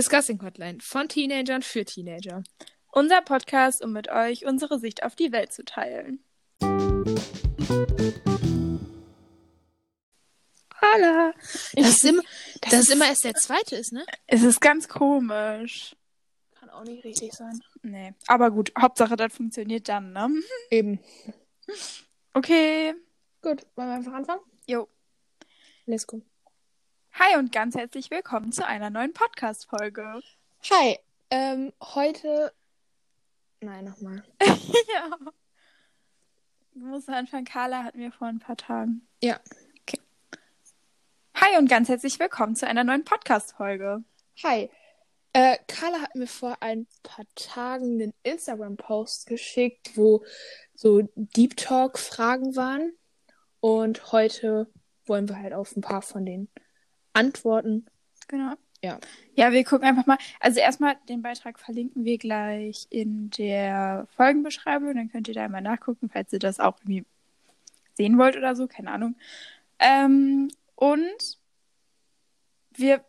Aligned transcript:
Discussing 0.00 0.40
Hotline 0.40 0.78
von 0.80 1.10
Teenagern 1.10 1.60
für 1.60 1.84
Teenager. 1.84 2.42
Unser 2.90 3.20
Podcast, 3.20 3.84
um 3.84 3.92
mit 3.92 4.08
euch 4.08 4.46
unsere 4.46 4.78
Sicht 4.78 5.02
auf 5.02 5.14
die 5.14 5.30
Welt 5.30 5.52
zu 5.52 5.62
teilen. 5.62 6.24
Hallo. 10.80 11.34
Das 11.74 11.88
ist, 11.90 12.04
immer, 12.06 12.22
das, 12.62 12.72
ist 12.72 12.90
immer 12.90 13.08
erst 13.08 13.24
der 13.24 13.34
zweite 13.34 13.76
ist, 13.76 13.92
ne? 13.92 14.06
Es 14.26 14.42
ist 14.42 14.62
ganz 14.62 14.88
komisch. 14.88 15.94
Kann 16.58 16.70
auch 16.70 16.84
nicht 16.84 17.04
richtig 17.04 17.34
sein. 17.34 17.60
Nee. 17.82 18.14
Aber 18.26 18.50
gut, 18.50 18.72
Hauptsache, 18.80 19.16
das 19.16 19.34
funktioniert 19.34 19.86
dann, 19.90 20.14
ne? 20.14 20.30
Eben. 20.70 20.98
Okay. 22.32 22.94
Gut, 23.42 23.66
wollen 23.76 23.88
wir 23.88 23.96
einfach 23.96 24.14
anfangen? 24.14 24.40
Jo. 24.66 24.88
Let's 25.84 26.06
go. 26.06 26.22
Hi 27.22 27.36
und 27.36 27.52
ganz 27.52 27.74
herzlich 27.74 28.10
willkommen 28.10 28.50
zu 28.50 28.66
einer 28.66 28.88
neuen 28.88 29.12
Podcast-Folge. 29.12 30.22
Hi, 30.70 30.98
ähm, 31.28 31.70
heute. 31.82 32.50
Nein, 33.60 33.84
nochmal. 33.84 34.24
ja. 34.40 35.18
Du 36.72 36.80
musst 36.80 37.10
anfangen. 37.10 37.44
Carla 37.44 37.84
hat 37.84 37.94
mir 37.94 38.10
vor 38.10 38.28
ein 38.28 38.38
paar 38.38 38.56
Tagen. 38.56 39.06
Ja. 39.22 39.38
Hi 41.34 41.58
und 41.58 41.68
ganz 41.68 41.90
herzlich 41.90 42.18
willkommen 42.18 42.56
zu 42.56 42.66
einer 42.66 42.84
neuen 42.84 43.04
Podcast-Folge. 43.04 44.02
Hi. 44.42 44.70
Äh, 45.34 45.58
Carla 45.68 46.00
hat 46.00 46.14
mir 46.14 46.26
vor 46.26 46.56
ein 46.60 46.86
paar 47.02 47.26
Tagen 47.34 48.00
einen 48.00 48.14
Instagram-Post 48.22 49.26
geschickt, 49.26 49.94
wo 49.94 50.24
so 50.72 51.02
Deep 51.16 51.58
Talk-Fragen 51.58 52.56
waren. 52.56 52.94
Und 53.60 54.10
heute 54.10 54.72
wollen 55.04 55.28
wir 55.28 55.36
halt 55.36 55.52
auf 55.52 55.76
ein 55.76 55.82
paar 55.82 56.00
von 56.00 56.24
den 56.24 56.48
Antworten. 57.12 57.86
Genau. 58.28 58.54
Ja. 58.82 58.98
Ja, 59.34 59.52
wir 59.52 59.64
gucken 59.64 59.86
einfach 59.86 60.06
mal. 60.06 60.18
Also 60.38 60.60
erstmal 60.60 60.96
den 61.08 61.22
Beitrag 61.22 61.58
verlinken 61.58 62.04
wir 62.04 62.18
gleich 62.18 62.86
in 62.90 63.30
der 63.30 64.06
Folgenbeschreibung. 64.16 64.94
Dann 64.94 65.10
könnt 65.10 65.28
ihr 65.28 65.34
da 65.34 65.48
mal 65.48 65.60
nachgucken, 65.60 66.08
falls 66.10 66.32
ihr 66.32 66.38
das 66.38 66.60
auch 66.60 66.78
irgendwie 66.80 67.04
sehen 67.94 68.18
wollt 68.18 68.36
oder 68.36 68.56
so. 68.56 68.66
Keine 68.66 68.90
Ahnung. 68.90 69.16
Ähm, 69.78 70.48
und 70.76 71.38
wir 72.72 73.04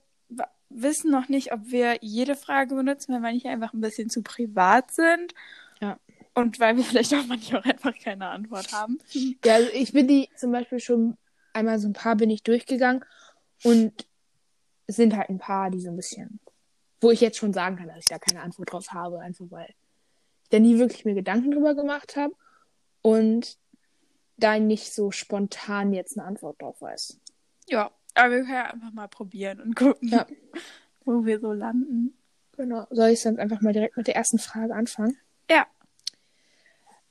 wissen 0.69 1.11
noch 1.11 1.29
nicht, 1.29 1.53
ob 1.53 1.59
wir 1.65 1.97
jede 2.01 2.35
Frage 2.35 2.75
benutzen, 2.75 3.13
weil 3.13 3.21
manche 3.21 3.49
einfach 3.49 3.73
ein 3.73 3.81
bisschen 3.81 4.09
zu 4.09 4.21
privat 4.21 4.91
sind. 4.91 5.33
Ja. 5.81 5.97
Und 6.33 6.59
weil 6.59 6.77
wir 6.77 6.83
vielleicht 6.83 7.13
auch 7.13 7.25
manche 7.27 7.57
auch 7.57 7.65
einfach 7.65 7.97
keine 7.97 8.27
Antwort 8.29 8.71
haben. 8.73 8.99
Ja, 9.43 9.55
also 9.55 9.69
ich 9.73 9.91
bin 9.93 10.07
die 10.07 10.29
zum 10.35 10.51
Beispiel 10.51 10.79
schon 10.79 11.17
einmal 11.53 11.79
so 11.79 11.87
ein 11.87 11.93
paar 11.93 12.15
bin 12.15 12.29
ich 12.29 12.43
durchgegangen 12.43 13.03
und 13.63 14.07
es 14.87 14.95
sind 14.95 15.15
halt 15.15 15.29
ein 15.29 15.37
paar, 15.37 15.69
die 15.69 15.79
so 15.79 15.89
ein 15.89 15.95
bisschen, 15.95 16.39
wo 16.99 17.11
ich 17.11 17.21
jetzt 17.21 17.37
schon 17.37 17.53
sagen 17.53 17.77
kann, 17.77 17.87
dass 17.87 17.99
ich 17.99 18.05
da 18.05 18.19
keine 18.19 18.41
Antwort 18.41 18.71
drauf 18.71 18.91
habe, 18.91 19.19
einfach 19.19 19.45
weil 19.49 19.67
ich 19.69 19.75
da 20.49 20.59
nie 20.59 20.77
wirklich 20.77 21.05
mir 21.05 21.13
Gedanken 21.13 21.51
drüber 21.51 21.75
gemacht 21.75 22.15
habe 22.15 22.35
und 23.01 23.57
da 24.37 24.59
nicht 24.59 24.93
so 24.93 25.11
spontan 25.11 25.93
jetzt 25.93 26.17
eine 26.17 26.27
Antwort 26.27 26.61
drauf 26.61 26.81
weiß. 26.81 27.19
Ja, 27.69 27.91
aber 28.15 28.31
wir 28.31 28.39
können 28.41 28.53
ja 28.53 28.65
einfach 28.65 28.91
mal 28.91 29.07
probieren 29.07 29.61
und 29.61 29.75
gucken, 29.75 30.09
Ja. 30.09 30.25
wo 31.05 31.25
wir 31.25 31.39
so 31.39 31.53
landen. 31.53 32.17
Genau. 32.57 32.85
Soll 32.89 33.09
ich 33.09 33.21
dann 33.21 33.39
einfach 33.39 33.61
mal 33.61 33.73
direkt 33.73 33.97
mit 33.97 34.07
der 34.07 34.15
ersten 34.15 34.39
Frage 34.39 34.75
anfangen? 34.75 35.17
Ja. 35.49 35.67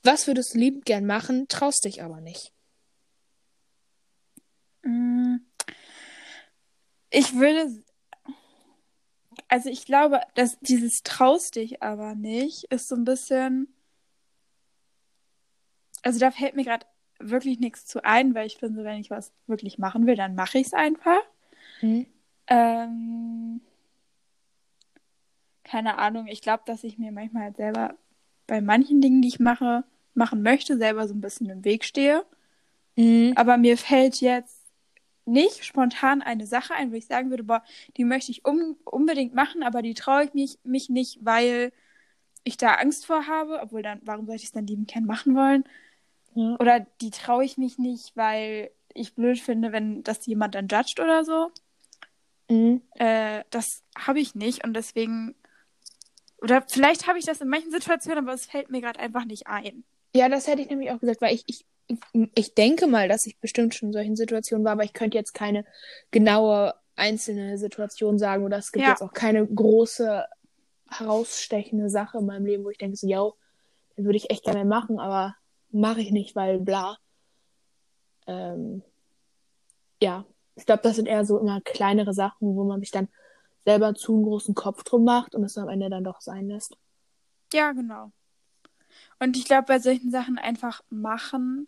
Was 0.03 0.27
würdest 0.27 0.53
du 0.53 0.59
liebend 0.59 0.85
gern 0.85 1.05
machen, 1.05 1.47
traust 1.47 1.85
dich 1.85 2.03
aber 2.03 2.21
nicht? 2.21 2.53
Mm. 4.83 5.20
Ich 7.11 7.35
würde. 7.35 7.83
Also 9.47 9.69
ich 9.69 9.85
glaube, 9.85 10.21
dass 10.33 10.59
dieses 10.61 11.03
traust 11.03 11.55
dich 11.55 11.83
aber 11.83 12.15
nicht 12.15 12.65
ist 12.65 12.87
so 12.87 12.95
ein 12.95 13.03
bisschen. 13.03 13.67
Also 16.03 16.19
da 16.19 16.31
fällt 16.31 16.55
mir 16.55 16.63
gerade 16.63 16.85
wirklich 17.19 17.59
nichts 17.59 17.85
zu 17.85 18.03
ein, 18.03 18.33
weil 18.33 18.47
ich 18.47 18.57
finde, 18.57 18.83
wenn 18.83 18.99
ich 18.99 19.11
was 19.11 19.31
wirklich 19.45 19.77
machen 19.77 20.07
will, 20.07 20.15
dann 20.15 20.35
mache 20.35 20.57
ich 20.57 20.67
es 20.67 20.73
einfach. 20.73 21.21
Hm? 21.81 22.07
Ähm, 22.47 23.61
keine 25.63 25.97
Ahnung. 25.99 26.27
Ich 26.27 26.41
glaube, 26.41 26.63
dass 26.65 26.83
ich 26.83 26.97
mir 26.97 27.11
manchmal 27.11 27.43
halt 27.43 27.57
selber 27.57 27.95
bei 28.47 28.61
manchen 28.61 29.01
Dingen, 29.01 29.21
die 29.21 29.27
ich 29.27 29.39
mache, 29.39 29.83
machen 30.13 30.41
möchte, 30.41 30.77
selber 30.77 31.07
so 31.07 31.13
ein 31.13 31.21
bisschen 31.21 31.49
im 31.49 31.63
Weg 31.63 31.83
stehe. 31.85 32.25
Mhm. 32.95 33.33
Aber 33.35 33.57
mir 33.57 33.77
fällt 33.77 34.21
jetzt 34.21 34.60
nicht 35.25 35.65
spontan 35.65 36.21
eine 36.21 36.45
Sache 36.45 36.73
ein, 36.73 36.91
wo 36.91 36.95
ich 36.95 37.05
sagen 37.05 37.29
würde, 37.29 37.43
boah, 37.43 37.63
die 37.97 38.05
möchte 38.05 38.31
ich 38.31 38.45
um, 38.45 38.77
unbedingt 38.85 39.33
machen, 39.33 39.63
aber 39.63 39.81
die 39.81 39.93
traue 39.93 40.25
ich 40.25 40.33
mich, 40.33 40.59
mich 40.63 40.89
nicht, 40.89 41.19
weil 41.21 41.71
ich 42.43 42.57
da 42.57 42.75
Angst 42.75 43.05
vor 43.05 43.27
habe. 43.27 43.59
Obwohl 43.61 43.83
dann, 43.83 44.01
warum 44.03 44.25
sollte 44.25 44.41
ich 44.41 44.47
es 44.47 44.51
dann 44.51 44.67
lieben 44.67 44.87
gern 44.87 45.05
machen 45.05 45.35
wollen? 45.35 45.63
Ja. 46.33 46.55
Oder 46.59 46.79
die 47.01 47.11
traue 47.11 47.43
ich 47.43 47.57
mich 47.57 47.77
nicht, 47.77 48.15
weil 48.15 48.71
ich 48.93 49.15
blöd 49.15 49.39
finde, 49.39 49.71
wenn 49.71 50.03
das 50.03 50.25
jemand 50.25 50.55
dann 50.55 50.67
judgt 50.67 50.99
oder 50.99 51.23
so. 51.23 51.51
Mhm. 52.49 52.81
Äh, 52.95 53.43
das 53.49 53.83
habe 53.97 54.19
ich 54.19 54.35
nicht 54.35 54.63
und 54.63 54.73
deswegen. 54.73 55.35
Oder 56.41 56.63
vielleicht 56.67 57.07
habe 57.07 57.19
ich 57.19 57.25
das 57.25 57.41
in 57.41 57.49
manchen 57.49 57.71
Situationen, 57.71 58.25
aber 58.25 58.33
es 58.33 58.47
fällt 58.47 58.71
mir 58.71 58.81
gerade 58.81 58.99
einfach 58.99 59.25
nicht 59.25 59.47
ein. 59.47 59.83
Ja, 60.15 60.27
das 60.27 60.47
hätte 60.47 60.61
ich 60.61 60.69
nämlich 60.69 60.91
auch 60.91 60.99
gesagt, 60.99 61.21
weil 61.21 61.35
ich, 61.35 61.43
ich, 61.47 61.65
ich 62.35 62.55
denke 62.55 62.87
mal, 62.87 63.07
dass 63.07 63.25
ich 63.25 63.39
bestimmt 63.39 63.73
schon 63.75 63.89
in 63.89 63.93
solchen 63.93 64.15
Situationen 64.15 64.65
war, 64.65 64.73
aber 64.73 64.83
ich 64.83 64.93
könnte 64.93 65.17
jetzt 65.17 65.33
keine 65.33 65.65
genaue 66.11 66.73
einzelne 66.95 67.57
Situation 67.57 68.19
sagen 68.19 68.43
oder 68.43 68.57
es 68.57 68.71
gibt 68.71 68.83
Ja. 68.83 68.89
jetzt 68.91 69.01
auch 69.01 69.13
keine 69.13 69.45
große 69.47 70.25
herausstechende 70.89 71.89
Sache 71.89 72.17
in 72.19 72.25
meinem 72.25 72.45
Leben, 72.45 72.63
wo 72.63 72.69
ich 72.69 72.77
denke, 72.77 72.97
so, 72.97 73.07
ja, 73.07 73.29
würde 73.95 74.17
ich 74.17 74.29
echt 74.29 74.43
gerne 74.43 74.65
machen, 74.65 74.99
aber 74.99 75.35
mache 75.69 76.01
ich 76.01 76.11
nicht, 76.11 76.35
weil 76.35 76.59
bla. 76.59 76.97
Ähm, 78.27 78.83
ja, 80.01 80.25
ich 80.55 80.65
glaube, 80.65 80.83
das 80.83 80.95
sind 80.97 81.07
eher 81.07 81.25
so 81.25 81.39
immer 81.39 81.61
kleinere 81.61 82.13
Sachen, 82.13 82.55
wo 82.55 82.63
man 82.63 82.81
sich 82.81 82.91
dann 82.91 83.07
selber 83.65 83.93
zu 83.93 84.15
einen 84.15 84.23
großen 84.23 84.55
Kopf 84.55 84.83
drum 84.83 85.03
macht 85.03 85.35
und 85.35 85.43
es 85.43 85.57
am 85.57 85.69
Ende 85.69 85.89
dann 85.89 86.03
doch 86.03 86.21
sein 86.21 86.47
lässt. 86.47 86.75
Ja, 87.53 87.71
genau. 87.71 88.11
Und 89.19 89.37
ich 89.37 89.45
glaube, 89.45 89.65
bei 89.67 89.79
solchen 89.79 90.11
Sachen 90.11 90.37
einfach 90.37 90.81
machen. 90.89 91.67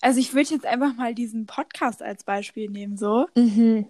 Also 0.00 0.20
ich 0.20 0.34
würde 0.34 0.50
jetzt 0.50 0.66
einfach 0.66 0.94
mal 0.94 1.14
diesen 1.14 1.46
Podcast 1.46 2.02
als 2.02 2.24
Beispiel 2.24 2.70
nehmen, 2.70 2.96
so. 2.96 3.26
Mhm. 3.34 3.86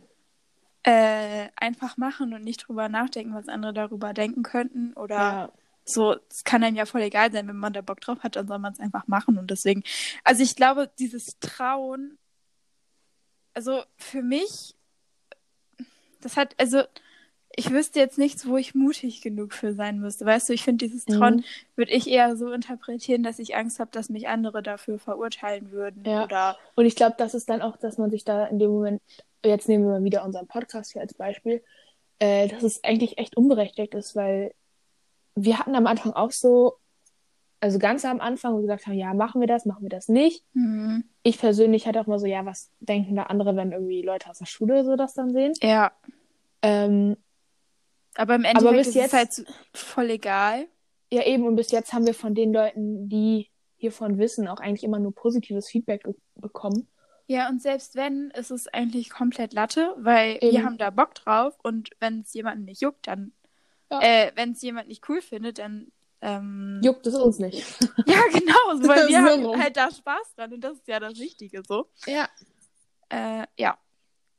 Äh, 0.82 1.48
einfach 1.56 1.97
machen 1.97 2.32
und 2.32 2.44
nicht 2.44 2.66
drüber 2.69 2.88
nachdenken, 2.88 3.34
was 3.34 3.48
andere 3.48 3.72
darüber 3.74 4.12
denken 4.14 4.42
könnten. 4.44 4.92
Oder 4.94 5.16
Ja. 5.16 5.52
so, 5.84 6.16
es 6.30 6.44
kann 6.44 6.62
einem 6.62 6.76
ja 6.76 6.86
voll 6.86 7.00
egal 7.02 7.32
sein, 7.32 7.48
wenn 7.48 7.56
man 7.56 7.72
da 7.72 7.80
Bock 7.80 8.00
drauf 8.00 8.20
hat, 8.22 8.36
dann 8.36 8.46
soll 8.46 8.58
man 8.60 8.72
es 8.72 8.78
einfach 8.80 9.06
machen. 9.08 9.36
Und 9.36 9.50
deswegen, 9.50 9.82
also 10.22 10.42
ich 10.44 10.54
glaube, 10.54 10.91
dieses 10.98 11.38
Trauen, 11.41 12.19
also 13.52 13.82
für 13.96 14.22
mich, 14.22 14.76
das 16.20 16.36
hat, 16.36 16.54
also 16.58 16.82
ich 17.59 17.71
wüsste 17.71 17.99
jetzt 17.99 18.19
nichts, 18.19 18.47
wo 18.47 18.56
ich 18.59 18.75
mutig 18.75 19.22
genug 19.22 19.55
für 19.55 19.72
sein 19.72 19.99
müsste. 19.99 20.27
Weißt 20.27 20.49
du, 20.49 20.53
ich 20.53 20.62
finde 20.62 20.84
dieses 20.87 21.06
Mhm. 21.09 21.43
würde 21.75 21.93
ich 21.93 22.06
eher 22.09 22.37
so 22.37 22.53
interpretieren, 22.53 23.22
dass 23.22 23.39
ich 23.39 23.56
Angst 23.56 23.81
habe, 23.81 23.91
dass 23.93 24.11
mich 24.11 24.28
andere 24.28 24.62
dafür 24.62 24.99
verurteilen 24.99 25.71
würden. 25.72 26.05
Ja. 26.05 26.25
Oder 26.25 26.59
Und 26.75 26.84
ich 26.84 26.97
glaube, 26.97 27.15
das 27.19 27.34
ist 27.34 27.49
dann 27.49 27.62
auch, 27.62 27.77
dass 27.78 27.97
man 27.99 28.11
sich 28.11 28.25
da 28.25 28.44
in 28.47 28.59
dem 28.59 28.71
Moment, 28.71 29.00
jetzt 29.44 29.69
nehmen 29.69 29.84
wir 29.84 29.93
mal 29.93 30.05
wieder 30.05 30.25
unseren 30.25 30.47
Podcast 30.47 30.93
hier 30.93 31.00
als 31.00 31.15
Beispiel, 31.15 31.62
äh, 32.19 32.49
dass 32.49 32.62
es 32.62 32.84
eigentlich 32.84 33.17
echt 33.19 33.37
unberechtigt 33.37 33.94
ist, 33.94 34.15
weil 34.15 34.53
wir 35.34 35.59
hatten 35.59 35.75
am 35.75 35.87
Anfang 35.87 36.12
auch 36.12 36.33
so, 36.33 36.75
also 37.61 37.78
ganz 37.78 38.05
am 38.05 38.21
Anfang, 38.21 38.53
wo 38.53 38.59
wir 38.59 38.62
gesagt 38.62 38.87
haben, 38.87 38.94
ja, 38.94 39.15
machen 39.15 39.41
wir 39.41 39.49
das, 39.49 39.65
machen 39.65 39.83
wir 39.83 39.88
das 39.88 40.09
nicht. 40.09 40.44
hm, 40.53 41.05
Ich 41.23 41.38
persönlich 41.38 41.87
hatte 41.87 42.00
auch 42.00 42.06
mal 42.06 42.19
so, 42.19 42.27
ja, 42.27 42.44
was 42.44 42.71
denken 42.81 43.17
da 43.17 43.25
andere, 43.25 43.56
wenn 43.56 43.73
irgendwie 43.73 44.02
Leute 44.02 44.29
aus 44.29 44.38
der 44.38 44.47
Schule 44.47 44.85
so 44.85 44.94
das 44.97 45.14
dann 45.14 45.32
sehen? 45.32 45.55
ja. 45.62 45.93
Ähm, 46.62 47.17
Aber 48.16 48.34
im 48.34 48.44
Endeffekt 48.44 48.76
bis 48.78 48.86
ist 48.88 48.94
jetzt- 48.94 49.12
es 49.12 49.12
halt 49.12 49.46
voll 49.74 50.10
egal. 50.10 50.66
ja, 51.12 51.22
eben, 51.24 51.46
und 51.46 51.56
bis 51.56 51.70
jetzt 51.70 51.92
haben 51.92 52.06
wir 52.06 52.14
von 52.14 52.34
den 52.34 52.52
Leuten, 52.52 53.08
die 53.08 53.50
hiervon 53.76 54.18
wissen, 54.18 54.48
auch 54.48 54.58
eigentlich 54.60 54.84
immer 54.84 54.98
nur 54.98 55.14
positives 55.14 55.68
Feedback 55.68 56.02
bekommen. 56.34 56.88
Ja, 57.28 57.48
und 57.48 57.60
selbst 57.60 57.94
wenn, 57.96 58.30
ist 58.30 58.50
es 58.50 58.68
eigentlich 58.68 59.10
komplett 59.10 59.52
Latte, 59.52 59.94
weil 59.98 60.34
wir 60.40 60.42
Eben. 60.52 60.64
haben 60.64 60.78
da 60.78 60.90
Bock 60.90 61.14
drauf 61.14 61.58
und 61.62 61.90
wenn 62.00 62.20
es 62.20 62.32
jemanden 62.32 62.64
nicht 62.64 62.80
juckt, 62.80 63.06
dann, 63.08 63.32
Ja. 63.90 64.00
äh, 64.00 64.32
wenn 64.36 64.52
es 64.52 64.62
jemand 64.62 64.88
nicht 64.88 65.06
cool 65.08 65.20
findet, 65.20 65.58
dann, 65.58 65.92
ähm, 66.22 66.80
Juckt 66.82 67.06
es 67.06 67.14
uns 67.14 67.38
nicht. 67.38 67.58
ja, 68.06 68.20
genau, 68.32 68.54
so, 68.80 68.88
weil 68.88 69.08
wir 69.08 69.22
haben 69.22 69.44
rum. 69.44 69.60
halt 69.60 69.76
da 69.76 69.90
Spaß 69.90 70.34
dran 70.36 70.52
und 70.54 70.60
das 70.62 70.74
ist 70.78 70.88
ja 70.88 70.98
das 71.00 71.18
Wichtige, 71.18 71.62
so. 71.66 71.88
Ja, 72.06 72.28
Äh, 73.08 73.46
ja, 73.58 73.76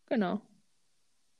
genau. 0.08 0.42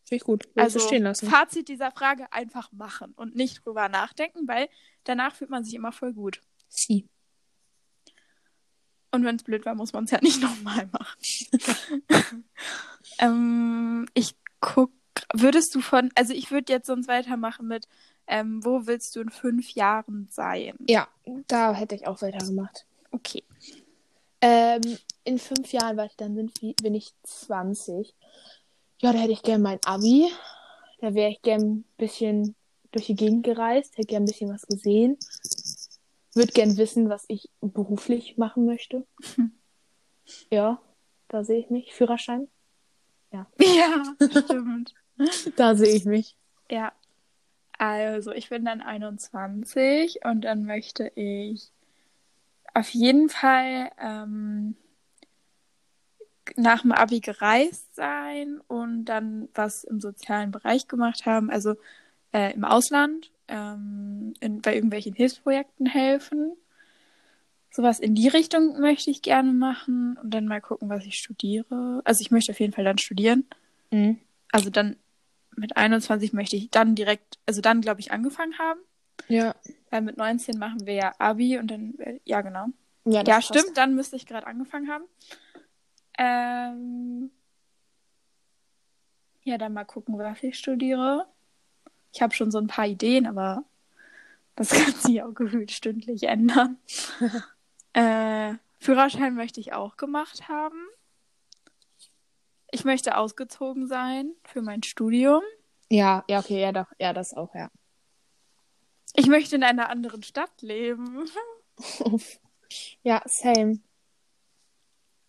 Finde 0.08 0.22
ich 0.22 0.24
gut. 0.24 0.46
Will 0.56 0.64
also 0.64 0.80
so 0.80 0.88
stehen 0.88 1.04
lassen. 1.04 1.30
Fazit 1.30 1.68
dieser 1.68 1.92
Frage, 1.92 2.32
einfach 2.32 2.72
machen 2.72 3.14
und 3.18 3.36
nicht 3.36 3.66
drüber 3.66 3.90
nachdenken, 3.90 4.48
weil 4.48 4.70
danach 5.04 5.36
fühlt 5.36 5.50
man 5.50 5.66
sich 5.66 5.74
immer 5.74 5.92
voll 5.92 6.14
gut. 6.14 6.42
Sie. 6.70 7.10
Und 9.12 9.26
wenn 9.26 9.36
es 9.36 9.44
blöd 9.44 9.66
war, 9.66 9.76
muss 9.76 9.92
man 9.92 10.06
es 10.06 10.12
ja 10.12 10.20
nicht 10.22 10.42
nochmal 10.42 10.88
machen. 10.94 12.46
ähm, 13.20 14.08
ich 14.14 14.36
guck, 14.62 14.94
würdest 15.34 15.76
du 15.76 15.82
von, 15.82 16.10
also 16.16 16.34
ich 16.34 16.52
würde 16.52 16.72
jetzt 16.72 16.88
sonst 16.88 17.10
weitermachen 17.10 17.68
mit, 17.68 17.90
ähm, 18.28 18.64
wo 18.64 18.88
willst 18.88 19.14
du 19.16 19.20
in 19.20 19.30
fünf 19.30 19.72
Jahren 19.72 20.30
sein? 20.32 20.78
Ja, 20.88 21.10
da 21.48 21.74
hätte 21.74 21.96
ich 21.96 22.08
auch 22.08 22.22
weitergemacht. 22.22 22.86
Okay. 23.12 23.44
Ähm, 24.40 24.98
in 25.26 25.40
fünf 25.40 25.74
Jahren, 25.74 25.98
weil 25.98 26.12
dann 26.16 26.36
bin, 26.36 26.52
bin 26.82 26.96
ich 26.96 27.14
20. 27.24 28.14
Ja, 29.00 29.14
da 29.14 29.20
hätte 29.20 29.34
ich 29.34 29.44
gern 29.44 29.62
mein 29.62 29.80
Abi. 29.86 30.32
Da 31.00 31.14
wäre 31.14 31.30
ich 31.30 31.42
gern 31.42 31.62
ein 31.62 31.86
bisschen 31.98 32.56
durch 32.92 33.06
die 33.06 33.16
Gegend 33.16 33.44
gereist, 33.44 33.98
hätte 33.98 34.08
gern 34.08 34.24
ein 34.24 34.28
bisschen 34.28 34.52
was 34.52 34.66
gesehen. 34.66 35.18
Würde 36.34 36.52
gern 36.52 36.78
wissen, 36.78 37.10
was 37.10 37.26
ich 37.28 37.50
beruflich 37.62 38.38
machen 38.38 38.66
möchte. 38.66 39.06
Hm. 39.36 39.52
Ja, 40.52 40.82
da 41.30 41.46
sehe 41.46 41.60
ich 41.60 41.70
mich. 41.70 41.94
Führerschein. 41.94 42.50
Ja, 43.32 44.04
stimmt. 44.20 44.94
Da 45.56 45.76
sehe 45.76 45.96
ich 45.96 46.06
mich. 46.06 46.36
Ja. 46.70 46.92
Also, 47.78 48.32
ich 48.32 48.50
bin 48.50 48.66
dann 48.66 48.82
21 48.82 50.20
und 50.26 50.42
dann 50.42 50.66
möchte 50.66 51.12
ich 51.16 51.72
auf 52.74 52.90
jeden 52.90 53.30
Fall 53.30 53.92
ähm, 54.00 54.76
nach 56.56 56.82
dem 56.82 56.92
Abi 56.92 57.20
gereist 57.20 57.96
sein 57.96 58.60
und 58.68 59.06
dann 59.06 59.50
was 59.54 59.84
im 59.84 60.00
sozialen 60.00 60.52
Bereich 60.52 60.88
gemacht 60.88 61.26
haben, 61.26 61.50
also 61.50 61.76
äh, 62.32 62.54
im 62.54 62.64
Ausland, 62.64 63.32
ähm, 63.48 64.34
in, 64.40 64.62
bei 64.62 64.76
irgendwelchen 64.76 65.14
Hilfsprojekten 65.14 65.86
helfen. 65.86 66.54
Sowas 67.72 68.00
in 68.00 68.16
die 68.16 68.28
Richtung 68.28 68.80
möchte 68.80 69.12
ich 69.12 69.22
gerne 69.22 69.54
machen 69.54 70.18
und 70.22 70.34
dann 70.34 70.48
mal 70.48 70.62
gucken, 70.62 70.90
was 70.90 71.06
ich 71.06 71.16
studiere. 71.16 72.02
Also 72.06 72.22
ich 72.22 72.32
möchte 72.32 72.52
auf 72.52 72.60
jeden 72.60 72.74
Fall 72.74 72.86
dann 72.86 72.98
studieren. 72.98 73.46
Mhm. 73.92 74.18
Also 74.52 74.70
dann 74.70 74.96
mit 75.56 75.76
21 75.76 76.34
möchte 76.34 76.56
ich 76.56 76.70
dann 76.70 76.96
direkt, 76.96 77.40
also 77.46 77.62
dann 77.62 77.82
glaube 77.82 78.00
ich 78.00 78.12
angefangen 78.12 78.58
haben. 78.58 78.80
Ja. 79.28 79.56
Weil 79.90 80.02
mit 80.02 80.18
19 80.18 80.58
machen 80.58 80.86
wir 80.86 80.94
ja 80.94 81.14
Abi 81.20 81.58
und 81.58 81.70
dann, 81.70 81.98
äh, 82.00 82.20
ja 82.26 82.42
genau. 82.42 82.68
Ja, 83.06 83.24
Ja, 83.26 83.42
stimmt, 83.42 83.76
dann 83.76 83.96
müsste 83.96 84.16
ich 84.16 84.26
gerade 84.26 84.48
angefangen 84.48 84.90
haben. 84.90 85.06
Ähm, 86.18 87.32
ja, 89.44 89.58
dann 89.58 89.74
mal 89.74 89.86
gucken, 89.86 90.18
was 90.18 90.44
ich 90.44 90.58
studiere. 90.58 91.28
Ich 92.14 92.22
habe 92.22 92.34
schon 92.34 92.52
so 92.52 92.58
ein 92.58 92.68
paar 92.68 92.88
Ideen, 92.88 93.28
aber 93.28 93.64
das 94.56 94.70
kann 94.72 94.94
sich 94.94 95.22
auch 95.22 95.34
gefühlt 95.34 95.72
stündlich 95.72 96.24
ändern. 96.24 96.78
äh, 97.94 98.56
Führerschein 98.80 99.36
möchte 99.36 99.60
ich 99.60 99.74
auch 99.74 99.98
gemacht 99.98 100.48
haben. 100.48 100.88
Ich 102.72 102.84
möchte 102.84 103.18
ausgezogen 103.18 103.88
sein 103.88 104.34
für 104.44 104.62
mein 104.62 104.84
Studium. 104.84 105.42
Ja, 105.90 106.26
ja, 106.28 106.40
okay, 106.40 106.62
ja, 106.62 106.72
doch. 106.72 106.92
Ja, 107.00 107.14
das 107.14 107.34
auch, 107.34 107.56
ja. 107.56 107.70
Ich 109.14 109.28
möchte 109.28 109.56
in 109.56 109.64
einer 109.64 109.90
anderen 109.90 110.22
Stadt 110.22 110.62
leben. 110.62 111.30
ja, 113.04 113.22
same. 113.26 113.80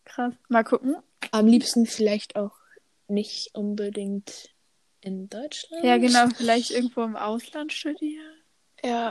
Krass. 0.09 0.35
Mal 0.49 0.65
gucken. 0.65 0.97
Am 1.31 1.47
liebsten 1.47 1.87
vielleicht 1.87 2.37
auch 2.37 2.53
nicht 3.09 3.55
unbedingt 3.55 4.51
in 5.01 5.29
Deutschland. 5.29 5.85
Ja, 5.85 5.97
genau, 5.99 6.27
vielleicht 6.37 6.71
irgendwo 6.71 7.03
im 7.03 7.17
Ausland 7.17 7.73
studieren. 7.73 8.25
Ja. 8.83 9.11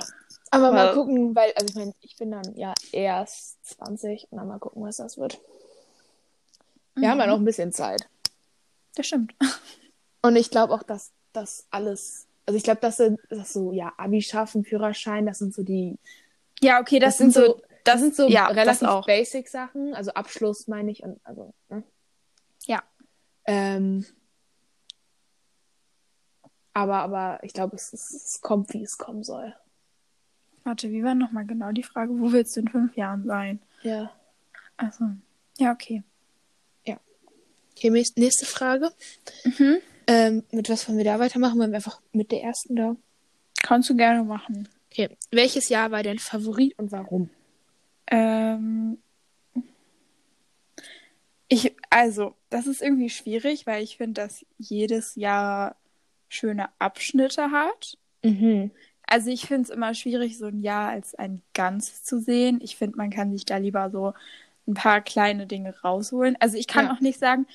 Aber 0.52 0.72
mal 0.72 0.88
Weil- 0.88 0.94
gucken, 0.94 1.36
weil, 1.36 1.52
also 1.54 1.68
ich 1.70 1.76
meine, 1.76 1.94
ich 2.02 2.16
bin 2.16 2.32
dann 2.32 2.56
ja 2.56 2.74
erst 2.92 3.58
20 3.66 4.28
und 4.32 4.38
dann 4.38 4.48
mal 4.48 4.60
gucken, 4.60 4.84
was 4.84 4.98
das 4.98 5.18
wird. 5.18 5.40
Wir 6.96 7.10
haben 7.10 7.20
ja 7.20 7.26
Mhm. 7.26 7.32
noch 7.32 7.40
ein 7.40 7.46
bisschen 7.46 7.72
Zeit. 7.74 8.08
Das 8.96 9.08
stimmt. 9.08 9.34
Und 10.24 10.36
ich 10.36 10.50
glaube 10.50 10.74
auch, 10.74 10.82
dass 10.84 11.12
das 11.32 11.68
alles, 11.70 12.26
also 12.46 12.58
ich 12.58 12.64
glaube, 12.64 12.82
dass 12.82 12.98
sind 12.98 13.20
das 13.30 13.54
so, 13.54 13.72
ja, 13.72 13.94
Abi 13.98 14.22
schaffen, 14.22 14.64
Führerschein, 14.66 15.26
das 15.28 15.38
sind 15.38 15.54
so 15.54 15.62
die, 15.64 15.98
Ja, 16.60 16.80
okay, 16.82 16.98
das, 17.00 17.14
das, 17.14 17.18
sind 17.20 17.34
so, 17.34 17.54
das 17.54 17.67
das 17.88 18.02
sind 18.02 18.16
so 18.16 18.28
ja, 18.28 18.48
das 18.48 18.58
relativ 18.58 18.88
auch. 18.88 19.06
basic 19.06 19.48
Sachen, 19.50 19.94
also 19.94 20.12
Abschluss 20.14 20.68
meine 20.68 20.92
ich 20.92 21.04
und 21.04 21.20
also, 21.24 21.54
ne? 21.70 21.84
Ja. 22.66 22.84
Ähm, 23.46 24.06
aber, 26.74 26.98
aber 26.98 27.40
ich 27.44 27.54
glaube, 27.54 27.76
es, 27.76 27.94
es, 27.94 28.12
es 28.12 28.42
kommt, 28.42 28.74
wie 28.74 28.84
es 28.84 28.98
kommen 28.98 29.24
soll. 29.24 29.56
Warte, 30.64 30.92
wie 30.92 31.04
war 31.04 31.16
nochmal 31.16 31.46
genau 31.46 31.72
die 31.72 31.84
Frage? 31.84 32.12
Wo 32.20 32.32
willst 32.32 32.56
du 32.56 32.60
in 32.62 32.68
fünf 32.68 32.96
Jahren 32.98 33.26
sein? 33.26 33.60
Ja. 33.84 34.12
Also, 34.76 35.06
ja, 35.58 35.72
okay. 35.72 36.04
Okay, 37.78 37.92
nächst- 37.92 38.18
nächste 38.18 38.48
Frage. 38.48 38.92
Mhm. 39.44 39.78
Ähm, 40.08 40.44
mit 40.52 40.68
was 40.68 40.88
wollen 40.88 40.98
wir 40.98 41.06
da 41.06 41.20
weitermachen? 41.20 41.60
Wollen 41.60 41.70
wir 41.70 41.76
einfach 41.76 42.02
mit 42.12 42.32
der 42.32 42.42
ersten 42.42 42.76
da? 42.76 42.96
Kannst 43.62 43.88
du 43.92 43.96
gerne 43.96 44.24
machen. 44.24 44.68
Okay. 44.92 45.16
Welches 45.30 45.70
Jahr 45.70 45.92
war 45.92 46.02
dein 46.02 46.18
Favorit 46.18 46.74
und 46.80 46.92
warum? 46.92 47.30
Ähm, 48.08 48.98
ich, 51.50 51.76
also, 51.90 52.36
das 52.50 52.68
ist 52.68 52.82
irgendwie 52.82 53.10
schwierig, 53.10 53.66
weil 53.68 53.84
ich 53.84 53.98
finde, 53.98 54.22
dass 54.22 54.46
jedes 54.58 55.16
Jahr 55.16 55.76
schöne 56.30 56.70
Abschnitte 56.80 57.52
hat. 57.52 57.98
Mhm. 58.24 58.72
Also 59.10 59.30
ich 59.30 59.46
finde 59.46 59.62
es 59.64 59.70
immer 59.70 59.94
schwierig, 59.94 60.38
so 60.38 60.48
ein 60.48 60.60
Jahr 60.60 60.90
als 60.90 61.16
ein 61.16 61.42
Ganzes 61.54 62.04
zu 62.04 62.20
sehen. 62.20 62.60
Ich 62.62 62.76
finde, 62.76 62.98
man 62.98 63.10
kann 63.10 63.32
sich 63.32 63.46
da 63.46 63.56
lieber 63.56 63.90
so 63.90 64.14
ein 64.68 64.74
paar 64.74 65.00
kleine 65.00 65.48
Dinge 65.48 65.74
rausholen. 65.82 66.36
Also 66.42 66.58
ich 66.58 66.68
kann 66.68 66.88
Ja. 66.88 66.94
auch 66.94 67.00
nicht 67.00 67.18
sagen, 67.18 67.48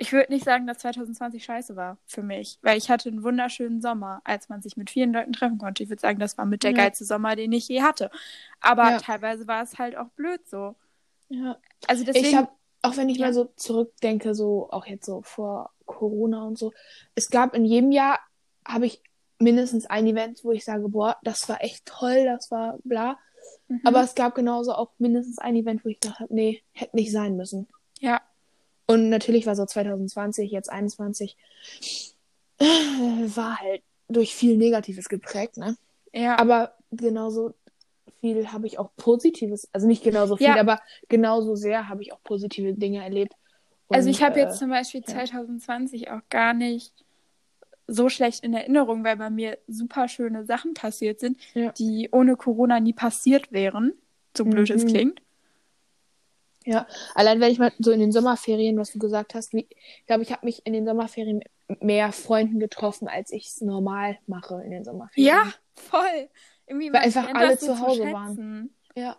ich 0.00 0.12
würde 0.12 0.32
nicht 0.32 0.44
sagen, 0.44 0.66
dass 0.66 0.78
2020 0.78 1.44
scheiße 1.44 1.74
war 1.76 1.98
für 2.06 2.22
mich, 2.22 2.58
weil 2.62 2.78
ich 2.78 2.88
hatte 2.88 3.08
einen 3.08 3.22
wunderschönen 3.24 3.80
Sommer, 3.82 4.20
als 4.24 4.48
man 4.48 4.62
sich 4.62 4.76
mit 4.76 4.90
vielen 4.90 5.12
Leuten 5.12 5.32
treffen 5.32 5.58
konnte. 5.58 5.82
Ich 5.82 5.88
würde 5.90 6.00
sagen, 6.00 6.18
das 6.18 6.38
war 6.38 6.46
mit 6.46 6.62
der 6.62 6.70
Ja. 6.70 6.76
geilste 6.78 7.04
Sommer, 7.04 7.34
den 7.36 7.52
ich 7.52 7.68
je 7.68 7.82
hatte. 7.82 8.10
Aber 8.60 8.90
Ja. 8.92 8.98
teilweise 8.98 9.46
war 9.48 9.62
es 9.62 9.76
halt 9.78 9.96
auch 9.96 10.08
blöd 10.10 10.40
so. 10.48 10.76
Ja. 11.28 11.58
Also 11.88 12.04
deswegen, 12.04 12.26
Ich 12.26 12.34
habe, 12.36 12.48
auch 12.82 12.96
wenn 12.96 13.08
ich 13.08 13.18
Ja. 13.18 13.26
mal 13.26 13.34
so 13.34 13.44
zurückdenke, 13.56 14.34
so 14.34 14.70
auch 14.70 14.86
jetzt 14.86 15.04
so 15.04 15.20
vor 15.22 15.70
Corona 15.84 16.44
und 16.44 16.56
so, 16.58 16.72
es 17.16 17.28
gab 17.28 17.54
in 17.54 17.64
jedem 17.64 17.90
Jahr, 17.92 18.20
habe 18.64 18.86
ich 18.86 19.02
mindestens 19.40 19.86
ein 19.86 20.06
Event, 20.06 20.44
wo 20.44 20.52
ich 20.52 20.64
sage, 20.64 20.88
boah, 20.88 21.16
das 21.22 21.48
war 21.48 21.62
echt 21.62 21.86
toll, 21.86 22.24
das 22.24 22.50
war 22.50 22.78
bla. 22.84 23.18
Mhm. 23.68 23.80
Aber 23.84 24.02
es 24.02 24.14
gab 24.14 24.34
genauso 24.34 24.72
auch 24.74 24.92
mindestens 24.98 25.38
ein 25.38 25.56
Event, 25.56 25.84
wo 25.84 25.88
ich 25.88 26.00
gedacht 26.00 26.20
habe, 26.20 26.34
nee, 26.34 26.62
hätte 26.72 26.94
nicht 26.96 27.10
sein 27.12 27.36
müssen. 27.36 27.66
ja, 28.00 28.20
Und 28.90 29.10
natürlich 29.10 29.46
war 29.46 29.54
so 29.54 29.66
2020, 29.66 30.50
jetzt 30.50 30.70
21, 30.70 31.36
äh, 32.58 32.64
war 32.64 33.58
halt 33.60 33.82
durch 34.08 34.34
viel 34.34 34.56
Negatives 34.56 35.08
geprägt, 35.10 35.58
ne? 35.58 35.76
ja, 36.14 36.38
Aber 36.38 36.74
genauso 36.90 37.52
viel 38.22 38.50
habe 38.50 38.66
ich 38.66 38.78
auch 38.78 38.90
Positives, 38.96 39.68
also 39.72 39.86
nicht 39.86 40.02
genauso 40.02 40.36
viel, 40.38 40.46
Ja. 40.46 40.56
aber 40.58 40.80
genauso 41.08 41.54
sehr 41.54 41.88
habe 41.88 42.02
ich 42.02 42.12
auch 42.14 42.22
positive 42.24 42.72
Dinge 42.72 43.04
erlebt. 43.04 43.34
Also 43.90 44.08
Und, 44.08 44.14
ich 44.14 44.22
habe 44.22 44.40
äh, 44.40 44.44
jetzt 44.44 44.58
zum 44.58 44.70
Beispiel 44.70 45.02
ja. 45.06 45.12
2020 45.14 46.10
auch 46.10 46.20
gar 46.30 46.54
nicht 46.54 46.92
so 47.86 48.08
schlecht 48.08 48.42
in 48.42 48.54
Erinnerung, 48.54 49.04
weil 49.04 49.16
bei 49.16 49.30
mir 49.30 49.58
super 49.66 50.08
schöne 50.08 50.44
Sachen 50.46 50.72
passiert 50.74 51.20
sind, 51.20 51.38
Ja. 51.54 51.72
die 51.72 52.08
ohne 52.10 52.36
Corona 52.36 52.80
nie 52.80 52.92
passiert 52.94 53.52
wären. 53.52 53.92
So 54.36 54.44
blöd 54.46 54.70
es 54.70 54.84
Mhm. 54.84 54.88
klingt. 54.88 55.22
Ja, 56.68 56.86
allein 57.14 57.40
wenn 57.40 57.50
ich 57.50 57.58
mal 57.58 57.72
so 57.78 57.90
in 57.92 58.00
den 58.00 58.12
Sommerferien, 58.12 58.76
was 58.76 58.92
du 58.92 58.98
gesagt 58.98 59.34
hast, 59.34 59.54
wie, 59.54 59.66
ich 59.70 60.06
glaube, 60.06 60.22
ich 60.22 60.30
habe 60.30 60.44
mich 60.44 60.66
in 60.66 60.74
den 60.74 60.84
Sommerferien 60.84 61.38
mit 61.66 61.82
mehr 61.82 62.12
Freunden 62.12 62.60
getroffen, 62.60 63.08
als 63.08 63.32
ich 63.32 63.46
es 63.46 63.62
normal 63.62 64.18
mache 64.26 64.60
in 64.62 64.72
den 64.72 64.84
Sommerferien. 64.84 65.34
Ja, 65.34 65.50
voll. 65.74 66.28
Irgendwie 66.66 66.92
Weil 66.92 67.04
einfach 67.04 67.32
alle 67.32 67.56
so 67.56 67.68
zu 67.68 67.80
Hause 67.80 68.02
schätzen. 68.02 68.12
waren. 68.12 68.70
Ja. 68.94 69.16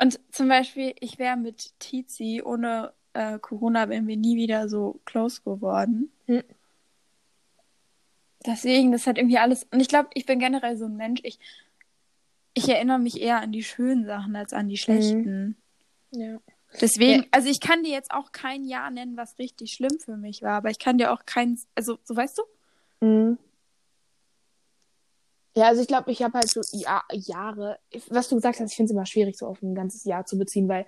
Und 0.00 0.18
zum 0.34 0.48
Beispiel, 0.48 0.94
ich 0.98 1.20
wäre 1.20 1.36
mit 1.36 1.78
Tizi 1.78 2.42
ohne 2.44 2.92
äh, 3.12 3.38
Corona 3.38 3.88
wären 3.88 4.08
wir 4.08 4.16
nie 4.16 4.34
wieder 4.34 4.68
so 4.68 5.00
close 5.04 5.40
geworden. 5.42 6.10
Hm. 6.26 6.42
Deswegen, 8.44 8.90
das 8.90 9.06
hat 9.06 9.16
irgendwie 9.16 9.38
alles. 9.38 9.62
Und 9.70 9.78
ich 9.78 9.88
glaube, 9.88 10.08
ich 10.14 10.26
bin 10.26 10.40
generell 10.40 10.76
so 10.76 10.86
ein 10.86 10.96
Mensch. 10.96 11.20
Ich, 11.22 11.38
ich 12.52 12.68
erinnere 12.68 12.98
mich 12.98 13.20
eher 13.20 13.42
an 13.42 13.52
die 13.52 13.62
schönen 13.62 14.06
Sachen 14.06 14.34
als 14.34 14.52
an 14.52 14.68
die 14.68 14.76
schlechten. 14.76 15.56
Ja. 16.10 16.38
Deswegen, 16.80 17.22
Ja. 17.22 17.28
also 17.30 17.48
ich 17.48 17.60
kann 17.60 17.82
dir 17.82 17.90
jetzt 17.92 18.10
auch 18.10 18.30
kein 18.32 18.64
Jahr 18.64 18.90
nennen, 18.90 19.16
was 19.16 19.38
richtig 19.38 19.72
schlimm 19.72 19.98
für 19.98 20.16
mich 20.16 20.42
war, 20.42 20.52
aber 20.58 20.70
ich 20.70 20.78
kann 20.78 20.98
dir 20.98 21.12
auch 21.12 21.24
kein, 21.24 21.58
also 21.74 21.98
so 22.04 22.14
weißt 22.14 22.38
du? 22.38 23.06
Mhm. 23.06 23.38
Ja, 25.56 25.66
also 25.68 25.80
ich 25.80 25.88
glaube, 25.88 26.10
ich 26.12 26.22
habe 26.22 26.34
halt 26.38 26.48
so 26.48 26.60
ja, 26.72 27.02
Jahre, 27.10 27.78
was 28.10 28.28
du 28.28 28.36
gesagt 28.36 28.60
hast, 28.60 28.70
ich 28.70 28.76
finde 28.76 28.90
es 28.90 28.94
immer 28.94 29.06
schwierig, 29.06 29.36
so 29.38 29.46
auf 29.46 29.60
ein 29.62 29.74
ganzes 29.74 30.04
Jahr 30.04 30.24
zu 30.24 30.38
beziehen, 30.38 30.68
weil 30.68 30.86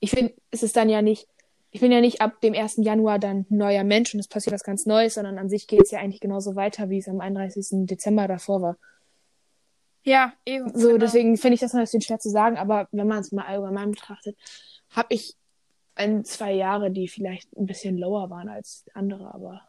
ich 0.00 0.10
finde, 0.10 0.34
es 0.50 0.62
ist 0.62 0.76
dann 0.76 0.88
ja 0.88 1.02
nicht, 1.02 1.28
ich 1.70 1.80
bin 1.80 1.92
ja 1.92 2.00
nicht 2.00 2.20
ab 2.20 2.40
dem 2.40 2.54
1. 2.54 2.76
Januar 2.78 3.18
dann 3.18 3.46
ein 3.50 3.56
neuer 3.56 3.84
Mensch 3.84 4.14
und 4.14 4.20
es 4.20 4.28
passiert 4.28 4.54
was 4.54 4.62
ganz 4.62 4.86
Neues, 4.86 5.14
sondern 5.14 5.38
an 5.38 5.48
sich 5.50 5.66
geht 5.66 5.82
es 5.82 5.90
ja 5.90 5.98
eigentlich 5.98 6.20
genauso 6.20 6.56
weiter, 6.56 6.88
wie 6.88 6.98
es 6.98 7.08
am 7.08 7.20
31. 7.20 7.86
Dezember 7.86 8.28
davor 8.28 8.62
war. 8.62 8.76
Ja, 10.06 10.32
eben. 10.46 10.68
So, 10.78 10.86
genau. 10.88 10.98
deswegen 10.98 11.36
finde 11.36 11.54
ich 11.54 11.60
das 11.60 11.72
noch 11.72 11.80
ein 11.80 11.84
bisschen 11.84 12.00
schwer 12.00 12.20
zu 12.20 12.30
sagen, 12.30 12.56
aber 12.56 12.88
wenn 12.92 13.08
man 13.08 13.18
es 13.18 13.32
mal 13.32 13.44
allgemein 13.44 13.90
betrachtet, 13.90 14.38
habe 14.90 15.08
ich 15.12 15.36
ein, 15.96 16.24
zwei 16.24 16.52
Jahre, 16.52 16.92
die 16.92 17.08
vielleicht 17.08 17.56
ein 17.56 17.66
bisschen 17.66 17.98
lower 17.98 18.30
waren 18.30 18.48
als 18.48 18.84
andere, 18.94 19.34
aber 19.34 19.68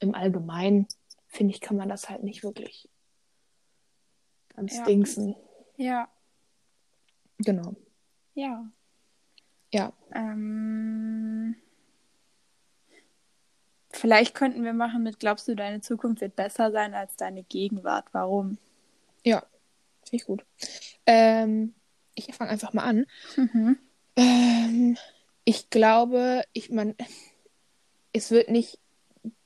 im 0.00 0.14
Allgemeinen, 0.14 0.88
finde 1.28 1.54
ich, 1.54 1.60
kann 1.60 1.76
man 1.76 1.88
das 1.88 2.08
halt 2.10 2.24
nicht 2.24 2.42
wirklich 2.42 2.88
ganz 4.56 4.76
Ja. 4.76 4.84
dingsen. 4.84 5.36
Ja, 5.76 6.08
Genau. 7.38 7.76
ja. 8.34 8.66
Ja. 9.72 9.92
Ähm, 10.14 11.54
vielleicht 13.96 14.34
könnten 14.34 14.64
wir 14.64 14.72
machen 14.72 15.02
mit, 15.02 15.18
glaubst 15.18 15.48
du, 15.48 15.54
deine 15.54 15.80
Zukunft 15.80 16.20
wird 16.20 16.36
besser 16.36 16.70
sein 16.72 16.94
als 16.94 17.16
deine 17.16 17.42
Gegenwart? 17.42 18.06
Warum? 18.12 18.58
Ja. 19.24 19.40
Finde 20.04 20.16
ich 20.16 20.24
gut. 20.24 20.44
Ähm, 21.06 21.74
ich 22.14 22.32
fange 22.34 22.50
einfach 22.50 22.72
mal 22.72 22.84
an. 22.84 23.06
Mhm. 23.36 23.78
Ähm, 24.16 24.96
ich 25.44 25.70
glaube, 25.70 26.42
ich 26.52 26.70
man, 26.70 26.94
es 28.12 28.30
wird 28.30 28.48
nicht 28.50 28.78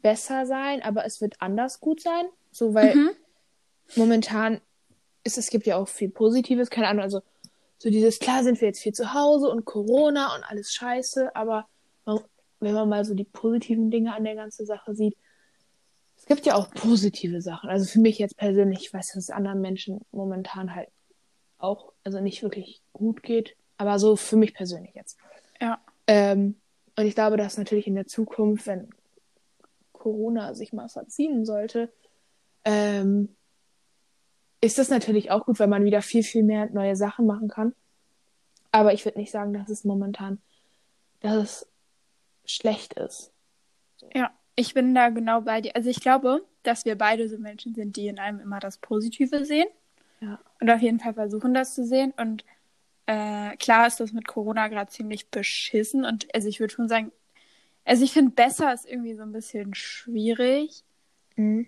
besser 0.03 0.47
sein, 0.47 0.83
aber 0.83 1.05
es 1.07 1.21
wird 1.21 1.41
anders 1.41 1.81
gut 1.81 2.03
sein. 2.03 2.27
So, 2.53 2.75
weil 2.75 2.95
Mhm. 2.95 3.11
momentan 3.97 4.61
ist 5.25 5.39
es 5.39 5.51
gibt 5.51 5.67
ja 5.67 5.77
auch 5.77 5.89
viel 5.89 6.11
Positives, 6.11 6.71
keine 6.71 6.89
Ahnung, 6.89 7.03
also 7.03 7.23
so 7.79 7.89
dieses, 7.89 8.19
klar 8.19 8.45
sind 8.45 8.61
wir 8.61 8.69
jetzt 8.69 8.81
viel 8.81 8.93
zu 8.93 9.15
Hause 9.15 9.49
und 9.49 9.65
Corona 9.65 10.35
und 10.35 10.45
alles 10.45 10.73
scheiße, 10.73 11.35
aber 11.35 11.67
wenn 12.61 12.75
man 12.75 12.89
mal 12.89 13.05
so 13.05 13.15
die 13.15 13.25
positiven 13.25 13.91
Dinge 13.91 14.15
an 14.15 14.25
der 14.25 14.35
ganzen 14.35 14.67
Sache 14.67 14.95
sieht, 14.95 15.17
es 16.17 16.27
gibt 16.27 16.45
ja 16.45 16.55
auch 16.55 16.71
positive 16.71 17.41
Sachen. 17.41 17.71
Also 17.71 17.87
für 17.87 17.99
mich 17.99 18.19
jetzt 18.19 18.37
persönlich, 18.37 18.81
ich 18.81 18.95
weiß, 18.95 19.09
dass 19.09 19.17
es 19.17 19.31
anderen 19.31 19.61
Menschen 19.61 20.01
momentan 20.13 20.75
halt 20.75 20.89
auch, 21.59 21.93
also 22.05 22.21
nicht 22.21 22.43
wirklich 22.43 22.83
gut 22.93 23.23
geht, 23.23 23.57
aber 23.79 23.99
so 23.99 24.17
für 24.17 24.37
mich 24.37 24.55
persönlich 24.55 24.95
jetzt. 24.95 25.17
Ja. 25.61 25.81
Ähm, 26.07 26.57
und 26.97 27.07
ich 27.07 27.15
glaube, 27.15 27.39
dass 27.39 27.57
natürlich 27.57 27.87
in 27.87 27.95
der 27.95 28.07
Zukunft, 28.07 28.67
wenn 28.67 28.91
Corona 29.93 30.55
sich 30.55 30.73
mal 30.73 30.89
verziehen 30.89 31.47
sollte, 31.47 31.91
ähm, 32.65 33.35
ist 34.61 34.79
das 34.79 34.91
natürlich 34.91 35.31
auch 35.31 35.47
gut, 35.47 35.59
weil 35.59 35.69
man 35.69 35.85
wieder 35.85 36.03
viel, 36.03 36.23
viel 36.23 36.43
mehr 36.43 36.69
neue 36.71 36.97
Sachen 36.97 37.27
machen 37.27 37.49
kann. 37.49 37.75
Aber 38.73 38.93
ich 38.93 39.05
würde 39.05 39.19
nicht 39.19 39.31
sagen, 39.31 39.55
dass 39.55 39.71
es 39.71 39.85
momentan, 39.85 40.39
dass 41.21 41.37
es 41.37 41.70
schlecht 42.45 42.95
ist. 42.95 43.33
Ja, 44.15 44.31
ich 44.57 44.75
bin 44.75 44.95
da 44.95 45.11
genau 45.11 45.43
bei 45.43 45.61
dir. 45.61 45.77
Also 45.77 45.91
ich 45.91 46.01
glaube, 46.01 46.45
dass 46.63 46.85
wir 46.85 46.97
beide 46.97 47.29
so 47.29 47.39
Menschen 47.39 47.75
sind, 47.75 47.97
die 47.97 48.09
in 48.09 48.19
einem 48.19 48.41
immer 48.41 48.61
das 48.61 48.79
Positive 48.79 49.45
sehen. 49.45 49.69
Ja. 50.21 50.39
Und 50.61 50.71
auf 50.71 50.81
jeden 50.81 51.01
Fall 51.01 51.15
versuchen, 51.15 51.55
das 51.55 51.75
zu 51.75 51.85
sehen. 51.87 52.13
Und 52.17 52.45
äh, 53.07 53.57
klar 53.57 53.87
ist 53.87 54.01
das 54.01 54.13
mit 54.13 54.27
Corona 54.27 54.69
gerade 54.69 54.91
ziemlich 54.91 55.31
beschissen. 55.31 56.05
Und 56.05 56.33
also 56.35 56.49
ich 56.49 56.61
würde 56.61 56.75
schon 56.75 56.89
sagen, 56.89 57.13
also 57.85 58.05
ich 58.05 58.13
finde, 58.13 58.33
besser 58.33 58.73
ist 58.73 58.87
irgendwie 58.87 59.15
so 59.15 59.23
ein 59.23 59.33
bisschen 59.33 59.75
schwierig. 59.75 60.85
Mhm. 61.37 61.67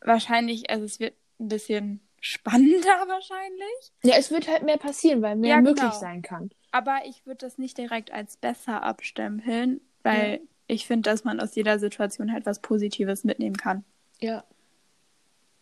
Wahrscheinlich, 0.00 0.70
also 0.70 0.84
es 0.84 0.98
wird 0.98 1.14
ein 1.38 1.48
bisschen 1.48 2.00
spannender 2.20 2.88
wahrscheinlich. 3.06 3.92
Ja, 4.02 4.16
es 4.16 4.30
wird 4.30 4.48
halt 4.48 4.64
mehr 4.64 4.78
passieren, 4.78 5.22
weil 5.22 5.36
mehr 5.36 5.56
Ja, 5.56 5.60
möglich 5.60 5.80
genau. 5.80 5.98
sein 5.98 6.22
kann. 6.22 6.50
Aber 6.72 7.00
ich 7.06 7.26
würde 7.26 7.38
das 7.38 7.58
nicht 7.58 7.78
direkt 7.78 8.12
als 8.12 8.36
besser 8.36 8.82
abstempeln, 8.82 9.80
weil 10.02 10.40
ich 10.66 10.86
finde, 10.86 11.10
dass 11.10 11.24
man 11.24 11.40
aus 11.40 11.54
jeder 11.54 11.78
Situation 11.78 12.32
halt 12.32 12.46
was 12.46 12.60
Positives 12.60 13.24
mitnehmen 13.24 13.56
kann. 13.56 13.84
Ja. 14.20 14.44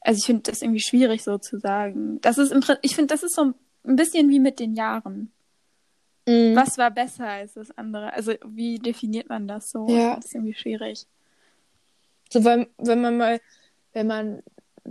Also 0.00 0.18
ich 0.18 0.26
finde 0.26 0.50
das 0.50 0.62
irgendwie 0.62 0.80
schwierig 0.80 1.22
so 1.22 1.38
zu 1.38 1.58
sagen. 1.58 2.20
Das 2.20 2.38
ist 2.38 2.52
im 2.52 2.62
ich 2.82 2.94
finde, 2.94 3.08
das 3.08 3.22
ist 3.22 3.34
so 3.34 3.52
ein 3.84 3.96
bisschen 3.96 4.28
wie 4.30 4.40
mit 4.40 4.60
den 4.60 4.74
Jahren. 4.74 5.30
Mhm. 6.26 6.54
Was 6.54 6.78
war 6.78 6.90
besser 6.90 7.26
als 7.26 7.54
das 7.54 7.76
andere? 7.76 8.12
Also 8.12 8.34
wie 8.44 8.78
definiert 8.78 9.28
man 9.28 9.48
das 9.48 9.70
so? 9.70 9.88
Ja. 9.88 10.16
Das 10.16 10.26
ist 10.26 10.34
irgendwie 10.34 10.54
schwierig. 10.54 11.06
So, 12.32 12.44
weil, 12.44 12.68
wenn 12.78 13.00
man 13.00 13.16
mal, 13.16 13.40
wenn 13.92 14.06
man 14.06 14.42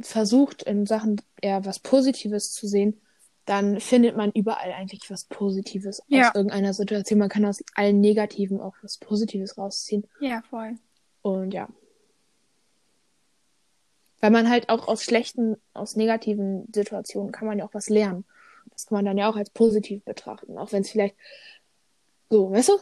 versucht, 0.01 0.63
in 0.63 0.85
Sachen 0.85 1.21
eher 1.41 1.65
was 1.65 1.79
Positives 1.79 2.51
zu 2.51 2.67
sehen, 2.67 2.99
dann 3.49 3.79
findet 3.79 4.15
man 4.15 4.31
überall 4.31 4.71
eigentlich 4.73 5.09
was 5.09 5.23
Positives 5.25 6.03
Ja. 6.07 6.29
aus 6.29 6.35
irgendeiner 6.35 6.73
Situation. 6.73 7.17
Man 7.17 7.29
kann 7.29 7.45
aus 7.45 7.63
allen 7.73 7.99
Negativen 7.99 8.61
auch 8.61 8.75
was 8.83 8.99
Positives 8.99 9.57
rausziehen. 9.57 10.05
Ja, 10.19 10.43
voll. 10.47 10.75
Und 11.23 11.51
ja. 11.53 11.67
Weil 14.21 14.29
man 14.29 14.49
halt 14.51 14.69
auch 14.69 14.87
aus 14.87 15.03
schlechten, 15.03 15.57
aus 15.73 15.95
negativen 15.95 16.67
Situationen 16.71 17.31
kann 17.31 17.47
man 17.47 17.57
ja 17.57 17.65
auch 17.65 17.73
was 17.73 17.89
lernen. 17.89 18.23
Das 18.69 18.85
kann 18.85 18.97
man 18.97 19.05
dann 19.05 19.17
ja 19.17 19.27
auch 19.29 19.35
als 19.35 19.49
positiv 19.49 20.03
betrachten. 20.03 20.57
Auch 20.57 20.71
wenn 20.71 20.81
es 20.83 20.91
vielleicht 20.91 21.15
so, 22.29 22.51
weißt 22.51 22.69
du? 22.69 22.73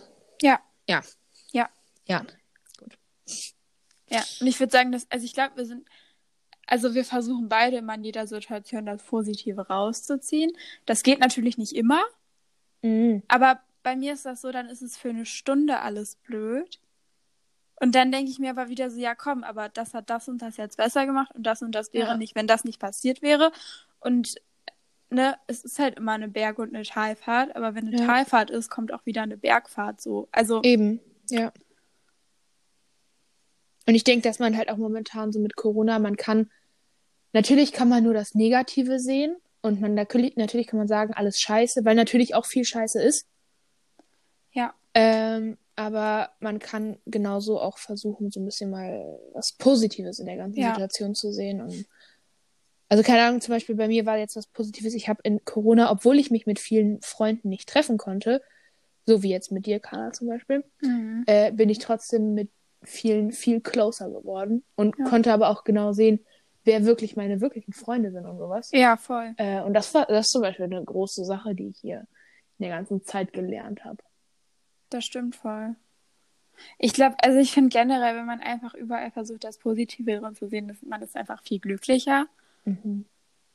Ja. 0.42 0.60
Ja. 0.90 1.02
Ja. 1.54 1.70
Ja. 2.08 2.26
Ja, 4.10 4.24
und 4.42 4.48
ich 4.48 4.60
würde 4.60 4.72
sagen, 4.72 4.92
dass, 4.92 5.10
also 5.10 5.24
ich 5.26 5.34
glaube, 5.34 5.56
wir 5.58 5.66
sind, 5.66 5.88
also 6.68 6.94
wir 6.94 7.04
versuchen 7.06 7.50
beide 7.50 7.78
immer 7.78 7.96
in 7.96 8.04
jeder 8.04 8.28
Situation 8.28 8.86
das 8.86 9.02
Positive 9.04 9.68
rauszuziehen. 9.68 10.52
Das 10.86 11.02
geht 11.04 11.20
natürlich 11.20 11.58
nicht 11.58 11.74
immer, 11.76 12.02
Mhm. 12.84 13.24
aber 13.28 13.60
bei 13.84 13.96
mir 13.96 14.14
ist 14.14 14.26
das 14.26 14.42
so, 14.42 14.52
dann 14.52 14.68
ist 14.70 14.82
es 14.82 14.98
für 14.98 15.10
eine 15.10 15.26
Stunde 15.26 15.80
alles 15.80 16.16
blöd. 16.18 16.80
Und 17.80 17.94
dann 17.96 18.12
denke 18.12 18.30
ich 18.32 18.40
mir 18.40 18.50
aber 18.52 18.70
wieder 18.70 18.90
so, 18.90 19.00
ja 19.00 19.16
komm, 19.16 19.44
aber 19.44 19.70
das 19.70 19.94
hat 19.94 20.10
das 20.10 20.28
und 20.28 20.42
das 20.42 20.58
jetzt 20.58 20.78
besser 20.78 21.06
gemacht 21.06 21.32
und 21.36 21.44
das 21.44 21.62
und 21.62 21.74
das 21.74 21.94
wäre 21.94 22.10
Ja. 22.10 22.18
nicht, 22.18 22.36
wenn 22.36 22.48
das 22.48 22.64
nicht 22.66 22.80
passiert 22.80 23.22
wäre. 23.22 23.52
Und 24.00 24.36
ne, 25.10 25.38
es 25.48 25.64
ist 25.64 25.80
halt 25.80 25.96
immer 25.98 26.14
eine 26.14 26.28
Berg- 26.28 26.60
und 26.60 26.76
eine 26.76 26.84
Talfahrt, 26.84 27.56
aber 27.56 27.76
wenn 27.76 27.88
eine 27.88 27.98
Ja. 28.00 28.06
Talfahrt 28.06 28.50
ist, 28.50 28.70
kommt 28.70 28.92
auch 28.94 29.06
wieder 29.06 29.22
eine 29.22 29.38
Bergfahrt 29.38 30.02
so. 30.02 30.28
Also, 30.32 30.62
Eben, 30.64 31.00
ja. 31.30 31.52
Und 33.86 33.96
ich 33.96 34.04
denke, 34.04 34.28
dass 34.28 34.40
man 34.40 34.58
halt 34.58 34.70
auch 34.70 34.78
momentan 34.78 35.32
so 35.32 35.40
mit 35.40 35.56
Corona, 35.56 35.98
man 36.00 36.18
kann, 36.18 36.52
natürlich 37.34 37.72
kann 37.72 37.90
man 37.90 38.04
nur 38.04 38.14
das 38.14 38.36
Negative 38.36 39.00
sehen 39.00 39.36
und 39.62 39.82
man 39.82 39.94
natürlich, 39.94 40.68
kann 40.68 40.78
man 40.80 40.88
sagen, 40.88 41.14
alles 41.14 41.40
scheiße, 41.40 41.84
weil 41.86 41.96
natürlich 41.96 42.36
auch 42.36 42.46
viel 42.46 42.64
Scheiße 42.66 43.02
ist. 43.02 43.28
ja, 44.52 44.74
Ähm, 44.94 45.58
aber 45.76 46.32
man 46.40 46.58
kann 46.58 46.98
genauso 47.06 47.60
auch 47.60 47.78
versuchen, 47.78 48.32
so 48.32 48.40
ein 48.40 48.46
bisschen 48.46 48.72
mal 48.72 49.20
was 49.34 49.52
Positives 49.54 50.18
in 50.20 50.26
der 50.26 50.38
ganzen 50.38 50.60
Ja. 50.60 50.70
Situation 50.74 51.14
zu 51.14 51.32
sehen. 51.32 51.62
Und 51.62 51.86
also 52.90 53.04
keine 53.04 53.24
Ahnung, 53.24 53.42
zum 53.42 53.54
Beispiel 53.54 53.76
bei 53.76 53.88
mir 53.88 54.06
war 54.08 54.18
jetzt 54.18 54.36
was 54.36 54.48
Positives. 54.48 54.96
Ich 54.96 55.08
habe 55.08 55.20
in 55.24 55.44
Corona, 55.46 55.92
obwohl 55.92 56.18
ich 56.18 56.32
mich 56.32 56.48
mit 56.48 56.58
vielen 56.60 57.00
Freunden 57.02 57.50
nicht 57.50 57.70
treffen 57.70 57.98
konnte, 57.98 58.42
so 59.06 59.22
wie 59.22 59.30
jetzt 59.30 59.52
mit 59.52 59.66
dir, 59.68 59.80
Kana 59.80 60.12
zum 60.14 60.28
Beispiel, 60.28 60.64
mhm. 60.82 61.24
äh, 61.28 61.52
bin 61.52 61.70
ich 61.70 61.78
trotzdem 61.80 62.34
mit 62.34 62.50
vielen 62.82 63.32
viel 63.32 63.62
closer 63.62 64.10
geworden 64.10 64.64
und 64.76 64.96
Ja. 64.98 65.06
konnte 65.06 65.32
aber 65.34 65.50
auch 65.50 65.64
genau 65.64 65.92
sehen, 65.94 66.26
wer 66.68 66.86
wirklich 66.86 67.16
meine 67.16 67.42
wirklichen 67.42 67.74
Freunde 67.74 68.12
sind 68.12 68.26
und 68.26 68.38
sowas. 68.38 68.70
ja, 68.74 68.98
voll. 68.98 69.34
Äh, 69.38 69.62
und 69.62 69.74
das 69.74 69.94
war 69.96 70.06
das 70.06 70.28
ist 70.28 70.32
zum 70.32 70.42
Beispiel 70.44 70.66
eine 70.66 70.84
große 70.84 71.26
Sache, 71.26 71.56
die 71.56 71.70
ich 71.70 71.80
hier 71.80 72.02
in 72.60 72.66
der 72.66 72.70
ganzen 72.70 73.04
Zeit 73.04 73.34
gelernt 73.34 73.84
habe. 73.86 74.04
Das 74.90 75.06
stimmt 75.06 75.36
voll. 75.36 75.76
Ich 76.78 76.94
glaube, 76.94 77.16
also 77.22 77.40
ich 77.40 77.52
finde 77.52 77.70
generell, 77.70 78.16
wenn 78.16 78.26
man 78.26 78.42
einfach 78.42 78.74
überall 78.74 79.12
versucht, 79.12 79.44
das 79.44 79.58
Positive 79.58 80.20
drin 80.20 80.36
zu 80.36 80.48
sehen, 80.48 80.70
ist 80.70 80.86
man 80.86 81.02
ist 81.02 81.16
einfach 81.16 81.42
viel 81.44 81.60
glücklicher. 81.60 82.28
Mhm. 82.66 83.06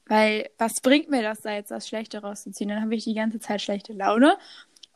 Weil 0.06 0.50
was 0.58 0.80
bringt 0.80 1.10
mir 1.10 1.22
das 1.22 1.40
da 1.40 1.52
jetzt, 1.52 1.70
das 1.70 1.88
Schlechte 1.88 2.18
rauszuziehen? 2.18 2.68
Dann 2.68 2.82
habe 2.82 2.94
ich 2.94 3.04
die 3.04 3.14
ganze 3.14 3.40
Zeit 3.40 3.60
schlechte 3.60 3.92
Laune. 3.92 4.36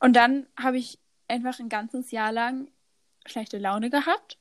Und 0.00 0.14
dann 0.14 0.46
habe 0.56 0.78
ich 0.78 0.98
einfach 1.28 1.58
ein 1.58 1.68
ganzes 1.68 2.10
Jahr 2.10 2.32
lang 2.32 2.68
schlechte 3.24 3.58
Laune 3.58 3.90
gehabt. 3.90 4.38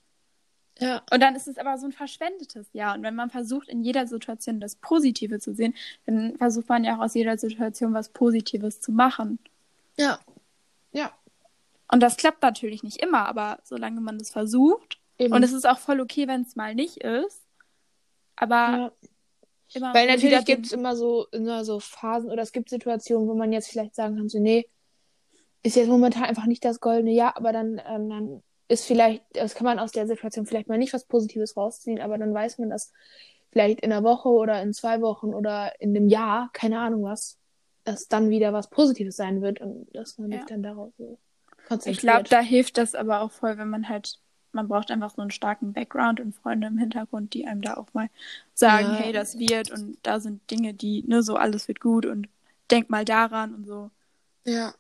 Ja. 0.80 1.02
Und 1.12 1.22
dann 1.22 1.36
ist 1.36 1.48
es 1.48 1.58
aber 1.58 1.78
so 1.78 1.86
ein 1.86 1.94
verschwendetes 1.94 2.68
Jahr. 2.74 2.96
Und 2.96 3.04
wenn 3.04 3.16
man 3.16 3.30
versucht, 3.30 3.70
in 3.70 3.82
jeder 3.82 4.08
Situation 4.08 4.60
das 4.60 4.76
Positive 4.76 5.40
zu 5.40 5.54
sehen, 5.54 5.74
dann 6.06 6.38
versucht 6.38 6.68
man 6.68 6.84
ja 6.84 6.98
auch 6.98 7.02
aus 7.02 7.14
jeder 7.14 7.38
Situation 7.38 7.94
was 7.94 8.10
Positives 8.10 8.82
zu 8.82 8.92
machen. 8.92 9.40
Ja. 9.98 10.20
Ja. 10.92 11.12
Und 11.92 12.02
das 12.02 12.18
klappt 12.18 12.42
natürlich 12.42 12.84
nicht 12.84 13.02
immer, 13.02 13.26
aber 13.28 13.60
solange 13.64 14.02
man 14.02 14.18
das 14.18 14.32
versucht, 14.32 15.00
Eben. 15.18 15.34
und 15.34 15.44
es 15.44 15.54
ist 15.54 15.68
auch 15.68 15.78
voll 15.78 16.02
okay, 16.02 16.28
wenn 16.28 16.42
es 16.42 16.56
mal 16.56 16.76
nicht 16.76 16.98
ist, 16.98 17.42
aber 18.36 18.56
ja. 18.56 18.92
immer 19.76 19.94
Weil 19.94 20.08
natürlich 20.08 20.44
gibt 20.46 20.66
es 20.66 20.72
immer 20.72 20.96
so, 20.96 21.28
immer 21.32 21.64
so 21.64 21.80
Phasen 21.80 22.32
oder 22.32 22.42
es 22.42 22.52
gibt 22.52 22.70
Situationen, 22.70 23.28
wo 23.28 23.34
man 23.36 23.54
jetzt 23.54 23.70
vielleicht 23.70 23.96
sagen 23.96 24.18
kann, 24.18 24.30
so, 24.30 24.40
nee, 24.40 24.68
ist 25.64 25.76
jetzt 25.76 25.88
momentan 25.88 26.24
einfach 26.24 26.46
nicht 26.46 26.66
das 26.66 26.80
goldene 26.80 27.12
Jahr, 27.12 27.38
aber 27.38 27.54
dann, 27.54 27.82
ähm, 27.88 28.10
dann 28.10 28.44
ist 28.68 28.86
vielleicht, 28.86 29.24
das 29.34 29.56
kann 29.56 29.66
man 29.66 29.80
aus 29.80 29.92
der 29.92 30.08
Situation 30.08 30.46
vielleicht 30.46 30.68
mal 30.70 30.78
nicht 30.78 30.94
was 30.94 31.06
Positives 31.06 31.56
rausziehen, 31.58 32.02
aber 32.02 32.18
dann 32.18 32.34
weiß 32.34 32.58
man, 32.60 32.70
dass 32.70 32.92
vielleicht 33.52 33.82
in 33.82 33.92
einer 33.92 34.04
Woche 34.04 34.30
oder 34.30 34.62
in 34.62 34.74
zwei 34.74 35.02
Wochen 35.02 35.34
oder 35.34 35.80
in 35.80 35.96
einem 35.96 36.10
Jahr, 36.10 36.50
keine 36.54 36.80
Ahnung 36.80 37.04
was, 37.04 37.38
dass 37.84 38.08
dann 38.08 38.30
wieder 38.30 38.54
was 38.54 38.70
Positives 38.70 39.16
sein 39.16 39.42
wird 39.42 39.62
und 39.62 39.88
dass 39.96 40.18
man 40.18 40.32
Ja. 40.32 40.38
sich 40.38 40.46
dann 40.48 40.64
darauf 40.64 40.94
so 40.98 41.20
Ich 41.64 41.68
konzentriert. 41.68 42.02
glaube, 42.02 42.30
da 42.30 42.40
hilft 42.42 42.78
das 42.78 42.96
aber 42.96 43.22
auch 43.22 43.32
voll, 43.32 43.58
wenn 43.58 43.70
man 43.70 43.88
halt, 43.90 44.20
man 44.52 44.68
braucht 44.68 44.92
einfach 44.92 45.12
so 45.16 45.22
einen 45.22 45.32
starken 45.32 45.74
Background 45.74 46.20
und 46.20 46.34
Freunde 46.36 46.68
im 46.68 46.78
Hintergrund, 46.78 47.34
die 47.34 47.46
einem 47.48 47.62
da 47.62 47.76
auch 47.76 47.94
mal 47.94 48.10
sagen, 48.54 48.90
Ja. 48.90 49.00
hey, 49.04 49.14
das 49.14 49.38
wird 49.40 49.72
und 49.72 49.98
da 50.04 50.20
sind 50.20 50.50
Dinge, 50.52 50.74
die, 50.74 51.04
ne, 51.08 51.24
so 51.24 51.36
alles 51.36 51.68
wird 51.68 51.80
gut 51.80 52.06
und 52.06 52.28
denk 52.72 52.90
mal 52.90 53.06
daran 53.06 53.54
und 53.54 53.66
so. 53.66 53.92
Ja. 54.46 54.74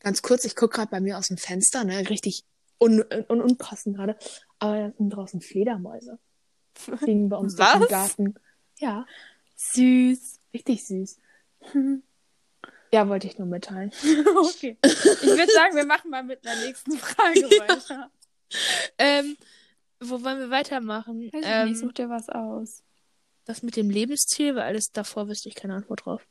Ganz 0.00 0.22
kurz, 0.22 0.44
ich 0.44 0.56
gucke 0.56 0.76
gerade 0.76 0.90
bei 0.90 1.00
mir 1.00 1.18
aus 1.18 1.28
dem 1.28 1.36
Fenster, 1.38 1.84
ne, 1.84 2.08
richtig 2.10 2.44
un 2.78 3.04
un 3.28 3.40
unpassend 3.42 3.96
gerade. 3.96 4.16
Aber 4.58 4.76
da 4.78 4.92
sind 4.96 5.10
draußen 5.10 5.40
Fledermäuse. 5.40 6.18
Fliegen 6.74 7.28
bei 7.28 7.36
uns 7.36 7.56
durch 7.56 7.72
den 7.72 7.88
Garten. 7.88 8.34
Ja, 8.78 9.06
Süß. 9.56 10.40
richtig 10.54 10.86
süß. 10.86 11.18
Ja, 12.90 13.06
wollte 13.06 13.26
ich 13.26 13.36
nur 13.36 13.46
mitteilen. 13.46 13.90
okay. 14.02 14.78
Ich 14.82 15.04
würde 15.04 15.52
sagen, 15.52 15.76
wir 15.76 15.84
machen 15.84 16.08
mal 16.10 16.22
mit 16.24 16.46
einer 16.46 16.58
nächsten 16.64 16.92
Frage 16.96 17.42
weiter. 17.42 18.10
Ähm, 18.96 19.36
wo 20.00 20.22
wollen 20.24 20.38
wir 20.38 20.48
weitermachen? 20.48 21.20
Weiß 21.30 21.42
ich 21.42 21.46
Ähm, 21.46 21.68
nicht, 21.68 21.80
such 21.80 21.92
dir 21.92 22.08
was 22.08 22.30
aus. 22.30 22.82
das 23.44 23.62
mit 23.62 23.76
dem 23.76 23.90
Lebensziel, 23.90 24.54
weil 24.54 24.62
alles 24.62 24.90
davor 24.90 25.28
wüsste 25.28 25.50
ich 25.50 25.54
keine 25.54 25.74
Antwort 25.74 26.06
drauf. 26.06 26.26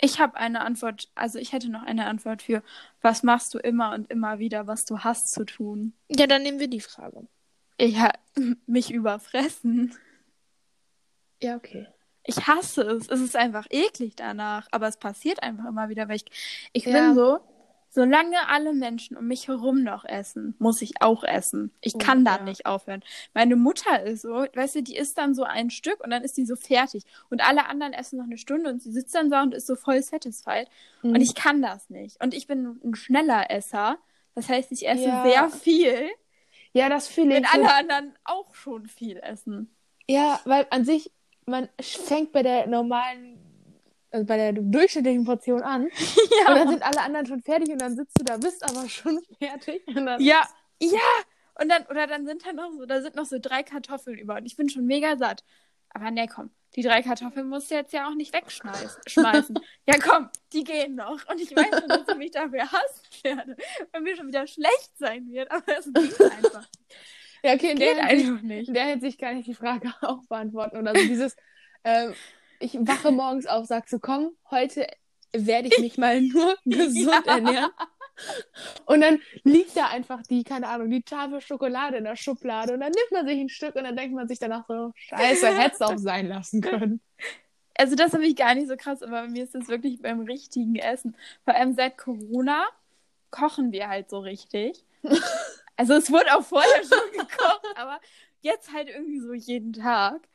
Ich 0.00 0.20
habe 0.20 0.36
eine 0.36 0.60
Antwort, 0.60 1.10
also 1.14 1.38
ich 1.38 1.52
hätte 1.52 1.70
noch 1.70 1.82
eine 1.82 2.06
Antwort 2.06 2.42
für, 2.42 2.62
was 3.00 3.22
machst 3.22 3.52
du 3.54 3.58
immer 3.58 3.92
und 3.94 4.10
immer 4.10 4.38
wieder, 4.38 4.66
was 4.66 4.84
du 4.84 5.00
hast 5.00 5.32
zu 5.32 5.44
tun? 5.44 5.92
Ja, 6.08 6.26
dann 6.26 6.42
nehmen 6.42 6.60
wir 6.60 6.68
die 6.68 6.80
Frage. 6.80 7.26
Ja, 7.80 8.12
mich 8.66 8.90
überfressen. 8.92 9.94
Ja, 11.42 11.56
okay. 11.56 11.86
Ich 12.24 12.46
hasse 12.46 12.82
es. 12.82 13.08
Es 13.08 13.20
ist 13.20 13.36
einfach 13.36 13.66
eklig 13.70 14.14
danach. 14.16 14.68
Aber 14.70 14.86
es 14.88 14.96
passiert 14.98 15.42
einfach 15.42 15.64
immer 15.66 15.88
wieder, 15.88 16.08
weil 16.08 16.16
ich, 16.16 16.24
ich 16.72 16.84
Ja. 16.84 16.92
bin 16.92 17.14
so, 17.14 17.40
solange 17.98 18.48
alle 18.48 18.72
Menschen 18.74 19.16
um 19.16 19.26
mich 19.26 19.48
herum 19.48 19.82
noch 19.82 20.04
essen, 20.04 20.54
muss 20.60 20.82
ich 20.82 21.02
auch 21.02 21.24
essen. 21.24 21.72
Ich 21.80 21.96
Oh, 21.96 21.98
kann 21.98 22.24
da 22.24 22.36
ja. 22.36 22.42
nicht 22.44 22.64
aufhören. 22.64 23.02
Meine 23.34 23.56
Mutter 23.56 24.02
ist 24.04 24.22
so, 24.22 24.30
weißt 24.54 24.76
du, 24.76 24.82
die 24.84 24.96
isst 24.96 25.18
dann 25.18 25.34
so 25.34 25.42
ein 25.42 25.70
Stück 25.70 25.98
und 26.04 26.10
dann 26.10 26.22
ist 26.22 26.36
die 26.36 26.46
so 26.46 26.54
fertig. 26.54 27.02
Und 27.28 27.40
alle 27.46 27.66
anderen 27.66 27.92
essen 27.92 28.18
noch 28.18 28.26
eine 28.26 28.38
Stunde 28.38 28.70
und 28.70 28.80
sie 28.80 28.92
sitzt 28.92 29.14
dann 29.16 29.30
da 29.30 29.42
und 29.42 29.52
ist 29.52 29.66
so 29.66 29.74
voll 29.74 30.00
satisfied. 30.00 30.68
Mhm. 31.02 31.10
Und 31.14 31.20
ich 31.20 31.34
kann 31.34 31.60
das 31.60 31.90
nicht. 31.90 32.22
Und 32.22 32.34
ich 32.34 32.46
bin 32.46 32.78
ein 32.84 32.94
schneller 32.94 33.50
Esser. 33.50 33.98
Das 34.36 34.48
heißt, 34.48 34.70
ich 34.70 34.86
esse 34.88 35.04
Ja. 35.08 35.22
sehr 35.24 35.50
viel, 35.50 36.08
Ja, 36.72 36.88
das 36.88 37.08
fühle 37.08 37.30
ich. 37.30 37.34
wenn 37.36 37.46
alle 37.46 37.74
anderen 37.74 38.14
auch 38.24 38.54
schon 38.54 38.86
viel 38.86 39.16
essen. 39.16 39.74
Ja, 40.08 40.40
weil 40.44 40.66
an 40.70 40.84
sich, 40.84 41.10
man 41.46 41.68
fängt 41.80 42.30
bei 42.30 42.42
der 42.44 42.66
normalen, 42.68 43.37
also 44.10 44.24
bei 44.26 44.36
der 44.36 44.52
durchschnittlichen 44.52 45.24
Portion 45.24 45.62
an. 45.62 45.84
Und 46.48 46.54
dann 46.54 46.68
sind 46.68 46.82
alle 46.82 47.00
anderen 47.00 47.26
schon 47.26 47.42
fertig 47.42 47.70
und 47.70 47.80
dann 47.80 47.94
sitzt 47.94 48.18
du 48.18 48.24
da, 48.24 48.36
bist 48.36 48.62
aber 48.64 48.88
schon 48.88 49.20
fertig. 49.38 49.82
Ja, 50.18 50.48
ja. 50.80 51.00
Und 51.60 51.68
dann, 51.68 51.84
oder 51.86 52.06
dann 52.06 52.24
sind 52.24 52.46
da 52.46 52.52
noch 52.52 52.70
so, 52.72 52.86
da 52.86 53.02
sind 53.02 53.16
noch 53.16 53.26
so 53.26 53.38
drei 53.40 53.62
Kartoffeln 53.62 54.16
über 54.18 54.36
und 54.36 54.46
ich 54.46 54.56
bin 54.56 54.68
schon 54.68 54.86
mega 54.86 55.16
satt. 55.16 55.44
Aber 55.90 56.10
ne, 56.10 56.28
komm, 56.28 56.50
die 56.76 56.82
drei 56.82 57.02
Kartoffeln 57.02 57.48
musst 57.48 57.70
du 57.70 57.74
jetzt 57.74 57.92
ja 57.92 58.08
auch 58.08 58.14
nicht 58.14 58.32
wegschmeißen. 58.32 59.02
Schmeißen. 59.06 59.58
ja, 59.86 59.96
komm, 59.98 60.28
die 60.52 60.64
gehen 60.64 60.94
noch. 60.94 61.28
Und 61.28 61.40
ich 61.40 61.54
weiß 61.54 61.80
schon, 61.80 61.88
dass 61.88 62.08
ich 62.08 62.16
mich 62.16 62.30
dafür 62.30 62.70
hassen 62.70 63.24
werde, 63.24 63.56
wenn 63.92 64.02
mir 64.02 64.16
schon 64.16 64.28
wieder 64.28 64.46
schlecht 64.46 64.96
sein 64.98 65.28
wird. 65.30 65.50
Aber 65.50 65.64
es 65.78 65.86
geht 65.86 66.20
einfach. 66.20 66.68
ja 67.42 67.54
okay, 67.54 67.74
Geht 67.74 67.80
der, 67.80 68.04
einfach 68.04 68.42
nicht. 68.42 68.68
in 68.68 68.74
der 68.74 68.84
Hinsicht 68.84 69.18
kann 69.18 69.38
ich 69.38 69.46
die 69.46 69.54
Frage 69.54 69.92
auch 70.02 70.24
beantworten. 70.26 70.76
Oder 70.76 70.94
so 70.94 71.06
dieses, 71.06 71.36
ähm, 71.84 72.14
ich 72.60 72.74
wache 72.74 73.10
morgens 73.10 73.46
auf, 73.46 73.66
sag 73.66 73.88
so, 73.88 73.98
komm, 73.98 74.30
heute 74.50 74.86
werde 75.32 75.68
ich 75.68 75.78
mich 75.78 75.98
mal 75.98 76.20
nur 76.20 76.56
gesund 76.64 77.26
Ja. 77.26 77.34
ernähren. 77.36 77.70
Und 78.86 79.00
dann 79.00 79.20
liegt 79.44 79.76
da 79.76 79.86
einfach 79.86 80.22
die, 80.22 80.42
keine 80.42 80.66
Ahnung, 80.68 80.90
die 80.90 81.02
Tafel 81.02 81.40
Schokolade 81.40 81.98
in 81.98 82.04
der 82.04 82.16
Schublade 82.16 82.72
und 82.74 82.80
dann 82.80 82.90
nimmt 82.90 83.12
man 83.12 83.26
sich 83.26 83.38
ein 83.38 83.48
Stück 83.48 83.76
und 83.76 83.84
dann 83.84 83.96
denkt 83.96 84.14
man 84.14 84.26
sich 84.26 84.40
danach 84.40 84.66
so, 84.66 84.90
scheiße, 84.96 85.46
hätte 85.56 85.74
es 85.76 85.80
auch 85.82 85.98
sein 85.98 86.26
lassen 86.26 86.60
können. 86.60 87.00
Also 87.76 87.94
das 87.94 88.12
habe 88.12 88.26
ich 88.26 88.34
gar 88.34 88.56
nicht 88.56 88.66
so 88.66 88.76
krass, 88.76 89.02
aber 89.04 89.22
bei 89.22 89.28
mir 89.28 89.44
ist 89.44 89.54
das 89.54 89.68
wirklich 89.68 90.02
beim 90.02 90.22
richtigen 90.22 90.74
Essen. 90.74 91.16
Vor 91.44 91.54
allem 91.54 91.74
seit 91.74 91.96
Corona 91.96 92.66
kochen 93.30 93.70
wir 93.70 93.88
halt 93.88 94.10
so 94.10 94.18
richtig. 94.18 94.84
Also 95.76 95.94
es 95.94 96.10
wurde 96.10 96.34
auch 96.36 96.42
vorher 96.42 96.82
schon 96.82 97.12
gekocht, 97.12 97.66
aber 97.76 98.00
jetzt 98.40 98.72
halt 98.72 98.88
irgendwie 98.88 99.20
so 99.20 99.32
jeden 99.32 99.72
Tag. 99.74 100.28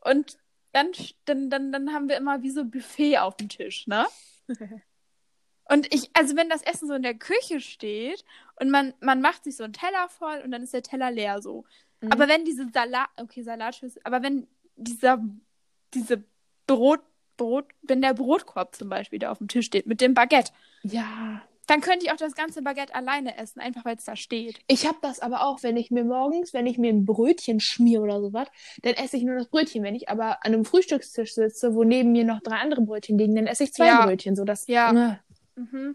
Und 0.00 0.36
dann, 0.72 0.92
dann, 1.24 1.50
dann, 1.50 1.72
dann 1.72 1.92
haben 1.92 2.08
wir 2.08 2.16
immer 2.16 2.42
wie 2.42 2.50
so 2.50 2.64
Buffet 2.64 3.18
auf 3.18 3.36
dem 3.36 3.48
Tisch, 3.48 3.86
ne? 3.86 4.06
Und 5.70 5.92
ich, 5.94 6.10
also 6.14 6.34
wenn 6.34 6.48
das 6.48 6.62
Essen 6.62 6.88
so 6.88 6.94
in 6.94 7.04
der 7.04 7.14
Küche 7.14 7.60
steht 7.60 8.24
und 8.58 8.70
man, 8.70 8.92
man 9.00 9.20
macht 9.20 9.44
sich 9.44 9.56
so 9.56 9.62
einen 9.62 9.72
Teller 9.72 10.08
voll 10.08 10.40
und 10.44 10.50
dann 10.50 10.64
ist 10.64 10.74
der 10.74 10.82
Teller 10.82 11.12
leer 11.12 11.40
so. 11.40 11.64
Mhm. 12.00 12.10
Aber 12.10 12.26
wenn 12.26 12.44
diese 12.44 12.68
Salat, 12.70 13.08
okay, 13.16 13.42
Salatschüssel, 13.42 14.02
aber 14.02 14.20
wenn 14.20 14.48
dieser, 14.74 15.22
diese 15.94 16.24
Brot, 16.66 17.02
Brot, 17.36 17.66
wenn 17.82 18.02
der 18.02 18.14
Brotkorb 18.14 18.74
zum 18.74 18.88
Beispiel 18.88 19.20
da 19.20 19.30
auf 19.30 19.38
dem 19.38 19.46
Tisch 19.46 19.66
steht 19.66 19.86
mit 19.86 20.00
dem 20.00 20.12
Baguette, 20.12 20.52
Ja, 20.82 21.40
dann 21.70 21.80
könnte 21.82 22.04
ich 22.04 22.10
auch 22.10 22.16
das 22.16 22.34
ganze 22.34 22.62
Baguette 22.62 22.96
alleine 22.96 23.38
essen, 23.38 23.60
einfach 23.60 23.84
weil 23.84 23.94
es 23.94 24.04
da 24.04 24.16
steht. 24.16 24.58
Ich 24.66 24.86
habe 24.86 24.98
das 25.02 25.20
aber 25.20 25.44
auch, 25.44 25.62
wenn 25.62 25.76
ich 25.76 25.92
mir 25.92 26.02
morgens, 26.02 26.52
wenn 26.52 26.66
ich 26.66 26.78
mir 26.78 26.92
ein 26.92 27.04
Brötchen 27.04 27.60
schmier 27.60 28.02
oder 28.02 28.20
sowas, 28.20 28.48
dann 28.82 28.94
esse 28.94 29.16
ich 29.16 29.22
nur 29.22 29.36
das 29.36 29.46
Brötchen. 29.46 29.84
Wenn 29.84 29.94
ich 29.94 30.08
aber 30.08 30.44
an 30.44 30.52
einem 30.52 30.64
Frühstückstisch 30.64 31.32
sitze, 31.32 31.76
wo 31.76 31.84
neben 31.84 32.10
mir 32.10 32.24
noch 32.24 32.40
drei 32.40 32.56
andere 32.56 32.80
Brötchen 32.82 33.16
liegen, 33.18 33.36
dann 33.36 33.46
esse 33.46 33.62
ich 33.62 33.72
zwei 33.72 33.86
Ja. 33.86 34.04
Brötchen. 34.04 34.34
So 34.34 34.44
das, 34.44 34.66
Ja. 34.66 34.92
Ne. 34.92 35.20
Mhm. 35.54 35.94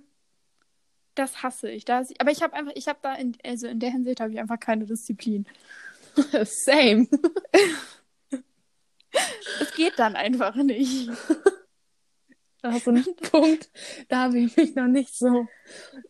Das 1.13 1.43
hasse 1.43 1.69
ich. 1.69 1.83
Da, 1.83 2.03
aber 2.19 2.31
ich 2.31 2.41
habe 2.41 2.53
einfach, 2.53 2.71
ich 2.75 2.87
habe 2.87 2.99
da 3.01 3.13
in, 3.15 3.35
also 3.43 3.67
in 3.67 3.81
der 3.81 3.91
Hinsicht 3.91 4.21
habe 4.21 4.31
ich 4.31 4.39
einfach 4.39 4.59
keine 4.61 4.85
Disziplin. 4.85 5.45
Same. 6.45 7.07
Es 9.61 9.73
geht 9.75 9.97
dann 9.97 10.15
einfach 10.17 10.55
nicht. 10.55 11.09
Da 12.65 12.73
hast 12.73 12.87
du 12.87 12.89
einen 12.89 13.15
Punkt. 13.31 13.69
Da 14.07 14.23
habe 14.23 14.39
ich 14.39 14.57
mich 14.57 14.73
noch 14.73 14.87
nicht 14.87 15.15
so 15.15 15.47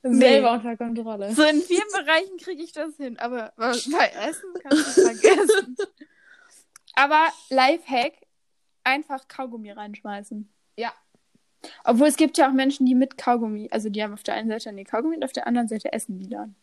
selber 0.04 0.54
unter 0.54 0.78
Kontrolle. 0.78 1.34
So 1.34 1.44
in 1.44 1.60
vielen 1.60 1.92
Bereichen 1.92 2.38
kriege 2.38 2.64
ich 2.64 2.72
das 2.72 2.96
hin, 2.96 3.20
aber 3.20 3.52
bei 3.58 3.72
Essen 3.72 4.54
kannst 4.64 4.98
du 4.98 5.02
es 5.02 5.20
vergessen. 5.20 5.76
aber 6.94 7.28
Lifehack, 7.50 8.14
einfach 8.86 9.28
Kaugummi 9.28 9.72
reinschmeißen. 9.72 10.50
Ja. 10.78 10.94
Obwohl 11.84 12.08
es 12.08 12.16
gibt 12.16 12.38
ja 12.38 12.48
auch 12.48 12.54
Menschen, 12.54 12.86
die 12.86 12.96
mit 12.96 13.18
Kaugummi, 13.18 13.68
also 13.72 13.90
die 13.90 14.02
haben 14.02 14.14
auf 14.14 14.24
der 14.24 14.36
einen 14.36 14.48
Seite 14.48 14.70
eine 14.70 14.86
Kaugummi 14.86 15.18
und 15.18 15.26
auf 15.26 15.34
der 15.34 15.48
anderen 15.48 15.68
Seite 15.68 15.92
essen 15.92 16.20
die 16.20 16.30
dann. 16.30 16.56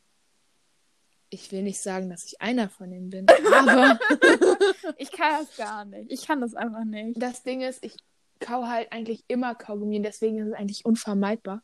Ich 1.28 1.52
will 1.52 1.62
nicht 1.62 1.80
sagen, 1.80 2.08
dass 2.08 2.24
ich 2.24 2.40
einer 2.40 2.70
von 2.70 2.90
denen 2.90 3.10
bin, 3.10 3.26
aber 3.28 3.98
Ich 4.96 5.12
kann 5.12 5.44
das 5.44 5.54
gar 5.58 5.84
nicht. 5.84 6.10
Ich 6.10 6.26
kann 6.26 6.40
das 6.40 6.54
einfach 6.54 6.84
nicht. 6.84 7.20
das 7.20 7.42
Ding 7.42 7.60
ist, 7.60 7.84
ich 7.84 7.94
kau 8.42 8.66
halt 8.66 8.92
eigentlich 8.92 9.24
immer 9.28 9.54
Kaugummi 9.54 9.96
und 9.96 10.02
deswegen 10.02 10.38
ist 10.38 10.48
es 10.48 10.54
eigentlich 10.54 10.84
unvermeidbar. 10.84 11.62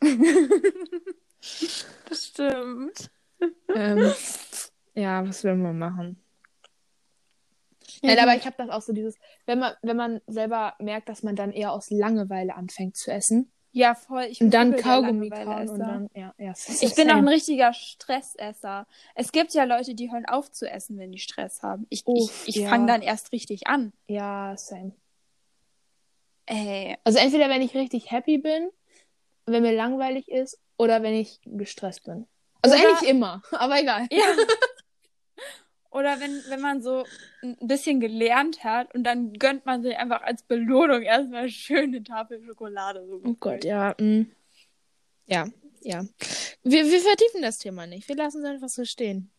Das 2.08 2.26
stimmt. 2.26 3.10
ähm, 3.74 4.12
ja, 4.94 5.26
was 5.26 5.44
will 5.44 5.56
man 5.56 5.78
machen? 5.78 6.24
Nein, 8.02 8.18
aber 8.18 8.34
ich 8.34 8.44
habe 8.46 8.56
das 8.58 8.70
auch 8.70 8.82
so 8.82 8.92
dieses, 8.92 9.16
wenn 9.46 9.58
man, 9.58 9.74
wenn 9.82 9.96
man 9.96 10.20
selber 10.26 10.74
merkt, 10.78 11.08
dass 11.08 11.22
man 11.22 11.36
dann 11.36 11.52
eher 11.52 11.72
aus 11.72 11.90
Langeweile 11.90 12.54
anfängt 12.54 12.96
zu 12.96 13.10
essen 13.10 13.52
Ja, 13.72 13.94
voll. 13.94 14.24
Ich 14.30 14.40
und 14.40 14.52
dann 14.52 14.76
Kaugummi 14.76 15.30
kauen 15.30 15.68
und 15.68 15.78
dann, 15.78 16.10
ja, 16.14 16.34
ja. 16.38 16.52
Ich 16.80 16.94
bin 16.94 17.10
auch 17.10 17.16
ein 17.16 17.28
richtiger 17.28 17.72
Stressesser. 17.72 18.86
Es 19.14 19.32
gibt 19.32 19.52
ja 19.54 19.64
Leute, 19.64 19.94
die 19.94 20.10
hören 20.10 20.26
auf 20.26 20.50
zu 20.50 20.70
essen, 20.70 20.98
wenn 20.98 21.12
die 21.12 21.18
Stress 21.18 21.62
haben. 21.62 21.86
Ich, 21.90 22.04
ich, 22.06 22.30
ich 22.46 22.56
ja. 22.56 22.68
fange 22.68 22.86
dann 22.86 23.02
erst 23.02 23.32
richtig 23.32 23.66
an. 23.66 23.92
Ja, 24.06 24.54
same. 24.56 24.92
Ey. 26.46 26.96
Also 27.04 27.18
entweder 27.18 27.48
wenn 27.48 27.62
ich 27.62 27.74
richtig 27.74 28.10
happy 28.10 28.38
bin, 28.38 28.70
wenn 29.46 29.62
mir 29.62 29.72
langweilig 29.74 30.28
ist, 30.28 30.58
oder 30.76 31.02
wenn 31.02 31.14
ich 31.14 31.40
gestresst 31.44 32.04
bin. 32.04 32.26
Also 32.62 32.76
Oder- 32.76 32.88
eigentlich 32.88 33.08
immer, 33.08 33.42
aber 33.52 33.80
egal. 33.80 34.06
Ja. 34.10 34.24
Oder 35.90 36.18
wenn, 36.18 36.42
wenn 36.48 36.60
man 36.60 36.82
so 36.82 37.04
ein 37.42 37.56
bisschen 37.60 38.00
gelernt 38.00 38.64
hat 38.64 38.92
und 38.96 39.04
dann 39.04 39.32
gönnt 39.34 39.64
man 39.64 39.80
sich 39.84 39.96
einfach 39.96 40.22
als 40.22 40.42
Belohnung 40.42 41.02
erstmal 41.02 41.48
schöne 41.48 42.02
Tafel 42.02 42.42
Schokolade. 42.44 43.06
So 43.06 43.20
Oh 43.24 43.34
Gott, 43.38 43.62
ja. 43.64 43.94
mm. 44.00 44.26
Ja, 45.26 45.46
ja. 45.82 46.04
Wir, 46.64 46.84
wir 46.84 47.00
vertiefen 47.00 47.42
das 47.42 47.58
Thema 47.58 47.86
nicht. 47.86 48.08
Wir 48.08 48.16
lassen 48.16 48.42
es 48.42 48.50
einfach 48.50 48.68
so 48.70 48.84
stehen. 48.84 49.30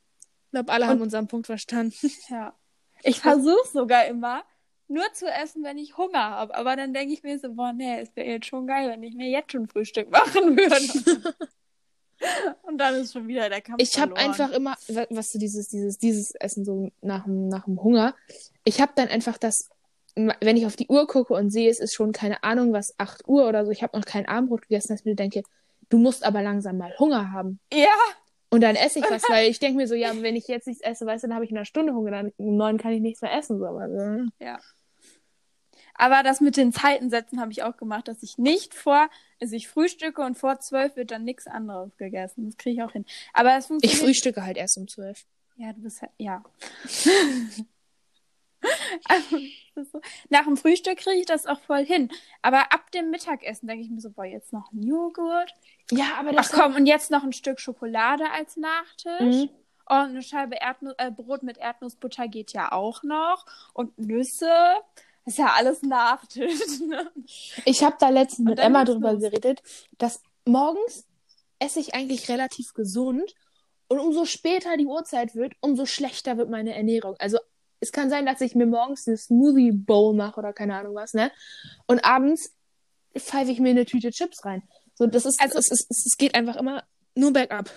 Ich 0.46 0.52
glaube, 0.52 0.72
alle 0.72 0.88
haben 0.88 1.02
unseren 1.02 1.28
Punkt 1.28 1.48
verstanden. 1.48 1.94
Ja. 2.30 2.58
Ich 3.04 3.20
versuche 3.20 3.68
sogar 3.74 4.06
immer, 4.06 4.46
nur 4.88 5.12
zu 5.14 5.26
essen, 5.28 5.64
wenn 5.64 5.78
ich 5.78 5.98
Hunger 5.98 6.20
habe. 6.32 6.56
Aber 6.56 6.76
dann 6.76 6.94
denke 6.94 7.14
ich 7.14 7.24
mir 7.24 7.40
so, 7.40 7.54
boah, 7.54 7.74
nee, 7.74 8.00
es 8.02 8.16
wäre 8.16 8.28
jetzt 8.28 8.46
schon 8.48 8.68
geil, 8.68 8.90
wenn 8.90 9.04
ich 9.04 9.16
mir 9.16 9.30
jetzt 9.30 9.52
schon 9.52 9.68
Frühstück 9.68 10.10
machen 10.12 10.56
würde. 10.58 11.36
Und 12.64 12.78
dann 12.78 12.96
ist 12.96 13.14
schon 13.14 13.28
wieder 13.28 13.50
der 13.50 13.62
Kampf 13.62 13.82
Ich 13.82 14.00
habe 14.00 14.16
einfach 14.16 14.52
immer, 14.52 14.76
wa- 14.88 15.08
was 15.10 15.32
du 15.32 15.38
dieses, 15.38 15.68
dieses, 15.68 15.98
dieses 15.98 16.32
Essen 16.36 16.64
so 16.66 16.90
nach 17.02 17.24
dem, 17.26 17.50
nach 17.50 17.66
dem 17.66 17.82
Hunger. 17.84 18.16
Ich 18.64 18.80
habe 18.82 18.94
dann 18.96 19.10
einfach 19.10 19.38
das, 19.38 19.70
wenn 20.16 20.56
ich 20.58 20.66
auf 20.66 20.76
die 20.78 20.88
Uhr 20.88 21.08
gucke 21.08 21.34
und 21.34 21.50
sehe, 21.52 21.70
es 21.70 21.80
ist 21.80 21.94
schon 21.94 22.14
keine 22.14 22.42
Ahnung, 22.44 22.72
was 22.74 22.98
8 23.00 23.28
Uhr 23.28 23.48
oder 23.48 23.66
so, 23.66 23.72
ich 23.72 23.84
habe 23.84 23.98
noch 23.98 24.06
kein 24.06 24.28
Abendbrot 24.28 24.62
gegessen, 24.64 24.90
dass 24.94 25.02
ich 25.02 25.06
mir 25.06 25.16
denke, 25.16 25.44
du 25.90 25.98
musst 25.98 26.24
aber 26.24 26.42
langsam 26.42 26.78
mal 26.78 26.98
Hunger 26.98 27.32
haben. 27.34 27.60
Ja, 27.74 27.88
Und 28.50 28.62
dann 28.62 28.76
esse 28.78 29.00
ich 29.00 29.06
was, 29.12 29.24
weil 29.30 29.50
ich 29.50 29.60
denke 29.60 29.78
mir 29.78 29.88
so, 29.88 29.96
ja, 29.96 30.12
wenn 30.22 30.36
ich 30.38 30.48
jetzt 30.48 30.68
nichts 30.68 30.82
esse, 30.84 31.06
weißt 31.06 31.24
du, 31.26 31.28
dann 31.28 31.36
habe 31.36 31.44
ich 31.44 31.52
in 31.52 31.58
einer 31.58 31.66
Stunde 31.66 31.94
Hunger, 31.94 32.12
dann 32.12 32.32
um 32.38 32.56
neun 32.56 32.78
kann 32.78 32.94
ich 32.94 33.02
nichts 33.02 33.22
mehr 33.22 33.38
essen. 33.38 33.60
So, 33.60 33.66
aber, 33.66 33.90
so. 33.90 34.30
Aber 35.98 36.24
das 36.24 36.42
mit 36.42 36.58
den 36.58 36.74
Zeitensätzen 36.74 37.40
habe 37.40 37.52
ich 37.52 37.64
auch 37.64 37.78
gemacht, 37.78 38.08
dass 38.08 38.24
ich 38.24 38.38
nicht 38.38 38.74
vor, 38.74 39.10
also 39.42 39.56
ich 39.56 39.68
frühstücke 39.68 40.22
und 40.22 40.38
vor 40.38 40.60
zwölf 40.60 40.96
wird 40.96 41.12
dann 41.12 41.24
nichts 41.24 41.48
anderes 41.48 41.96
gegessen. 41.98 42.46
Das 42.46 42.58
kriege 42.58 42.76
ich 42.76 42.84
auch 42.88 42.92
hin. 42.92 43.06
Aber 43.34 43.56
es 43.56 43.66
Ich 43.66 43.68
funktioniert. 43.68 44.02
frühstücke 44.02 44.44
halt 44.44 44.58
erst 44.58 44.78
um 44.78 44.88
zwölf. 44.88 45.26
Ja, 45.58 45.72
du 45.72 45.82
bist 45.82 46.02
halt, 46.02 46.12
ja. 46.18 46.44
also, 49.06 49.38
das 49.76 49.92
so. 49.92 50.02
Nach 50.30 50.44
dem 50.44 50.58
Frühstück 50.58 50.98
kriege 50.98 51.20
ich 51.20 51.26
das 51.26 51.46
auch 51.46 51.60
voll 51.62 51.86
hin. 51.86 52.12
Aber 52.42 52.74
ab 52.74 52.92
dem 52.92 53.10
Mittagessen 53.10 53.68
denke 53.68 53.84
ich 53.84 53.90
mir 53.90 54.02
so, 54.02 54.10
boah, 54.10 54.26
jetzt 54.26 54.54
noch 54.54 54.72
ein 54.72 54.84
Joghurt. 54.84 55.54
Ja, 55.92 56.16
aber 56.20 56.32
Ach 56.36 56.50
komm, 56.52 56.76
und 56.76 56.86
jetzt 56.88 57.12
noch 57.12 57.24
ein 57.24 57.34
Stück 57.34 57.60
Schokolade 57.60 58.30
als 58.32 58.58
Nachtisch. 58.58 59.22
Mhm. 59.22 59.50
Und 59.88 59.96
eine 60.10 60.24
Scheibe 60.24 60.56
Erdnu 60.56 60.94
äh, 60.98 61.12
Brot 61.12 61.44
mit 61.44 61.58
Erdnussbutter 61.58 62.28
geht 62.28 62.54
ja 62.54 62.72
auch 62.72 63.04
noch. 63.04 63.46
Und 63.74 63.98
Nüsse. 64.00 64.52
Ist 65.26 65.38
ja 65.38 65.54
alles 65.56 65.82
Nachtisch. 65.82 66.60
Ne? 66.88 67.12
Ich 67.66 67.84
habe 67.84 67.96
da 68.00 68.10
letztens 68.10 68.48
mit 68.50 68.60
Emma 68.60 68.84
drüber 68.86 69.16
geredet, 69.18 69.62
dass 69.98 70.22
morgens 70.46 71.06
esse 71.60 71.80
ich 71.80 71.96
eigentlich 71.96 72.30
relativ 72.30 72.74
gesund 72.74 73.34
und 73.88 74.00
umso 74.00 74.26
später 74.26 74.78
die 74.78 74.86
Uhrzeit 74.86 75.36
wird, 75.36 75.54
umso 75.62 75.86
schlechter 75.86 76.38
wird 76.38 76.50
meine 76.50 76.76
Ernährung. 76.76 77.16
Also 77.20 77.40
es 77.80 77.92
kann 77.92 78.10
sein, 78.10 78.26
dass 78.26 78.42
ich 78.42 78.56
mir 78.56 78.66
morgens 78.66 79.08
eine 79.08 79.18
Smoothie 79.18 79.72
Bowl 79.72 80.14
mache 80.16 80.40
oder 80.40 80.54
keine 80.54 80.76
Ahnung 80.76 80.96
was, 80.96 81.14
ne? 81.14 81.32
Und 81.88 82.04
abends 82.06 82.54
pfeife 83.18 83.52
ich 83.52 83.60
mir 83.60 83.70
eine 83.70 83.86
Tüte 83.86 84.12
Chips 84.12 84.46
rein. 84.46 84.64
So, 84.96 85.08
das 85.08 85.26
ist, 85.26 85.40
Also- 85.42 85.58
es, 85.58 85.72
es, 85.72 85.88
es, 85.90 86.06
es 86.06 86.18
geht 86.18 86.36
einfach 86.36 86.56
immer 86.56 86.84
nur 87.16 87.32
bergab. 87.34 87.72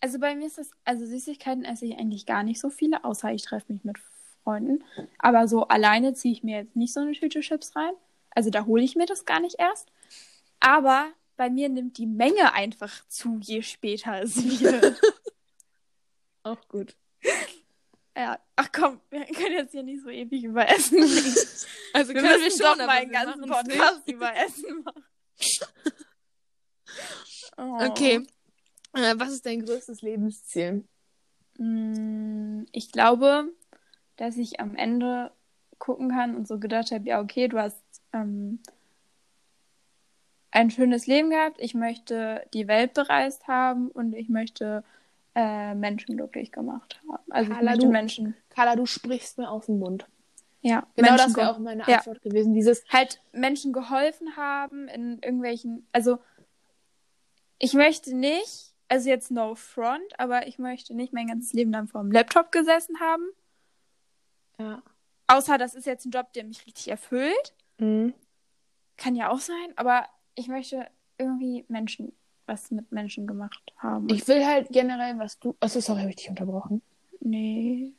Also 0.00 0.18
bei 0.18 0.34
mir 0.34 0.46
ist 0.46 0.58
das, 0.58 0.70
also 0.84 1.06
Süßigkeiten 1.06 1.64
esse 1.64 1.86
ich 1.86 1.98
eigentlich 1.98 2.26
gar 2.26 2.42
nicht 2.42 2.60
so 2.60 2.70
viele, 2.70 3.04
außer 3.04 3.32
ich 3.32 3.42
treffe 3.42 3.72
mich 3.72 3.84
mit 3.84 3.98
Freunden. 4.46 4.84
Aber 5.18 5.48
so 5.48 5.66
alleine 5.66 6.14
ziehe 6.14 6.32
ich 6.32 6.44
mir 6.44 6.58
jetzt 6.58 6.76
nicht 6.76 6.92
so 6.94 7.00
eine 7.00 7.12
Tüte 7.12 7.40
Chips 7.40 7.74
rein. 7.74 7.94
Also 8.30 8.50
da 8.50 8.64
hole 8.64 8.84
ich 8.84 8.94
mir 8.94 9.06
das 9.06 9.24
gar 9.24 9.40
nicht 9.40 9.56
erst. 9.58 9.88
Aber 10.60 11.08
bei 11.36 11.50
mir 11.50 11.68
nimmt 11.68 11.98
die 11.98 12.06
Menge 12.06 12.52
einfach 12.54 12.92
zu, 13.08 13.38
je 13.42 13.62
später 13.62 14.22
es 14.22 14.36
wird. 14.60 15.00
Auch 16.44 16.68
gut. 16.68 16.94
ja. 18.16 18.38
Ach 18.54 18.68
komm, 18.72 19.00
wir 19.10 19.24
können 19.26 19.52
jetzt 19.54 19.72
hier 19.72 19.82
nicht 19.82 20.02
so 20.02 20.10
ewig 20.10 20.44
über 20.44 20.68
Essen 20.68 21.02
reden. 21.02 21.34
Also 21.92 22.14
Wir 22.14 22.22
müssen 22.22 22.60
doch 22.60 22.76
mal 22.76 22.90
einen 22.90 23.10
ganzen 23.10 23.46
Podcast 23.48 24.02
über 24.06 24.32
Essen 24.36 24.82
machen. 24.84 25.04
Oh. 27.56 27.78
Okay. 27.90 28.26
Äh, 28.92 29.14
was 29.16 29.32
ist 29.32 29.44
dein 29.46 29.64
größtes 29.64 30.02
Lebensziel? 30.02 30.84
Mm, 31.58 32.64
Ich 32.72 32.92
glaube, 32.92 33.48
dass 34.16 34.36
ich 34.36 34.60
am 34.60 34.74
Ende 34.76 35.30
gucken 35.78 36.10
kann 36.10 36.34
und 36.36 36.48
so 36.48 36.58
gedacht 36.58 36.90
habe, 36.90 37.04
ja, 37.08 37.20
okay, 37.20 37.48
du 37.48 37.58
hast 37.58 37.82
ähm, 38.12 38.60
ein 40.50 40.70
schönes 40.70 41.06
Leben 41.06 41.30
gehabt, 41.30 41.56
ich 41.60 41.74
möchte 41.74 42.46
die 42.54 42.66
Welt 42.68 42.94
bereist 42.94 43.46
haben 43.46 43.88
und 43.88 44.14
ich 44.14 44.28
möchte 44.28 44.84
äh, 45.34 45.74
Menschen 45.74 46.16
glücklich 46.16 46.50
gemacht 46.50 46.98
haben. 47.08 47.30
Also 47.30 47.50
ich 47.50 47.56
Carla, 47.56 47.70
möchte 47.72 47.86
du- 47.86 47.92
Menschen, 47.92 48.34
Carla, 48.48 48.74
du 48.76 48.86
sprichst 48.86 49.36
mir 49.38 49.50
aus 49.50 49.66
dem 49.66 49.78
Mund. 49.78 50.06
ja, 50.62 50.86
Genau 50.96 51.10
Menschen 51.10 51.26
das 51.28 51.36
wäre 51.36 51.50
auch 51.52 51.58
meine 51.58 51.82
Ja. 51.86 51.98
Antwort 51.98 52.22
gewesen. 52.22 52.54
Dieses, 52.54 52.84
halt 52.88 53.20
Menschen 53.32 53.72
geholfen 53.74 54.36
haben 54.36 54.88
in 54.88 55.18
irgendwelchen, 55.22 55.86
also 55.92 56.18
ich 57.58 57.74
möchte 57.74 58.14
nicht, 58.16 58.72
also 58.88 59.08
jetzt 59.10 59.30
no 59.30 59.54
front, 59.56 60.18
aber 60.18 60.46
ich 60.46 60.58
möchte 60.58 60.94
nicht 60.94 61.12
mein 61.12 61.26
ganzes 61.26 61.52
Leben 61.52 61.72
lang 61.72 61.86
vor 61.86 62.00
dem 62.02 62.12
Laptop 62.12 62.50
gesessen 62.52 62.98
haben. 63.00 63.24
Ja. 64.60 64.82
Außer 65.28 65.58
das 65.58 65.74
ist 65.74 65.86
jetzt 65.86 66.04
ein 66.06 66.10
Job, 66.12 66.32
der 66.34 66.44
mich 66.44 66.64
richtig 66.66 66.88
erfüllt. 66.88 67.54
Mhm. 67.78 68.14
Kann 68.96 69.16
ja 69.16 69.30
auch 69.30 69.40
sein, 69.40 69.72
aber 69.76 70.06
ich 70.36 70.48
möchte 70.48 70.86
irgendwie 71.18 71.64
Menschen, 71.68 72.12
was 72.46 72.70
mit 72.70 72.92
Menschen 72.92 73.26
gemacht 73.26 73.72
haben. 73.78 74.08
Ich 74.08 74.26
will 74.28 74.46
halt 74.46 74.68
generell, 74.70 75.18
was 75.18 75.38
du. 75.40 75.56
Achso, 75.60 75.80
sorry, 75.80 76.00
habe 76.00 76.10
ich 76.10 76.16
dich 76.16 76.28
unterbrochen. 76.30 76.80
nee. 77.20 77.92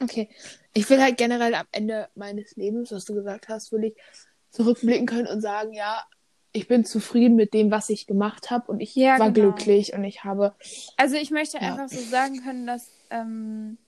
Okay. 0.00 0.28
Ich 0.74 0.88
will 0.90 1.00
halt 1.02 1.16
generell 1.16 1.54
am 1.54 1.66
Ende 1.72 2.08
meines 2.14 2.54
Lebens, 2.56 2.92
was 2.92 3.04
du 3.06 3.14
gesagt 3.14 3.48
hast, 3.48 3.72
will 3.72 3.84
ich 3.84 3.96
zurückblicken 4.50 5.06
können 5.06 5.26
und 5.26 5.40
sagen, 5.40 5.72
ja, 5.72 6.04
ich 6.52 6.68
bin 6.68 6.84
zufrieden 6.84 7.34
mit 7.34 7.52
dem, 7.54 7.70
was 7.70 7.88
ich 7.90 8.06
gemacht 8.06 8.50
habe 8.50 8.70
und 8.70 8.80
ich 8.80 8.94
Ja, 8.94 9.18
war 9.18 9.30
genau. 9.30 9.52
glücklich 9.52 9.92
und 9.94 10.04
ich 10.04 10.22
habe. 10.24 10.54
Also 10.96 11.16
ich 11.16 11.30
möchte 11.30 11.56
Ja. 11.58 11.72
einfach 11.72 11.88
so 11.88 12.00
sagen 12.00 12.42
können, 12.42 12.66
dass 12.66 12.90
ähm, 13.10 13.78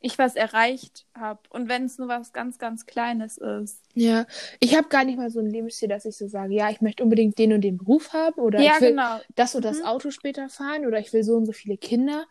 ich 0.00 0.18
was 0.18 0.36
erreicht 0.36 1.06
habe. 1.14 1.40
Und 1.50 1.68
wenn 1.68 1.84
es 1.84 1.98
nur 1.98 2.08
was 2.08 2.32
ganz, 2.32 2.58
ganz 2.58 2.86
Kleines 2.86 3.38
ist. 3.38 3.82
Ja, 3.94 4.26
ich 4.60 4.76
habe 4.76 4.88
gar 4.88 5.04
nicht 5.04 5.16
mal 5.16 5.30
so 5.30 5.40
ein 5.40 5.46
Lebensziel, 5.50 5.88
dass 5.88 6.04
ich 6.04 6.16
so 6.16 6.28
sage, 6.28 6.54
ja, 6.54 6.70
ich 6.70 6.80
möchte 6.80 7.02
unbedingt 7.02 7.38
den 7.38 7.52
und 7.52 7.62
den 7.62 7.78
Beruf 7.78 8.12
haben 8.12 8.40
oder 8.40 8.60
ja, 8.60 8.74
ich 8.74 8.80
will 8.80 8.90
genau. 8.90 9.20
das 9.34 9.54
und 9.54 9.64
das 9.64 9.80
Mhm. 9.80 9.86
Auto 9.86 10.10
später 10.10 10.48
fahren 10.48 10.86
oder 10.86 10.98
ich 10.98 11.12
will 11.12 11.22
so 11.24 11.36
und 11.36 11.46
so 11.46 11.52
viele 11.52 11.76
Kinder 11.76 12.26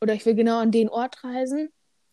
oder 0.00 0.14
ich 0.14 0.26
will 0.26 0.34
genau 0.34 0.58
an 0.58 0.70
den 0.70 0.88
Ort 0.88 1.22
reisen, 1.22 1.70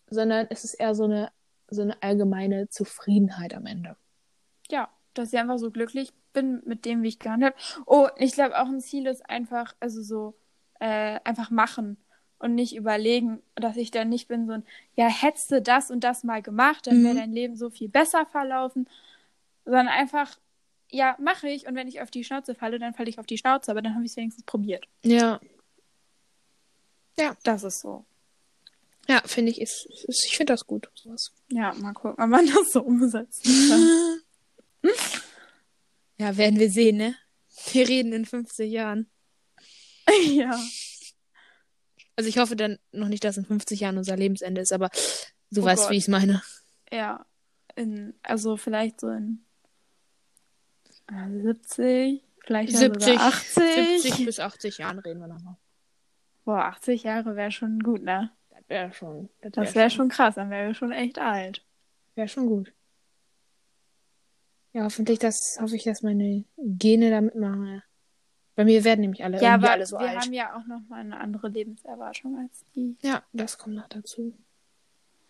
sondern 0.10 0.48
es 0.50 0.64
ist 0.64 0.76
eher 0.76 0.96
so 0.96 1.06
eine 1.06 1.32
so 1.72 1.84
eine 1.84 2.02
allgemeine 2.02 2.68
Zufriedenheit 2.70 3.54
am 3.54 3.66
Ende. 3.68 3.96
Ja, 4.72 4.90
dass 5.14 5.32
ich 5.34 5.40
einfach 5.40 5.60
so 5.60 5.72
glücklich 5.72 6.12
bin 6.34 6.62
mit 6.66 6.86
dem, 6.86 7.04
wie 7.04 7.10
ich 7.10 7.20
gehandelt 7.20 7.54
habe. 7.54 7.84
Oh, 7.86 8.08
ich 8.18 8.34
glaube 8.34 8.60
auch 8.60 8.68
ein 8.68 8.82
Ziel 8.82 9.06
ist 9.08 9.28
einfach, 9.30 9.76
also 9.80 10.02
so, 10.02 10.36
äh, 10.80 11.20
einfach 11.24 11.52
machen 11.52 11.98
und 12.39 12.56
nicht 12.56 12.75
überlegen, 12.75 13.41
dass 13.56 13.78
ich 13.78 13.91
dann 13.91 14.10
nicht 14.10 14.28
bin 14.28 14.47
so 14.47 14.54
ein, 14.54 14.63
ja, 14.95 15.08
hättest 15.08 15.52
du 15.52 15.62
das 15.62 15.91
und 15.91 16.04
das 16.04 16.23
mal 16.23 16.41
gemacht, 16.41 16.88
dann 16.88 17.04
wäre 17.04 17.13
Mhm. 17.13 17.17
dein 17.19 17.32
Leben 17.34 17.56
so 17.56 17.69
viel 17.69 17.89
besser 17.89 18.25
verlaufen, 18.25 18.88
sondern 19.65 19.89
einfach, 19.89 20.38
ja, 20.89 21.15
mache 21.19 21.49
ich 21.49 21.67
und 21.67 21.75
wenn 21.75 21.88
ich 21.88 22.02
auf 22.02 22.10
die 22.12 22.23
Schnauze 22.23 22.56
falle, 22.56 22.80
dann 22.80 22.93
falle 22.93 23.10
ich 23.10 23.19
auf 23.19 23.25
die 23.28 23.38
Schnauze, 23.38 23.69
aber 23.71 23.82
dann 23.82 23.93
habe 23.93 24.06
ich 24.06 24.12
es 24.12 24.17
wenigstens 24.17 24.45
probiert. 24.45 24.88
Ja, 25.04 25.39
Das 27.43 27.63
ist 27.63 27.82
so. 27.82 28.06
ja, 29.10 29.21
finde 29.25 29.52
ich 29.52 29.60
ist, 29.62 29.86
ist 30.08 30.25
ich 30.25 30.38
finde 30.38 30.54
das 30.54 30.65
gut 30.65 30.89
sowas. 30.95 31.32
Ja, 31.49 31.73
mal 31.73 31.93
gucken, 31.93 32.23
ob 32.23 32.30
man 32.30 32.45
das 32.54 32.71
so 32.71 32.82
umsetzen 32.82 33.69
kann. 33.69 34.91
Ja, 36.17 36.38
werden 36.38 36.60
wir 36.60 36.69
sehen, 36.71 36.97
ne? 36.97 37.15
Wir 37.73 37.88
reden 37.88 38.13
in 38.13 38.25
50 38.25 38.71
Jahren. 38.71 39.10
ja. 40.25 40.58
Also 42.19 42.27
ich 42.27 42.38
hoffe 42.38 42.58
dann 42.58 42.79
noch 42.91 43.08
nicht, 43.08 43.23
dass 43.23 43.38
in 43.38 43.45
50 43.45 43.79
Jahren 43.79 43.97
unser 43.97 44.17
Lebensende 44.17 44.60
ist, 44.60 44.73
aber 44.73 44.89
du 45.51 45.62
Oh 45.62 45.63
weißt, 45.63 45.84
Gott. 45.84 45.91
wie 45.91 45.95
ich 45.95 46.03
es 46.03 46.08
meine. 46.10 46.41
Ja. 46.91 47.25
In, 47.77 48.13
also 48.23 48.58
vielleicht 48.58 48.99
so 48.99 49.08
in 49.08 49.45
äh, 51.10 51.41
70, 51.41 52.21
vielleicht 52.45 52.73
ja 52.73 52.77
70, 52.77 53.13
sogar 53.13 53.27
80. 53.27 54.01
70 54.01 54.25
bis 54.25 54.39
80 54.41 54.77
Jahren 54.79 54.99
reden 54.99 55.21
wir 55.21 55.27
nochmal. 55.27 55.55
Boah, 56.43 56.65
80 56.65 57.03
Jahre 57.03 57.38
wäre 57.38 57.51
schon 57.51 57.79
gut, 57.79 58.03
ne? 58.03 58.32
Das 58.49 58.67
wäre 58.67 58.91
schon. 58.91 59.29
Das 59.39 59.53
Das 59.53 59.75
wäre 59.75 59.89
schon 59.89 60.10
krass, 60.10 60.36
dann 60.36 60.49
wären 60.49 60.67
wir 60.67 60.73
schon 60.73 60.91
echt 60.91 61.19
alt. 61.19 61.65
Wäre 62.15 62.27
schon 62.27 62.47
gut. 62.47 62.73
Ja, 64.73 64.84
hoffentlich, 64.84 65.19
dass, 65.19 65.58
hoffe 65.62 65.77
ich, 65.77 65.84
dass 65.86 66.01
meine 66.01 66.43
Gene 66.58 67.12
da 67.12 67.21
mitmachen. 67.21 67.82
Bei 68.60 68.65
mir 68.65 68.84
werden 68.84 69.00
nämlich 69.00 69.24
alle 69.24 69.41
Ja, 69.41 69.54
aber 69.54 69.72
alle 69.72 69.86
so 69.86 69.98
wir 69.98 70.10
alt. 70.10 70.19
haben 70.19 70.34
ja 70.34 70.54
auch 70.54 70.65
noch 70.65 70.82
mal 70.89 71.00
eine 71.00 71.17
andere 71.17 71.48
Lebenserwartung 71.48 72.38
als 72.39 72.65
die. 72.76 72.98
Ja, 73.02 73.24
das 73.32 73.58
kommt 73.58 73.78
noch 73.78 73.88
dazu. 73.88 74.38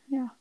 Ja. 0.07 0.35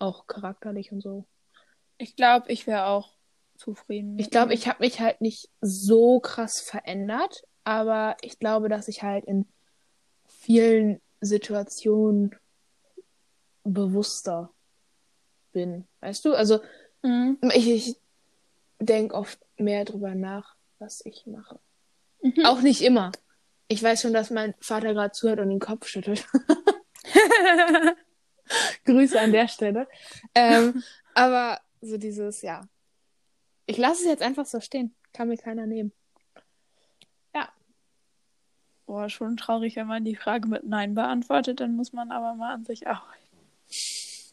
Auch 0.00 0.26
charakterlich 0.26 0.90
und 0.92 1.00
so. 1.00 1.24
Ich 1.98 2.16
glaube, 2.16 2.50
ich 2.50 2.66
wäre 2.66 2.86
auch 2.86 3.14
zufrieden. 3.56 4.18
Ich 4.18 4.30
glaube, 4.30 4.54
ich 4.54 4.68
habe 4.68 4.80
mich 4.80 5.00
halt 5.00 5.20
nicht 5.20 5.50
so 5.60 6.20
krass 6.20 6.60
verändert, 6.60 7.44
aber 7.64 8.16
ich 8.20 8.38
glaube, 8.38 8.68
dass 8.68 8.88
ich 8.88 9.02
halt 9.02 9.24
in 9.24 9.46
vielen 10.26 11.00
Situationen 11.20 12.34
bewusster 13.64 14.52
bin. 15.58 15.88
Weißt 16.00 16.24
du? 16.24 16.34
Also 16.34 16.60
Mhm. 17.02 17.38
ich, 17.52 17.68
ich 17.68 17.96
denke 18.80 19.14
oft 19.14 19.38
mehr 19.56 19.84
drüber 19.84 20.14
nach, 20.14 20.56
was 20.78 21.04
ich 21.04 21.26
mache. 21.26 21.58
Mhm. 22.22 22.44
Auch 22.44 22.60
nicht 22.60 22.82
immer. 22.82 23.10
Ich 23.68 23.82
weiß 23.82 24.02
schon, 24.02 24.12
dass 24.12 24.30
mein 24.30 24.54
Vater 24.60 24.94
gerade 24.94 25.12
zuhört 25.12 25.40
und 25.40 25.48
den 25.50 25.58
Kopf 25.60 25.86
schüttelt. 25.88 26.26
Grüße 28.84 29.20
an 29.20 29.32
der 29.32 29.48
Stelle. 29.48 29.88
Ähm, 30.34 30.82
aber 31.14 31.60
so 31.80 31.98
dieses, 31.98 32.42
ja. 32.42 32.62
Ich 33.66 33.76
lasse 33.78 34.02
es 34.02 34.08
jetzt 34.08 34.22
einfach 34.22 34.46
so 34.46 34.60
stehen. 34.60 34.94
Kann 35.12 35.28
mir 35.28 35.36
keiner 35.36 35.66
nehmen. 35.66 35.92
Boah, 38.86 39.10
schon 39.10 39.36
traurig, 39.36 39.76
wenn 39.76 39.86
man 39.86 40.02
die 40.02 40.16
Frage 40.16 40.48
mit 40.48 40.64
Nein 40.64 40.94
beantwortet, 40.94 41.60
dann 41.60 41.76
muss 41.76 41.92
man 41.92 42.10
aber 42.10 42.34
mal 42.34 42.54
an 42.54 42.64
sich 42.64 42.86
arbeiten. 42.88 43.27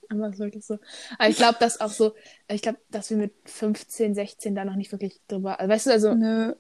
Aber 0.09 0.27
es 0.27 0.33
ist 0.35 0.39
wirklich 0.39 0.65
so. 0.65 0.77
Aber 1.17 1.29
ich 1.29 1.37
glaube, 1.37 1.57
dass 1.59 1.81
auch 1.81 1.89
so, 1.89 2.13
ich 2.47 2.61
glaube, 2.61 2.79
dass 2.89 3.09
wir 3.09 3.17
mit 3.17 3.33
15, 3.45 4.13
16 4.15 4.55
da 4.55 4.65
noch 4.65 4.75
nicht 4.75 4.91
wirklich 4.91 5.19
drüber, 5.27 5.59
also, 5.59 5.71
weißt 5.71 5.85
du, 5.87 5.91
also, 5.91 6.13
Nö. 6.13 6.53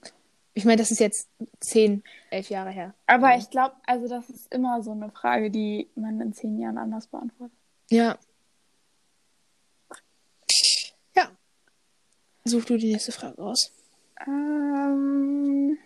ich 0.53 0.65
meine, 0.65 0.77
das 0.77 0.91
ist 0.91 0.99
jetzt 0.99 1.29
10, 1.59 2.03
11 2.31 2.49
Jahre 2.49 2.71
her. 2.71 2.93
Aber 3.07 3.31
Ja. 3.31 3.37
ich 3.37 3.49
glaube, 3.49 3.75
also 3.85 4.07
das 4.07 4.29
ist 4.29 4.53
immer 4.53 4.81
so 4.81 4.91
eine 4.91 5.11
Frage, 5.11 5.51
die 5.51 5.89
man 5.95 6.19
in 6.21 6.33
zehn 6.33 6.57
Jahren 6.59 6.77
anders 6.77 7.07
beantwortet. 7.07 7.55
Ja. 7.89 8.17
Ja. 11.15 11.29
Such 12.45 12.65
du 12.65 12.77
die 12.77 12.91
nächste 12.93 13.11
Frage 13.11 13.37
aus. 13.41 13.71
Ähm. 14.27 15.77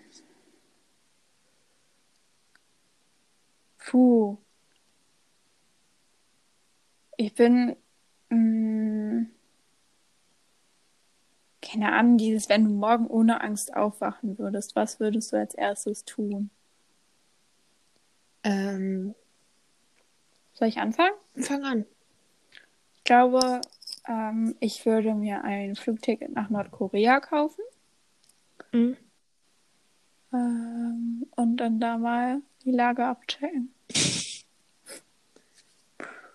Puh. 3.77 4.37
Ich 7.19 7.33
bin. 7.35 7.75
Mh, 8.29 9.25
keine 11.61 11.91
Ahnung, 11.91 12.17
dieses, 12.17 12.47
wenn 12.47 12.63
du 12.63 12.69
morgen 12.71 13.07
ohne 13.07 13.41
Angst 13.41 13.75
aufwachen 13.75 14.39
würdest, 14.39 14.77
was 14.77 15.01
würdest 15.01 15.33
du 15.33 15.37
als 15.37 15.53
erstes 15.53 16.05
tun? 16.05 16.49
Ähm, 18.43 19.13
Soll 20.53 20.69
ich 20.69 20.77
anfangen? 20.77 21.11
fang 21.35 21.63
an. 21.65 21.85
Ich 22.95 23.03
glaube, 23.03 23.59
ähm, 24.07 24.55
ich 24.61 24.85
würde 24.85 25.13
mir 25.13 25.43
ein 25.43 25.75
Flugticket 25.75 26.31
nach 26.31 26.49
Nordkorea 26.49 27.19
kaufen 27.19 27.61
Mhm. 28.71 28.95
ähm, 30.31 31.25
und 31.35 31.57
dann 31.57 31.81
da 31.81 31.97
mal 31.97 32.41
die 32.63 32.71
Lage 32.71 33.05
abchecken. 33.05 33.73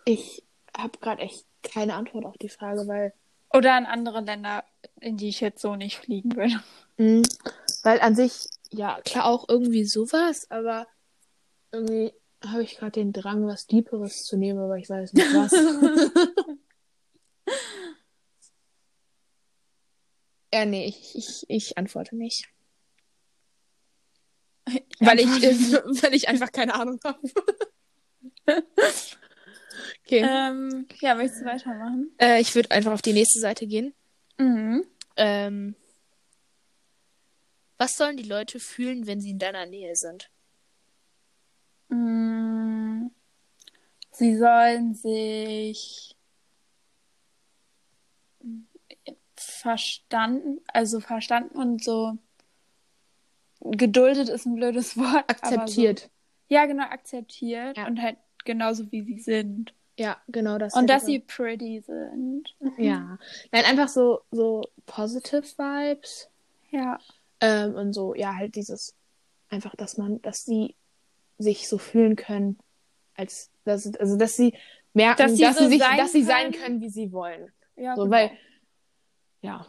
Ich 0.05 0.44
habe 0.77 0.99
gerade 0.99 1.23
echt 1.23 1.47
keine 1.63 1.95
Antwort 1.95 2.25
auf 2.25 2.37
die 2.39 2.49
Frage, 2.49 2.87
weil 2.87 3.13
Oder 3.53 3.77
in 3.79 3.87
andere 3.87 4.21
Länder, 4.21 4.65
in 5.01 5.17
die 5.17 5.29
ich 5.29 5.41
jetzt 5.41 5.63
so 5.63 5.77
nicht 5.77 5.99
fliegen 5.99 6.37
würde. 6.37 6.61
Mhm. 6.97 7.23
Weil 7.83 8.01
an 8.01 8.15
sich, 8.15 8.49
ja, 8.71 9.01
klar 9.03 9.27
auch 9.27 9.49
irgendwie 9.49 9.85
sowas, 9.85 10.51
aber 10.51 10.87
irgendwie 11.73 12.13
habe 12.45 12.63
ich 12.63 12.77
gerade 12.77 12.93
den 12.93 13.13
Drang, 13.13 13.47
was 13.47 13.67
Deeperes 13.67 14.25
zu 14.25 14.37
nehmen, 14.37 14.59
aber 14.61 14.77
ich 14.79 14.89
weiß 14.89 15.13
nicht 15.13 15.35
was. 15.35 15.53
ja, 20.53 20.65
nee, 20.67 20.87
ich, 20.87 21.17
ich, 21.17 21.45
ich 21.49 21.79
antworte 21.79 22.17
nicht. 22.17 22.49
Weil 25.01 25.21
ich, 25.21 25.27
weil 26.03 26.15
ich 26.15 26.29
einfach 26.29 26.53
keine 26.53 26.75
Ahnung 26.75 27.01
habe. 27.05 27.19
okay. 30.05 30.21
ähm, 30.23 30.87
ja, 31.01 31.15
möchtest 31.15 31.43
du 31.43 31.47
weitermachen? 31.47 32.11
Äh, 32.19 32.41
ich 32.41 32.55
würde 32.55 32.71
einfach 32.71 32.93
auf 32.93 33.03
die 33.03 33.13
nächste 33.13 33.41
Seite 33.41 33.67
gehen. 33.67 33.95
Mhm. 34.39 34.85
Ähm, 35.17 35.75
was 37.79 37.97
sollen 37.97 38.17
die 38.17 38.23
Leute 38.25 38.61
fühlen, 38.61 39.07
wenn 39.07 39.21
sie 39.21 39.31
in 39.31 39.39
deiner 39.39 39.67
Nähe 39.67 39.95
sind? 39.97 40.31
Mm, 41.89 43.09
Sie 44.17 44.37
sollen 44.37 44.95
sich 44.95 46.17
verstanden, 49.35 50.61
also 50.69 51.01
verstanden 51.01 51.57
und 51.59 51.83
so 51.83 52.17
geduldet 53.61 54.29
ist 54.29 54.47
ein 54.47 54.55
blödes 54.55 54.97
Wort. 54.97 55.29
Akzeptiert. 55.29 55.99
So, 56.01 56.09
ja, 56.55 56.67
genau, 56.67 56.85
akzeptiert 56.85 57.77
Ja. 57.77 57.87
und 57.87 58.01
halt 58.01 58.19
genauso 58.45 58.93
wie 58.93 59.03
sie 59.03 59.19
sind. 59.19 59.75
Ja, 59.97 60.21
genau 60.29 60.59
das. 60.59 60.75
Und 60.75 60.89
dass 60.89 61.07
sie 61.07 61.21
pretty 61.21 61.81
sind. 61.81 62.55
Ja. 62.79 63.19
Nein, 63.53 63.65
einfach 63.65 63.89
so, 63.89 64.23
so 64.31 64.63
positive 64.87 65.43
Vibes. 65.43 66.29
Ja. 66.71 66.99
Ähm, 67.41 67.75
und 67.75 67.93
so, 67.93 68.15
ja, 68.15 68.35
halt 68.35 68.57
dieses, 68.57 68.95
einfach, 69.51 69.77
dass 69.77 69.97
man, 69.97 70.21
dass 70.23 70.45
sie 70.45 70.75
sich 71.39 71.69
so 71.69 71.79
fühlen 71.79 72.17
können, 72.17 72.59
als, 73.15 73.51
dass, 73.65 73.95
also, 73.97 74.17
dass 74.17 74.37
sie 74.37 74.55
merken, 74.93 75.23
Dass 75.23 75.39
dass 75.39 75.39
sie 75.39 75.47
sie, 75.47 75.65
so 75.65 75.69
sich, 75.69 75.81
sein 75.81 75.97
dass 75.99 76.13
sie 76.13 76.23
sein 76.23 76.51
können. 76.51 76.63
können, 76.65 76.81
wie 76.81 76.91
sie 76.91 77.13
wollen. 77.13 77.53
ja 77.77 77.95
So, 77.95 78.03
genau. 78.03 78.15
weil, 78.15 78.31
ja. 79.43 79.67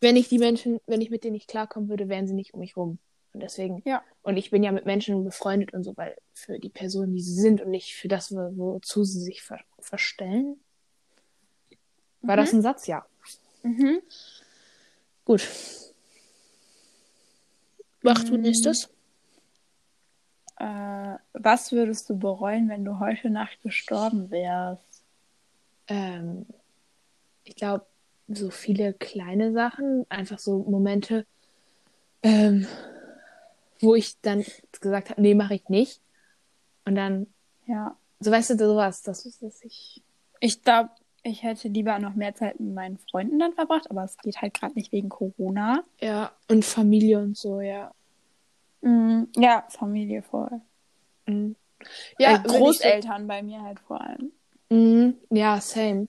Wenn 0.00 0.16
ich 0.16 0.28
die 0.28 0.38
Menschen, 0.38 0.80
wenn 0.86 1.00
ich 1.00 1.10
mit 1.10 1.24
denen 1.24 1.34
nicht 1.34 1.48
klarkommen 1.48 1.88
würde, 1.88 2.08
wären 2.08 2.26
sie 2.26 2.34
nicht 2.34 2.54
um 2.54 2.60
mich 2.60 2.76
rum. 2.76 2.98
Und 3.32 3.40
deswegen, 3.40 3.80
Ja. 3.84 4.02
und 4.22 4.36
ich 4.36 4.50
bin 4.50 4.62
ja 4.62 4.72
mit 4.72 4.86
Menschen 4.86 5.24
befreundet 5.24 5.72
und 5.72 5.84
so, 5.84 5.96
weil 5.96 6.16
für 6.34 6.58
die 6.58 6.68
Person, 6.68 7.12
die 7.14 7.20
sie 7.20 7.34
sind 7.34 7.60
und 7.60 7.70
nicht 7.70 7.94
für 7.94 8.08
das, 8.08 8.32
wo- 8.32 8.74
wozu 8.74 9.04
sie 9.04 9.20
sich 9.20 9.42
ver 9.42 9.60
verstellen. 9.78 10.60
War 12.22 12.36
das 12.36 12.52
ein 12.52 12.60
Satz? 12.62 12.86
Ja. 12.86 13.06
Mhm. 13.62 14.02
Gut. 15.24 15.46
Mach 18.02 18.22
du 18.24 18.36
Mm. 18.36 18.40
nächstes. 18.42 18.90
Äh, 20.58 21.14
was 21.32 21.72
würdest 21.72 22.10
du 22.10 22.18
bereuen, 22.18 22.68
wenn 22.68 22.84
du 22.84 22.98
heute 22.98 23.30
Nacht 23.30 23.62
gestorben 23.62 24.30
wärst? 24.30 25.02
Ähm, 25.88 26.46
ich 27.44 27.54
glaube, 27.56 27.86
so 28.28 28.50
viele 28.50 28.92
kleine 28.92 29.52
Sachen, 29.52 30.04
einfach 30.10 30.38
so 30.38 30.58
Momente, 30.58 31.26
ähm, 32.22 32.66
wo 33.80 33.94
ich 33.94 34.20
dann 34.20 34.44
gesagt 34.80 35.10
habe, 35.10 35.20
nee, 35.20 35.34
mache 35.34 35.54
ich 35.54 35.68
nicht. 35.68 36.00
Und 36.84 36.94
dann, 36.94 37.26
Ja. 37.66 37.96
so 38.20 38.30
weißt 38.30 38.50
du, 38.50 38.58
sowas, 38.58 39.02
das 39.02 39.26
ist 39.26 39.42
das 39.42 39.62
ich. 39.62 40.02
Ich 40.40 40.62
glaube, 40.62 40.90
ich 41.22 41.42
hätte 41.42 41.68
lieber 41.68 41.98
noch 41.98 42.14
mehr 42.14 42.34
Zeit 42.34 42.58
mit 42.60 42.74
meinen 42.74 42.98
Freunden 42.98 43.38
dann 43.38 43.52
verbracht, 43.52 43.90
aber 43.90 44.04
es 44.04 44.16
geht 44.18 44.40
halt 44.40 44.54
gerade 44.54 44.74
nicht 44.74 44.90
wegen 44.92 45.08
Corona. 45.08 45.84
Ja, 46.00 46.32
und 46.48 46.64
Familie 46.64 47.18
und 47.18 47.36
so, 47.36 47.60
ja. 47.60 47.92
Mm, 48.80 49.24
ja, 49.36 49.66
Familie 49.68 50.22
voll. 50.22 50.62
Mhm. 51.26 51.56
Ja, 52.18 52.32
äh, 52.32 52.44
wenn 52.44 52.50
ich 52.50 52.58
Großeltern 52.58 53.26
bei 53.26 53.42
mir 53.42 53.62
halt 53.62 53.80
vor 53.80 54.00
allem. 54.00 54.32
Mhm, 54.70 55.18
ja, 55.30 55.60
same. 55.60 56.08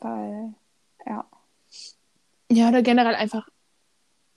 Weil, 0.00 0.54
ja. 1.06 1.28
Ja, 2.50 2.68
oder 2.68 2.82
generell 2.82 3.14
einfach 3.14 3.48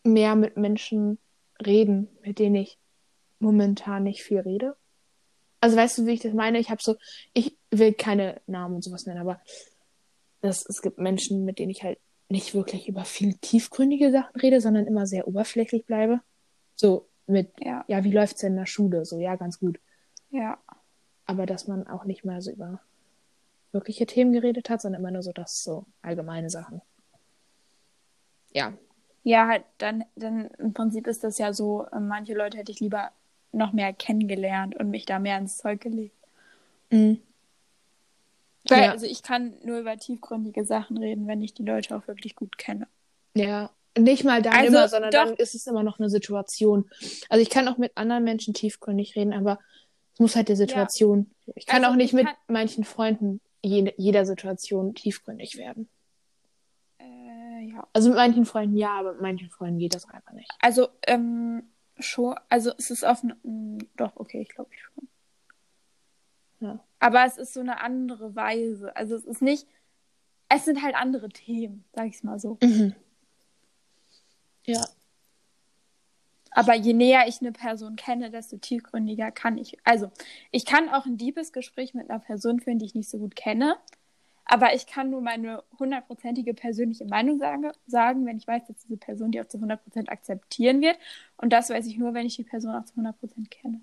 mehr 0.03 0.35
mit 0.35 0.57
Menschen 0.57 1.19
reden, 1.65 2.07
mit 2.23 2.39
denen 2.39 2.55
ich 2.55 2.77
momentan 3.39 4.03
nicht 4.03 4.23
viel 4.23 4.39
rede. 4.39 4.75
Also 5.59 5.77
weißt 5.77 5.99
du, 5.99 6.05
wie 6.05 6.13
ich 6.13 6.21
das 6.21 6.33
meine? 6.33 6.59
Ich 6.59 6.69
habe 6.69 6.81
so, 6.81 6.95
ich 7.33 7.55
will 7.69 7.93
keine 7.93 8.41
Namen 8.47 8.75
und 8.75 8.83
sowas 8.83 9.05
nennen, 9.05 9.19
aber 9.21 9.39
das, 10.41 10.65
es 10.67 10.81
gibt 10.81 10.97
Menschen, 10.97 11.45
mit 11.45 11.59
denen 11.59 11.69
ich 11.69 11.83
halt 11.83 11.99
nicht 12.29 12.55
wirklich 12.55 12.87
über 12.87 13.05
viel 13.05 13.35
tiefgründige 13.35 14.11
Sachen 14.11 14.39
rede, 14.39 14.61
sondern 14.61 14.87
immer 14.87 15.05
sehr 15.05 15.27
oberflächlich 15.27 15.85
bleibe. 15.85 16.21
So 16.75 17.07
mit, 17.27 17.51
Ja, 17.59 17.83
ja, 17.87 18.03
wie 18.03 18.11
läuft's 18.11 18.41
denn 18.41 18.53
in 18.53 18.57
der 18.57 18.65
Schule? 18.65 19.05
So, 19.05 19.19
ja, 19.19 19.35
ganz 19.35 19.59
gut. 19.59 19.79
ja. 20.31 20.57
Aber 21.25 21.45
dass 21.45 21.67
man 21.67 21.87
auch 21.87 22.03
nicht 22.03 22.25
mal 22.25 22.41
so 22.41 22.51
über 22.51 22.81
wirkliche 23.71 24.05
Themen 24.05 24.33
geredet 24.33 24.69
hat, 24.69 24.81
sondern 24.81 25.01
immer 25.01 25.11
nur 25.11 25.23
so 25.23 25.31
das 25.31 25.61
so 25.63 25.85
allgemeine 26.01 26.49
Sachen. 26.49 26.81
Ja. 28.53 28.73
Ja, 29.23 29.47
halt, 29.47 29.63
dann, 29.77 30.03
dann 30.15 30.47
im 30.57 30.73
Prinzip 30.73 31.05
ist 31.07 31.23
das 31.23 31.37
ja 31.37 31.53
so, 31.53 31.85
äh, 31.91 31.99
manche 31.99 32.33
Leute 32.33 32.57
hätte 32.57 32.71
ich 32.71 32.79
lieber 32.79 33.11
noch 33.51 33.73
mehr 33.73 33.93
kennengelernt 33.93 34.75
und 34.75 34.89
mich 34.89 35.05
da 35.05 35.19
mehr 35.19 35.37
ins 35.37 35.57
Zeug 35.57 35.81
gelegt. 35.81 36.15
Mhm. 36.89 37.21
Weil, 38.67 38.83
Ja. 38.83 38.91
also 38.91 39.05
ich 39.05 39.23
kann 39.23 39.53
nur 39.63 39.79
über 39.79 39.97
tiefgründige 39.97 40.65
Sachen 40.65 40.97
reden, 40.97 41.27
wenn 41.27 41.41
ich 41.41 41.53
die 41.53 41.63
Leute 41.63 41.95
auch 41.95 42.07
wirklich 42.07 42.35
gut 42.35 42.57
kenne. 42.57 42.87
Ja. 43.35 43.71
Nicht 43.97 44.23
mal 44.23 44.41
dann 44.41 44.53
Also, 44.53 44.67
immer, 44.67 44.87
sondern 44.87 45.11
doch. 45.11 45.25
dann 45.25 45.33
ist 45.35 45.53
es 45.53 45.67
immer 45.67 45.83
noch 45.83 45.99
eine 45.99 46.09
Situation. 46.09 46.89
Also 47.27 47.41
ich 47.41 47.49
kann 47.49 47.67
auch 47.67 47.77
mit 47.77 47.91
anderen 47.97 48.23
Menschen 48.23 48.53
tiefgründig 48.53 49.17
reden, 49.17 49.33
aber 49.33 49.59
es 50.13 50.19
muss 50.19 50.35
halt 50.37 50.47
die 50.47 50.55
Situation. 50.55 51.29
Ich 51.55 51.65
kann 51.65 51.83
Also 51.83 51.91
auch 51.91 51.97
nicht 51.97 52.07
ich 52.07 52.13
mit 52.13 52.27
manchen 52.47 52.85
Freunden 52.85 53.41
je, 53.61 53.93
jeder 53.97 54.25
Situation 54.25 54.95
tiefgründig 54.95 55.57
werden. 55.57 55.89
Ja. 57.73 57.87
Also 57.93 58.09
mit 58.09 58.17
manchen 58.17 58.45
Freunden 58.45 58.77
ja, 58.77 58.99
aber 58.99 59.13
mit 59.13 59.21
manchen 59.21 59.49
Freunden 59.49 59.79
geht 59.79 59.95
das 59.95 60.09
einfach 60.09 60.33
nicht. 60.33 60.51
Also, 60.59 60.89
ähm, 61.07 61.63
schon, 61.99 62.35
also 62.49 62.71
es 62.77 62.91
ist 62.91 63.05
auf 63.05 63.21
doch, 63.95 64.15
okay, 64.15 64.41
ich 64.41 64.49
glaube 64.49 64.69
ich 64.73 64.81
schon. 64.81 65.07
Ja. 66.59 66.79
Aber 66.99 67.25
es 67.25 67.37
ist 67.37 67.53
so 67.53 67.59
eine 67.59 67.81
andere 67.81 68.35
Weise. 68.35 68.95
Also 68.95 69.15
es 69.15 69.25
ist 69.25 69.41
nicht, 69.41 69.67
es 70.49 70.65
sind 70.65 70.81
halt 70.81 70.95
andere 70.95 71.29
Themen, 71.29 71.85
sag 71.93 72.07
ich 72.07 72.15
es 72.15 72.23
mal 72.23 72.39
so. 72.39 72.57
Mhm. 72.61 72.93
Ja. 74.65 74.85
Aber 76.51 76.75
je 76.75 76.93
näher 76.93 77.27
ich 77.27 77.39
eine 77.41 77.53
Person 77.53 77.95
kenne, 77.95 78.29
desto 78.29 78.57
tiefgründiger 78.57 79.31
kann 79.31 79.57
ich. 79.57 79.77
Also, 79.85 80.11
ich 80.51 80.65
kann 80.65 80.89
auch 80.89 81.05
ein 81.05 81.17
Diebesgespräch 81.17 81.93
mit 81.93 82.09
einer 82.09 82.19
Person 82.19 82.59
führen, 82.59 82.77
die 82.77 82.85
ich 82.85 82.93
nicht 82.93 83.09
so 83.09 83.19
gut 83.19 83.35
kenne. 83.35 83.77
Aber 84.51 84.73
ich 84.75 84.85
kann 84.85 85.09
nur 85.09 85.21
meine 85.21 85.63
hundertprozentige 85.79 86.53
persönliche 86.53 87.05
Meinung 87.05 87.39
sagen, 87.39 87.71
sagen, 87.87 88.25
wenn 88.25 88.37
ich 88.37 88.45
weiß, 88.47 88.63
dass 88.67 88.77
diese 88.83 88.97
Person 88.97 89.31
die 89.31 89.39
auch 89.39 89.45
zu 89.47 89.57
100% 89.57 90.09
akzeptieren 90.09 90.81
wird. 90.81 90.97
Und 91.37 91.53
das 91.53 91.69
weiß 91.69 91.85
ich 91.87 91.97
nur, 91.97 92.13
wenn 92.13 92.25
ich 92.25 92.35
die 92.35 92.43
Person 92.43 92.75
auch 92.75 92.83
zu 92.85 92.93
100% 92.95 93.49
kenne. 93.49 93.81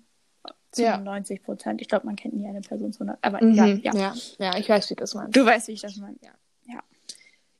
Zu 0.71 0.83
Ja. 0.83 0.97
90%. 0.97 1.81
Ich 1.81 1.87
glaube, 1.87 2.05
man 2.05 2.15
kennt 2.15 2.35
nie 2.35 2.47
eine 2.47 2.61
Person 2.61 2.93
zu 2.93 3.03
100%. 3.03 3.17
Aber 3.23 3.43
Mhm. 3.43 3.53
egal, 3.53 3.79
ja. 3.79 3.93
ja. 3.95 4.13
Ja, 4.37 4.57
ich 4.57 4.69
weiß, 4.69 4.89
wie 4.91 4.95
das 4.95 5.15
meinst. 5.15 5.35
Du 5.35 5.43
weißt, 5.43 5.67
wie 5.69 5.71
ich 5.73 5.81
das 5.81 5.95
meine. 5.97 6.17
Ja. 6.21 6.33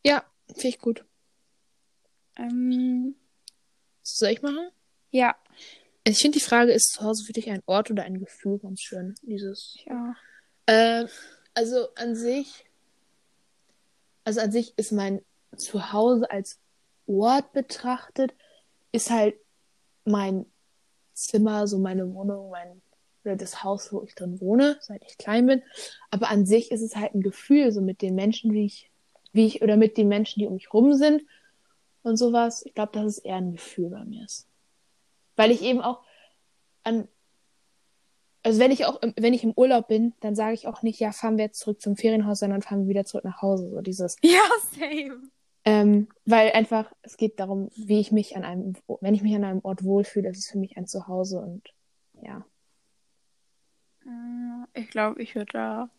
Ja, 0.06 0.24
finde 0.48 0.68
ich 0.70 0.80
gut. 0.80 1.04
Ähm, 2.38 3.16
Was 4.04 4.18
soll 4.18 4.30
ich 4.30 4.42
machen? 4.42 4.70
ja. 5.12 5.36
Also 6.08 6.16
Ich 6.16 6.22
finde, 6.22 6.38
die 6.40 6.44
Frage 6.46 6.72
ist 6.72 6.94
zu 6.94 7.04
Hause 7.04 7.26
für 7.26 7.34
dich 7.34 7.50
ein 7.50 7.62
Ort 7.66 7.92
oder 7.92 8.04
ein 8.04 8.20
Gefühl 8.20 8.58
ganz 8.60 8.82
schön. 8.82 9.16
Dieses. 9.22 9.78
Ja. 9.86 10.16
Äh, 10.68 11.06
also 11.54 11.94
an 11.96 12.16
sich. 12.16 12.66
Also 14.24 14.42
an 14.42 14.52
sich 14.52 14.78
ist 14.78 14.92
mein 14.92 15.22
Zuhause 15.56 16.30
als 16.30 16.60
Ort 17.08 17.54
betrachtet, 17.54 18.34
ist 18.92 19.10
halt 19.10 19.36
mein 20.06 20.46
Zimmer, 21.14 21.68
so 21.68 21.80
meine 21.80 22.14
Wohnung, 22.14 22.52
mein 22.52 22.82
oder 23.26 23.36
das 23.36 23.64
Haus, 23.64 23.92
wo 23.92 24.04
ich 24.04 24.16
drin 24.16 24.40
wohne, 24.40 24.78
seit 24.82 25.04
ich 25.04 25.18
klein 25.18 25.46
bin. 25.46 25.62
Aber 26.10 26.30
an 26.30 26.46
sich 26.46 26.72
ist 26.72 26.82
es 26.82 26.96
halt 26.96 27.14
ein 27.14 27.22
Gefühl, 27.22 27.72
so 27.72 27.82
mit 27.82 28.02
den 28.02 28.16
Menschen, 28.16 28.54
wie 28.54 28.66
ich, 28.66 28.92
wie 29.34 29.46
ich, 29.46 29.62
oder 29.62 29.78
mit 29.78 29.98
den 29.98 30.08
Menschen, 30.08 30.40
die 30.40 30.48
um 30.48 30.54
mich 30.54 30.74
rum 30.74 30.94
sind 30.94 31.24
und 32.04 32.18
sowas. 32.18 32.66
Ich 32.66 32.74
glaube, 32.74 32.94
dass 32.94 33.06
es 33.06 33.18
eher 33.20 33.36
ein 33.36 33.52
Gefühl 33.52 33.90
bei 33.90 34.04
mir 34.06 34.26
ist. 34.26 34.48
Weil 35.36 35.52
ich 35.52 35.62
eben 35.62 35.82
auch 35.82 36.02
an, 36.84 37.08
also 38.44 38.60
wenn 38.60 38.72
ich 38.72 38.86
auch, 38.86 39.02
im, 39.02 39.14
wenn 39.18 39.34
ich 39.34 39.44
im 39.44 39.54
Urlaub 39.56 39.88
bin, 39.88 40.14
dann 40.22 40.36
sage 40.36 40.54
ich 40.54 40.68
auch 40.68 40.82
nicht, 40.82 41.00
ja, 41.00 41.12
fahren 41.12 41.38
wir 41.38 41.46
jetzt 41.46 41.60
zurück 41.60 41.82
zum 41.82 41.96
Ferienhaus, 41.98 42.40
sondern 42.40 42.62
fahren 42.62 42.82
wir 42.84 42.90
wieder 42.90 43.06
zurück 43.06 43.26
nach 43.26 43.42
Hause. 43.42 43.70
So 43.70 43.82
dieses, 43.82 44.16
Ja, 44.24 44.40
same. 44.80 45.22
ähm, 45.66 46.08
weil 46.26 46.52
einfach, 46.52 46.92
es 47.02 47.18
geht 47.18 47.40
darum, 47.40 47.70
wie 47.76 48.00
ich 48.00 48.12
mich 48.12 48.36
an 48.38 48.44
einem, 48.46 48.74
wenn 49.02 49.14
ich 49.14 49.22
mich 49.24 49.36
an 49.36 49.44
einem 49.44 49.60
Ort 49.64 49.84
wohlfühle, 49.84 50.30
das 50.30 50.38
ist 50.40 50.52
für 50.52 50.58
mich 50.58 50.78
ein 50.78 50.88
Zuhause 50.88 51.40
und 51.40 51.68
ja. 52.22 52.46
Mm, 54.06 54.64
Ich 54.74 54.90
glaube, 54.90 55.22
ich 55.22 55.36
würde 55.36 55.52
da 55.54 55.90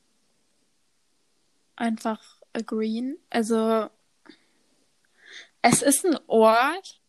einfach 1.77 2.41
agreeen. 2.53 3.17
Also, 3.31 3.89
es 5.63 5.83
ist 5.83 6.07
ein 6.07 6.19
Ort, 6.27 7.01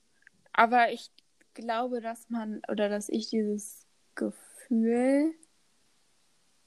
aber 0.54 0.91
ich 0.91 1.10
glaube, 1.54 2.02
dass 2.02 2.30
man 2.30 2.62
oder 2.70 2.89
dass 2.89 3.10
ich 3.10 3.30
dieses 3.30 3.86
Gefühl 4.15 4.51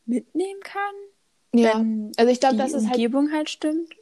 mitnehmen 0.06 0.60
kann, 0.62 0.94
Ja, 1.54 1.78
wenn 1.78 2.12
also 2.16 2.30
ich 2.30 2.40
glaube, 2.40 2.56
die 2.56 2.60
das 2.62 2.72
ist 2.72 2.84
halt, 2.84 2.94
Umgebung 2.96 3.32
halt 3.32 3.48
stimmt. 3.50 3.92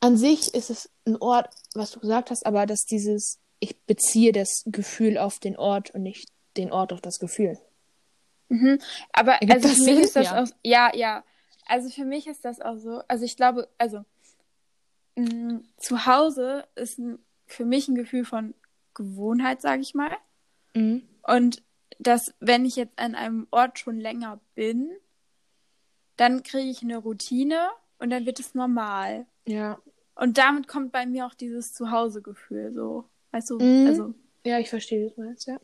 an 0.00 0.16
sich 0.16 0.54
ist 0.54 0.70
es 0.70 0.90
ein 1.06 1.16
Ort, 1.16 1.50
was 1.74 1.90
du 1.92 2.00
gesagt 2.00 2.30
hast, 2.30 2.46
aber 2.46 2.66
dass 2.66 2.84
dieses, 2.86 3.38
ich 3.58 3.78
beziehe 3.82 4.32
das 4.32 4.62
Gefühl 4.66 5.18
auf 5.18 5.38
den 5.38 5.56
Ort 5.56 5.90
und 5.90 6.02
nicht 6.02 6.28
den 6.56 6.72
Ort 6.72 6.92
auf 6.92 7.00
das 7.00 7.18
Gefühl. 7.18 7.58
Mhm. 8.48 8.78
Aber 9.12 9.32
Ergibt 9.34 9.52
also 9.64 9.68
für 9.68 9.74
mich 9.82 9.84
Sinn? 9.94 10.02
ist 10.04 10.16
das 10.16 10.24
Ja. 10.26 10.42
auch 10.42 10.48
ja, 10.64 10.96
ja. 10.96 11.24
Also 11.66 11.88
für 11.90 12.04
mich 12.04 12.26
ist 12.26 12.44
das 12.44 12.60
auch 12.60 12.78
so. 12.78 13.02
Also 13.06 13.24
ich 13.24 13.36
glaube, 13.36 13.68
also 13.78 14.04
mh, 15.16 15.60
zu 15.76 16.06
Hause 16.06 16.66
ist 16.74 16.98
ein, 16.98 17.18
für 17.46 17.64
mich 17.64 17.86
ein 17.86 17.94
Gefühl 17.94 18.24
von 18.24 18.54
Gewohnheit, 18.94 19.60
sage 19.60 19.82
ich 19.82 19.94
mal. 19.94 20.16
Mhm. 20.74 21.02
Und 21.28 21.62
dass, 21.98 22.34
wenn 22.40 22.64
ich 22.64 22.76
jetzt 22.76 22.98
an 22.98 23.14
einem 23.14 23.46
Ort 23.50 23.78
schon 23.78 23.98
länger 23.98 24.40
bin, 24.54 24.90
dann 26.16 26.42
kriege 26.42 26.70
ich 26.70 26.82
eine 26.82 26.98
Routine 26.98 27.68
und 27.98 28.10
dann 28.10 28.26
wird 28.26 28.40
es 28.40 28.54
normal. 28.54 29.26
Ja. 29.46 29.78
Und 30.14 30.38
damit 30.38 30.68
kommt 30.68 30.92
bei 30.92 31.06
mir 31.06 31.26
auch 31.26 31.34
dieses 31.34 31.72
Zuhause-Gefühl 31.72 32.72
so. 32.74 33.04
Weißt 33.32 33.50
du, 33.50 33.58
Mhm. 33.58 33.86
also, 33.86 34.14
Ja, 34.44 34.58
ich 34.58 34.68
verstehe, 34.70 35.06
was 35.06 35.14
du 35.14 35.22
meinst, 35.22 35.46
ja. 35.46 35.58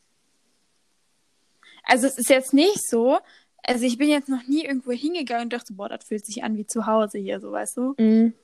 also 1.85 2.07
es 2.07 2.19
ist 2.19 2.29
jetzt 2.31 2.53
nicht 2.55 2.81
so, 2.89 3.19
also 3.63 3.85
ich 3.85 3.99
bin 3.99 4.09
jetzt 4.09 4.29
noch 4.29 4.47
nie 4.47 4.65
irgendwo 4.65 4.93
hingegangen 4.93 5.45
und 5.45 5.53
dachte, 5.53 5.73
boah, 5.73 5.89
das 5.89 6.05
fühlt 6.05 6.25
sich 6.25 6.43
an 6.45 6.57
wie 6.57 6.67
zu 6.67 6.87
Hause 6.87 7.19
hier, 7.19 7.41
so 7.41 7.53
weißt 7.53 7.77
du? 7.77 7.95
Mhm. 7.99 8.35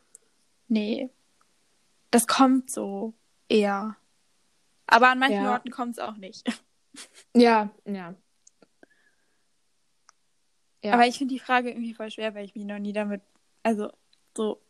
Nee. 0.68 1.10
Das 2.10 2.26
kommt 2.26 2.70
so 2.70 3.14
eher. 3.48 3.96
Aber 4.86 5.08
an 5.10 5.18
manchen 5.18 5.44
Ja. 5.44 5.52
Orten 5.52 5.70
kommt 5.70 5.92
es 5.92 5.98
auch 5.98 6.16
nicht. 6.16 6.44
Ja, 7.34 7.70
ja. 7.84 8.14
Ja, 10.82 10.94
Aber 10.94 11.06
ich 11.06 11.16
finde 11.16 11.34
die 11.34 11.40
Frage 11.40 11.70
irgendwie 11.70 11.94
voll 11.94 12.10
schwer, 12.10 12.34
weil 12.34 12.44
ich 12.44 12.54
mich 12.54 12.64
noch 12.64 12.78
nie 12.78 12.92
damit, 12.92 13.22
also 13.62 13.90
so 14.36 14.60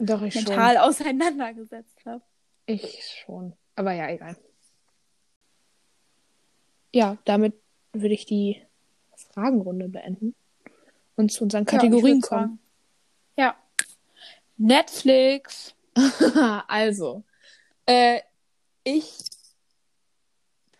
doch, 0.00 0.22
ich 0.22 0.34
mental 0.34 0.76
auseinandergesetzt 0.78 2.04
habe. 2.04 2.22
schon. 2.66 2.74
Ich 2.74 3.22
schon. 3.24 3.52
Aber 3.76 3.92
ja, 3.92 4.08
egal. 4.08 4.36
Ja, 6.92 7.18
damit 7.24 7.54
würde 7.92 8.14
ich 8.14 8.26
die 8.26 8.60
Fragenrunde 9.32 9.88
beenden 9.88 10.34
und 11.16 11.30
zu 11.30 11.44
unseren 11.44 11.64
Kategorien 11.64 12.20
kommen. 12.20 12.58
Ja. 13.36 13.56
Netflix. 14.56 15.74
also, 16.66 17.22
äh, 17.86 18.20
ich 18.82 19.29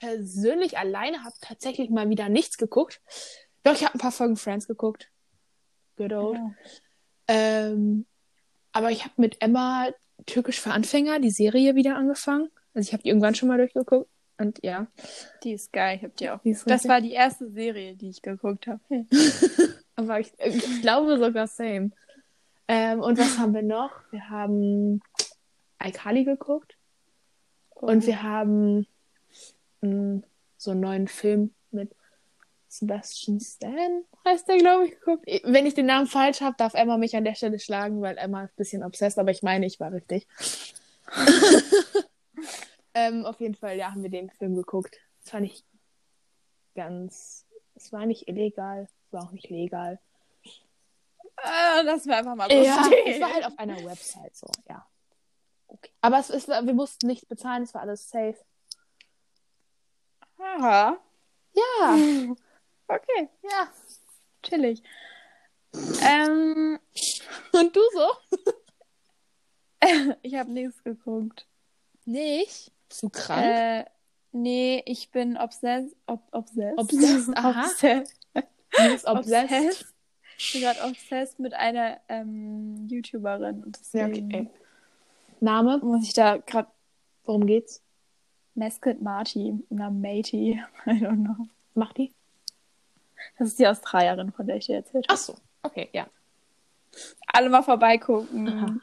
persönlich 0.00 0.78
alleine 0.78 1.22
habe 1.22 1.34
tatsächlich 1.40 1.90
mal 1.90 2.08
wieder 2.08 2.28
nichts 2.28 2.58
geguckt. 2.58 3.00
Doch, 3.62 3.74
ich 3.74 3.84
habe 3.84 3.94
ein 3.94 4.00
paar 4.00 4.12
Folgen 4.12 4.36
Friends 4.36 4.66
geguckt. 4.66 5.10
Good 5.96 6.12
old. 6.12 6.36
Ja. 6.36 6.54
Ähm, 7.28 8.06
aber 8.72 8.90
ich 8.90 9.04
habe 9.04 9.14
mit 9.18 9.40
Emma 9.40 9.90
Türkisch 10.26 10.60
für 10.60 10.72
Anfänger 10.72 11.20
die 11.20 11.30
Serie 11.30 11.74
wieder 11.74 11.96
angefangen. 11.96 12.48
Also 12.74 12.88
ich 12.88 12.92
habe 12.92 13.02
die 13.02 13.10
irgendwann 13.10 13.34
schon 13.34 13.48
mal 13.48 13.58
durchgeguckt. 13.58 14.08
Und 14.38 14.58
ja. 14.62 14.86
Die 15.44 15.52
ist 15.52 15.72
geil, 15.72 15.98
ich 15.98 16.04
hab 16.04 16.16
die 16.16 16.30
auch. 16.30 16.40
Die 16.42 16.56
Das 16.64 16.88
war 16.88 17.02
die 17.02 17.12
erste 17.12 17.50
Serie, 17.50 17.94
die 17.94 18.08
ich 18.08 18.22
geguckt 18.22 18.66
habe. 18.66 18.80
Aber 19.96 20.18
ich, 20.18 20.32
ich 20.38 20.80
glaube 20.80 21.18
sogar 21.18 21.46
same. 21.46 21.90
Ähm, 22.66 23.00
und 23.00 23.18
was 23.18 23.38
haben 23.38 23.52
wir 23.52 23.62
noch? 23.62 23.90
Wir 24.10 24.30
haben 24.30 25.02
iCarly 25.82 26.24
geguckt. 26.24 26.76
Und 27.74 28.06
wir 28.06 28.22
haben 28.22 28.86
mh, 29.80 30.22
so 30.56 30.70
einen 30.72 30.80
neuen 30.80 31.08
Film 31.08 31.54
mit 31.70 31.94
Sebastian 32.68 33.40
Stan, 33.40 34.04
heißt 34.26 34.46
der, 34.48 34.58
glaube 34.58 34.86
ich, 34.86 34.92
geguckt. 34.92 35.26
Wenn 35.44 35.66
ich 35.66 35.74
den 35.74 35.86
Namen 35.86 36.06
falsch 36.06 36.40
habe, 36.40 36.54
darf 36.56 36.74
Emma 36.74 36.96
mich 36.98 37.16
an 37.16 37.24
der 37.24 37.34
Stelle 37.34 37.58
schlagen, 37.58 38.00
weil 38.00 38.16
Emma 38.16 38.44
ist 38.44 38.52
ein 38.52 38.56
bisschen 38.56 38.84
obsessed, 38.84 39.18
aber 39.18 39.32
ich 39.32 39.42
meine, 39.42 39.66
ich 39.66 39.80
war 39.80 39.92
richtig. 39.92 40.28
ähm, 42.94 43.26
auf 43.26 43.40
jeden 43.40 43.56
Fall, 43.56 43.76
ja, 43.76 43.90
haben 43.90 44.02
wir 44.02 44.10
den 44.10 44.30
Film 44.30 44.54
geguckt. 44.54 44.96
Es 45.24 45.32
war 45.32 45.40
nicht 45.40 45.64
ganz, 46.74 47.44
es 47.74 47.92
war 47.92 48.06
nicht 48.06 48.28
illegal, 48.28 48.84
es 48.84 49.12
war 49.12 49.24
auch 49.24 49.32
nicht 49.32 49.50
legal. 49.50 49.98
Ah, 51.42 51.80
lass 51.82 52.04
mir 52.04 52.16
einfach 52.16 52.36
mal 52.36 52.50
so 52.50 52.62
Ja, 52.62 52.84
stehen. 52.84 53.14
es 53.14 53.20
war 53.20 53.30
halt 53.34 53.46
auf 53.46 53.58
einer 53.58 53.82
Website 53.84 54.36
so, 54.36 54.46
ja. 54.68 54.86
Okay. 55.66 55.90
Aber 56.00 56.18
es 56.18 56.30
ist, 56.30 56.48
wir 56.48 56.74
mussten 56.74 57.06
nichts 57.06 57.26
bezahlen, 57.26 57.62
es 57.62 57.74
war 57.74 57.82
alles 57.82 58.08
safe. 58.08 58.36
Aha. 60.40 60.98
Ja, 61.52 61.96
Okay, 62.88 63.28
ja. 63.44 63.68
chillig. 64.42 64.82
Ähm, 66.02 66.80
Und 67.52 67.76
du 67.76 67.80
so? 67.92 68.36
ich 70.22 70.34
habe 70.34 70.50
nichts 70.50 70.82
geguckt. 70.82 71.46
Nicht? 72.04 72.72
Bist 72.88 73.02
du 73.04 73.10
krank? 73.10 73.44
Äh, 73.46 73.84
nee, 74.32 74.82
ich 74.86 75.12
bin 75.12 75.36
obsessed. 75.36 75.94
Ob, 76.06 76.22
obsessed. 76.32 76.78
Obsessed, 76.78 77.30
aha. 77.36 77.66
obsessed. 77.66 78.16
obsessed. 78.34 79.06
obsessed. 79.06 79.94
Ich 80.38 80.52
bin 80.54 80.62
gerade 80.62 80.82
obsessed 80.88 81.38
mit 81.38 81.54
einer 81.54 82.00
ähm, 82.08 82.88
YouTuberin. 82.88 83.62
Und 83.62 83.78
Ja, 83.92 84.06
okay. 84.06 84.50
Name? 85.38 85.78
muss 85.78 86.02
ich 86.04 86.14
da 86.14 86.38
gerade 86.38 86.70
Worum 87.24 87.46
geht's? 87.46 87.82
Mascot 88.60 89.00
Marty 89.00 89.54
oder 89.70 89.90
Matey. 89.90 90.62
I 90.86 90.90
don't 90.90 91.24
know. 91.24 91.46
Macht 91.74 91.96
die? 91.96 92.12
Das 93.38 93.48
ist 93.48 93.58
die 93.58 93.66
Australierin, 93.66 94.32
von 94.32 94.46
der 94.46 94.56
ich 94.56 94.66
dir 94.66 94.76
erzählt 94.76 95.06
habe. 95.08 95.18
Ach 95.18 95.22
so. 95.22 95.34
Okay, 95.62 95.88
ja. 95.92 96.06
Alle 97.26 97.48
mal 97.48 97.62
vorbeigucken. 97.62 98.48
Aha. 98.48 98.76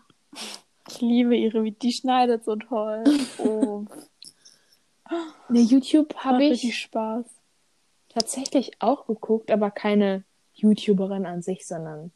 Ich 0.90 1.02
liebe 1.02 1.36
ihre, 1.36 1.72
die 1.72 1.92
schneidet 1.92 2.44
so 2.44 2.56
toll. 2.56 3.04
Oh, 3.40 3.86
Ne, 5.48 5.62
YouTube 5.62 6.14
habe 6.18 6.44
ich 6.44 6.52
richtig 6.52 6.80
Spaß. 6.80 7.26
tatsächlich 8.10 8.72
auch 8.80 9.08
geguckt, 9.08 9.52
aber 9.52 9.72
keine 9.72 10.24
YouTuberin 10.56 11.26
an 11.26 11.42
sich, 11.42 11.66
sondern. 11.66 12.12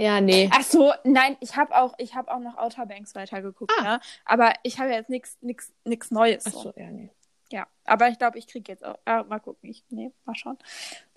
Ja, 0.00 0.20
nee. 0.20 0.48
Ach 0.52 0.62
so, 0.62 0.92
nein, 1.04 1.36
ich 1.40 1.56
habe 1.56 1.76
auch, 1.76 1.94
ich 1.98 2.14
habe 2.14 2.32
auch 2.32 2.38
noch 2.40 2.56
Outer 2.56 2.86
Banks 2.86 3.14
weitergeguckt, 3.14 3.72
Ah. 3.78 3.82
ne? 3.82 4.00
Aber 4.24 4.54
ich 4.62 4.78
habe 4.78 4.90
jetzt 4.90 5.10
nichts 5.10 5.36
nix, 5.40 5.72
nix 5.84 6.10
Neues. 6.10 6.44
Ach 6.46 6.52
So. 6.52 6.62
so, 6.62 6.72
ja, 6.76 6.90
nee. 6.90 7.10
Ja, 7.52 7.66
aber 7.84 8.08
ich 8.08 8.18
glaube, 8.18 8.38
ich 8.38 8.46
kriege 8.46 8.70
jetzt 8.72 8.84
auch. 8.84 8.96
Ah, 9.04 9.24
mal 9.24 9.40
gucken. 9.40 9.68
Ich, 9.70 9.84
nee, 9.90 10.12
mal 10.24 10.34
schauen. 10.34 10.58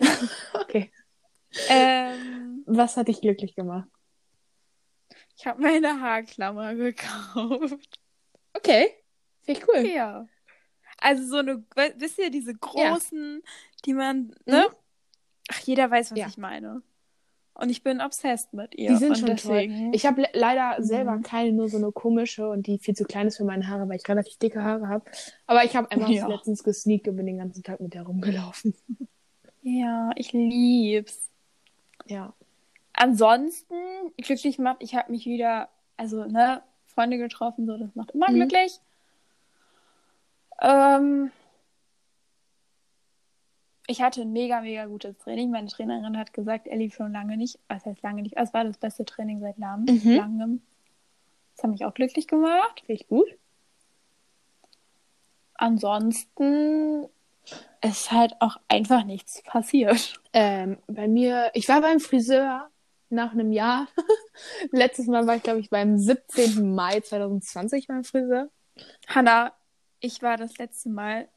Okay. 0.54 0.92
Ähm, 1.68 2.64
Was 2.66 2.96
hat 2.96 3.08
dich 3.08 3.20
glücklich 3.20 3.54
gemacht? 3.54 3.88
ich 5.36 5.46
habe 5.46 5.62
meine 5.62 6.00
Haarklammer 6.00 6.74
gekauft. 6.74 8.00
Okay. 8.54 8.92
Finde 9.42 9.60
ich 9.60 9.68
cool. 9.68 9.86
Ja. 9.86 10.26
Also 10.98 11.24
so 11.26 11.36
eine, 11.38 11.64
wisst 11.96 12.18
ihr, 12.18 12.30
diese 12.30 12.54
großen, 12.54 13.42
die 13.84 13.94
man, 13.94 14.34
ne? 14.46 14.66
Ach, 15.50 15.58
jeder 15.60 15.90
weiß, 15.90 16.12
was 16.12 16.18
Ja. 16.18 16.26
ich 16.28 16.38
meine. 16.38 16.82
Und 17.56 17.70
ich 17.70 17.82
bin 17.84 18.00
obsessed 18.00 18.52
mit 18.52 18.74
ihr. 18.74 18.90
Die 18.90 18.96
sind 18.96 19.10
und 19.10 19.18
schon 19.18 19.28
deswegen, 19.28 19.74
toll. 19.84 19.90
Ich 19.94 20.06
habe 20.06 20.22
le 20.22 20.28
leider 20.32 20.82
selber 20.82 21.12
Mhm. 21.12 21.22
keine, 21.22 21.52
nur 21.52 21.68
so 21.68 21.76
eine 21.76 21.92
komische 21.92 22.48
und 22.48 22.66
die 22.66 22.78
viel 22.78 22.94
zu 22.96 23.04
klein 23.04 23.28
ist 23.28 23.36
für 23.36 23.44
meine 23.44 23.68
Haare, 23.68 23.88
weil 23.88 23.96
ich 23.96 24.08
relativ 24.08 24.36
dicke 24.38 24.62
Haare 24.64 24.88
habe. 24.88 25.04
Aber 25.46 25.62
ich 25.64 25.76
habe 25.76 25.88
einfach 25.92 26.08
Ja. 26.08 26.26
letztens 26.26 26.64
gesneakt 26.64 27.06
und 27.06 27.14
bin 27.16 27.26
den 27.26 27.38
ganzen 27.38 27.62
Tag 27.62 27.80
mit 27.80 27.94
der 27.94 28.02
rumgelaufen. 28.02 28.74
Ja, 29.62 30.10
ich 30.16 30.32
lieb's. 30.32 31.30
Ja. 32.06 32.34
Ansonsten, 32.92 33.74
glücklich 34.18 34.58
macht, 34.58 34.78
ich 34.80 34.94
habe 34.96 35.10
mich 35.12 35.24
wieder, 35.26 35.68
also, 35.96 36.24
ne, 36.24 36.62
Freunde 36.86 37.18
getroffen, 37.18 37.66
so, 37.66 37.76
das 37.76 37.94
macht 37.94 38.10
immer 38.10 38.30
Mhm. 38.30 38.34
glücklich. 38.34 38.78
Ähm, 40.60 41.30
ich 43.86 44.00
hatte 44.00 44.22
ein 44.22 44.32
mega, 44.32 44.60
mega 44.60 44.86
gutes 44.86 45.18
Training. 45.18 45.50
Meine 45.50 45.68
Trainerin 45.68 46.16
hat 46.16 46.32
gesagt, 46.32 46.66
er 46.66 46.76
lief 46.76 46.94
schon 46.94 47.12
lange 47.12 47.36
nicht. 47.36 47.58
Was 47.68 47.84
heißt 47.84 48.02
lange 48.02 48.22
nicht? 48.22 48.36
Es 48.36 48.54
war 48.54 48.64
das 48.64 48.78
beste 48.78 49.04
Training 49.04 49.40
seit 49.40 49.58
langem. 49.58 50.02
Mhm. 50.02 50.16
langem. 50.16 50.62
Das 51.54 51.64
hat 51.64 51.70
mich 51.70 51.84
auch 51.84 51.94
glücklich 51.94 52.26
gemacht. 52.26 52.80
Finde 52.80 53.00
ich 53.00 53.08
gut. 53.08 53.28
Ansonsten 55.54 57.08
ist 57.82 58.10
halt 58.10 58.34
auch 58.40 58.56
einfach 58.68 59.04
nichts 59.04 59.42
passiert. 59.42 60.20
Ähm, 60.32 60.78
bei 60.86 61.06
mir, 61.06 61.50
ich 61.54 61.68
war 61.68 61.80
beim 61.80 62.00
Friseur 62.00 62.70
nach 63.10 63.32
einem 63.32 63.52
Jahr. 63.52 63.86
Letztes 64.72 65.06
Mal 65.06 65.26
war 65.26 65.36
ich, 65.36 65.42
glaube 65.42 65.60
ich, 65.60 65.70
beim 65.70 65.98
17. 65.98 66.74
Mai 66.74 67.00
2020 67.00 67.86
beim 67.86 68.02
Friseur. 68.02 68.50
Hanna, 69.06 69.52
ich 70.00 70.22
war 70.22 70.36
das 70.36 70.58
letzte 70.58 70.88
Mal 70.88 71.28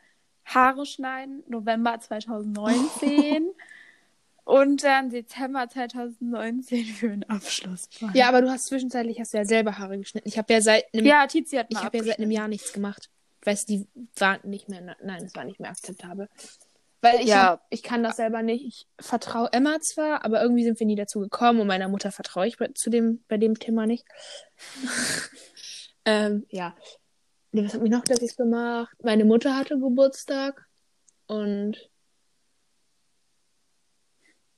Haare 0.48 0.86
schneiden, 0.86 1.44
November 1.48 2.00
2019 2.00 3.50
und 4.46 4.84
dann 4.84 5.10
Dezember 5.10 5.68
2019 5.68 6.86
für 6.86 7.12
einen 7.12 7.24
Abschluss. 7.26 7.90
Ja, 8.14 8.30
aber 8.30 8.42
du 8.42 8.50
hast 8.50 8.68
zwischenzeitlich 8.68 9.20
hast 9.20 9.34
du 9.34 9.38
ja 9.38 9.46
selber 9.46 9.78
Haare 9.78 9.98
geschnitten. 9.98 10.28
Ich 10.28 10.38
habe 10.38 10.52
ja 10.54 10.62
seit 10.62 10.86
einem, 10.94 11.06
ja, 11.06 11.28
Tizi 11.28 11.58
hat 11.58 11.68
ich 11.70 11.84
habe 11.84 11.98
ja 11.98 12.04
seit 12.04 12.20
einem. 12.20 12.32
Jahr 12.32 12.48
nichts 12.48 12.72
gemacht. 12.74 13.10
Weißt 13.44 13.70
die 13.70 13.88
waren 14.18 14.40
nicht 14.44 14.68
mehr, 14.70 14.96
nein, 15.04 15.24
es 15.24 15.36
war 15.36 15.44
nicht 15.44 15.60
mehr 15.60 15.70
akzeptabel. 15.70 16.30
Weil 17.02 17.22
ich, 17.22 17.28
Ja. 17.28 17.44
hab, 17.44 17.68
ich 17.70 17.84
kann 17.84 18.02
das 18.04 18.18
selber 18.18 18.42
nicht. 18.42 18.66
Ich 18.66 18.88
vertraue 19.00 19.52
Emma 19.54 19.80
zwar, 19.82 20.26
aber 20.26 20.42
irgendwie 20.42 20.64
sind 20.64 20.80
wir 20.80 20.88
nie 20.88 20.96
dazu 20.96 21.20
gekommen 21.20 21.60
und 21.60 21.68
meiner 21.68 21.90
Mutter 21.90 22.12
vertraue 22.12 22.48
ich 22.48 22.58
bei, 22.58 22.70
zu 22.74 22.90
dem, 22.90 23.24
bei 23.28 23.38
dem 23.38 23.60
Thema 23.60 23.86
nicht. 23.86 24.06
ähm, 26.06 26.46
ja. 26.50 26.76
Nee, 27.52 27.64
was 27.66 27.74
hat 27.74 27.82
mich 27.82 27.92
noch 27.92 28.04
glücklich 28.04 28.36
gemacht? 28.36 28.96
Meine 29.04 29.26
Mutter 29.26 29.56
hatte 29.56 29.80
Geburtstag 29.80 30.68
und 31.28 31.90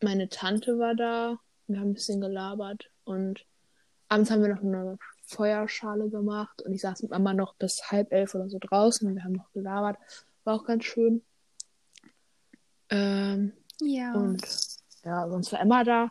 meine 0.01 0.29
Tante 0.29 0.79
war 0.79 0.95
da. 0.95 1.37
Wir 1.67 1.79
haben 1.79 1.89
ein 1.91 1.93
bisschen 1.93 2.19
gelabert 2.19 2.89
und 3.03 3.45
abends 4.07 4.31
haben 4.31 4.41
wir 4.41 4.49
noch 4.49 4.63
eine 4.63 4.97
Feuerschale 5.25 6.09
gemacht 6.09 6.63
und 6.63 6.73
ich 6.73 6.81
saß 6.81 7.03
mit 7.03 7.11
Mama 7.11 7.33
noch 7.33 7.55
bis 7.55 7.91
halb 7.91 8.11
elf 8.11 8.33
oder 8.33 8.49
so 8.49 8.57
draußen 8.59 9.07
und 9.07 9.15
wir 9.15 9.23
haben 9.23 9.33
noch 9.33 9.51
gelabert. 9.51 9.97
War 10.43 10.55
auch 10.55 10.65
ganz 10.65 10.85
schön. 10.85 11.23
Ähm, 12.89 13.53
Ja. 13.81 14.13
und 14.13 14.41
ja, 15.03 15.29
sonst 15.29 15.51
war 15.51 15.61
Emma 15.61 15.83
da. 15.83 16.09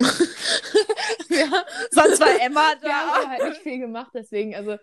ja, 1.30 1.64
sonst 1.90 2.20
war 2.20 2.40
Emma 2.40 2.74
wir 2.80 2.92
haben 2.92 3.30
halt 3.30 3.48
nicht 3.48 3.62
viel 3.62 3.78
gemacht, 3.78 4.10
deswegen, 4.12 4.54
also 4.54 4.76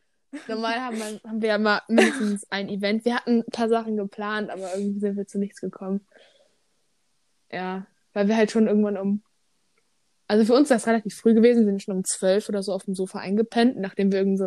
normal 0.48 0.76
haben 0.82 0.98
wir, 0.98 1.20
haben 1.30 1.42
wir 1.42 1.50
ja 1.50 1.58
mal 1.58 1.82
mindestens 1.88 2.46
ein 2.52 2.70
Event. 2.70 3.06
Wir 3.06 3.16
hatten 3.16 3.40
ein 3.40 3.52
paar 3.52 3.70
Sachen 3.70 3.96
geplant, 3.98 4.50
aber 4.50 4.76
irgendwie 4.76 5.00
sind 5.00 5.18
wir 5.18 5.28
zu 5.28 5.40
nichts 5.40 5.62
gekommen. 5.62 6.06
Ja, 7.52 7.86
weil 8.14 8.28
wir 8.28 8.36
halt 8.36 8.52
schon 8.52 8.68
irgendwann 8.68 8.98
um. 8.98 9.24
Also 10.28 10.44
für 10.46 10.54
uns 10.54 10.64
ist 10.64 10.72
das 10.72 10.88
relativ 10.88 11.16
früh 11.16 11.34
gewesen, 11.34 11.62
wir 11.66 11.72
sind 11.72 11.84
schon 11.84 11.96
um 11.96 12.04
zwölf 12.04 12.50
oder 12.50 12.62
so 12.62 12.74
auf 12.74 12.84
dem 12.84 12.96
Sofa 12.96 13.20
eingepennt, 13.20 13.78
nachdem 13.78 14.12
wir 14.12 14.20
irgendeinen 14.20 14.38
so 14.38 14.44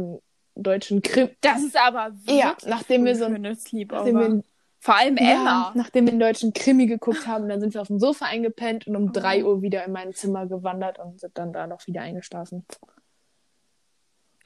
einen 0.57 0.63
deutschen 0.63 1.01
Krim. 1.01 1.31
Das 1.41 1.63
ist 1.63 1.77
aber 1.77 2.13
wirklich 2.13 2.39
Ja, 2.39 2.55
nachdem 2.67 3.05
wir 3.07 3.17
so 3.17 3.25
ein-. 3.25 3.41
Nachdem 3.41 3.89
wir 4.19 4.25
einen 4.27 4.45
Vor 4.79 4.97
allem 4.97 5.17
Ja, 5.17 5.33
Emma. 5.33 5.73
nachdem 5.75 6.05
wir 6.05 6.13
den 6.13 6.21
deutschen 6.21 6.53
Krimi 6.53 6.87
geguckt 6.87 7.27
haben, 7.27 7.49
dann 7.49 7.61
sind 7.61 7.73
wir 7.73 7.81
auf 7.81 7.87
dem 7.87 7.99
Sofa 7.99 8.27
eingepennt 8.27 8.87
und 8.87 8.97
um 8.97 9.09
Oh. 9.09 9.13
3 9.13 9.45
Uhr 9.45 9.63
wieder 9.63 9.85
in 9.87 9.93
mein 9.93 10.13
Zimmer 10.13 10.47
gewandert 10.47 10.99
und 10.99 11.19
sind 11.19 11.37
dann 11.39 11.53
da 11.55 11.67
noch 11.67 11.87
wieder 11.87 12.03
eingeschlafen. 12.03 12.67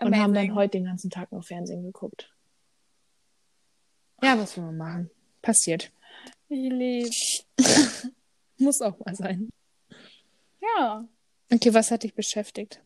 Und 0.01 0.17
haben 0.17 0.35
dann 0.35 0.45
Amazing. 0.45 0.55
heute 0.55 0.79
den 0.79 0.85
ganzen 0.87 1.11
Tag 1.11 1.31
nur 1.31 1.43
Fernsehen 1.43 1.83
geguckt. 1.85 2.33
Ja, 4.23 4.39
was 4.39 4.57
will 4.57 4.65
man 4.65 4.77
machen? 4.77 5.11
Passiert. 5.43 5.93
Ich 6.49 6.71
lieb. 6.71 7.13
Muss 8.59 8.81
auch 8.81 8.99
mal 9.05 9.15
sein. 9.15 9.51
Ja. 10.61 11.07
Okay, 11.53 11.75
was 11.75 11.91
hat 11.91 12.03
dich 12.03 12.15
beschäftigt? 12.15 12.81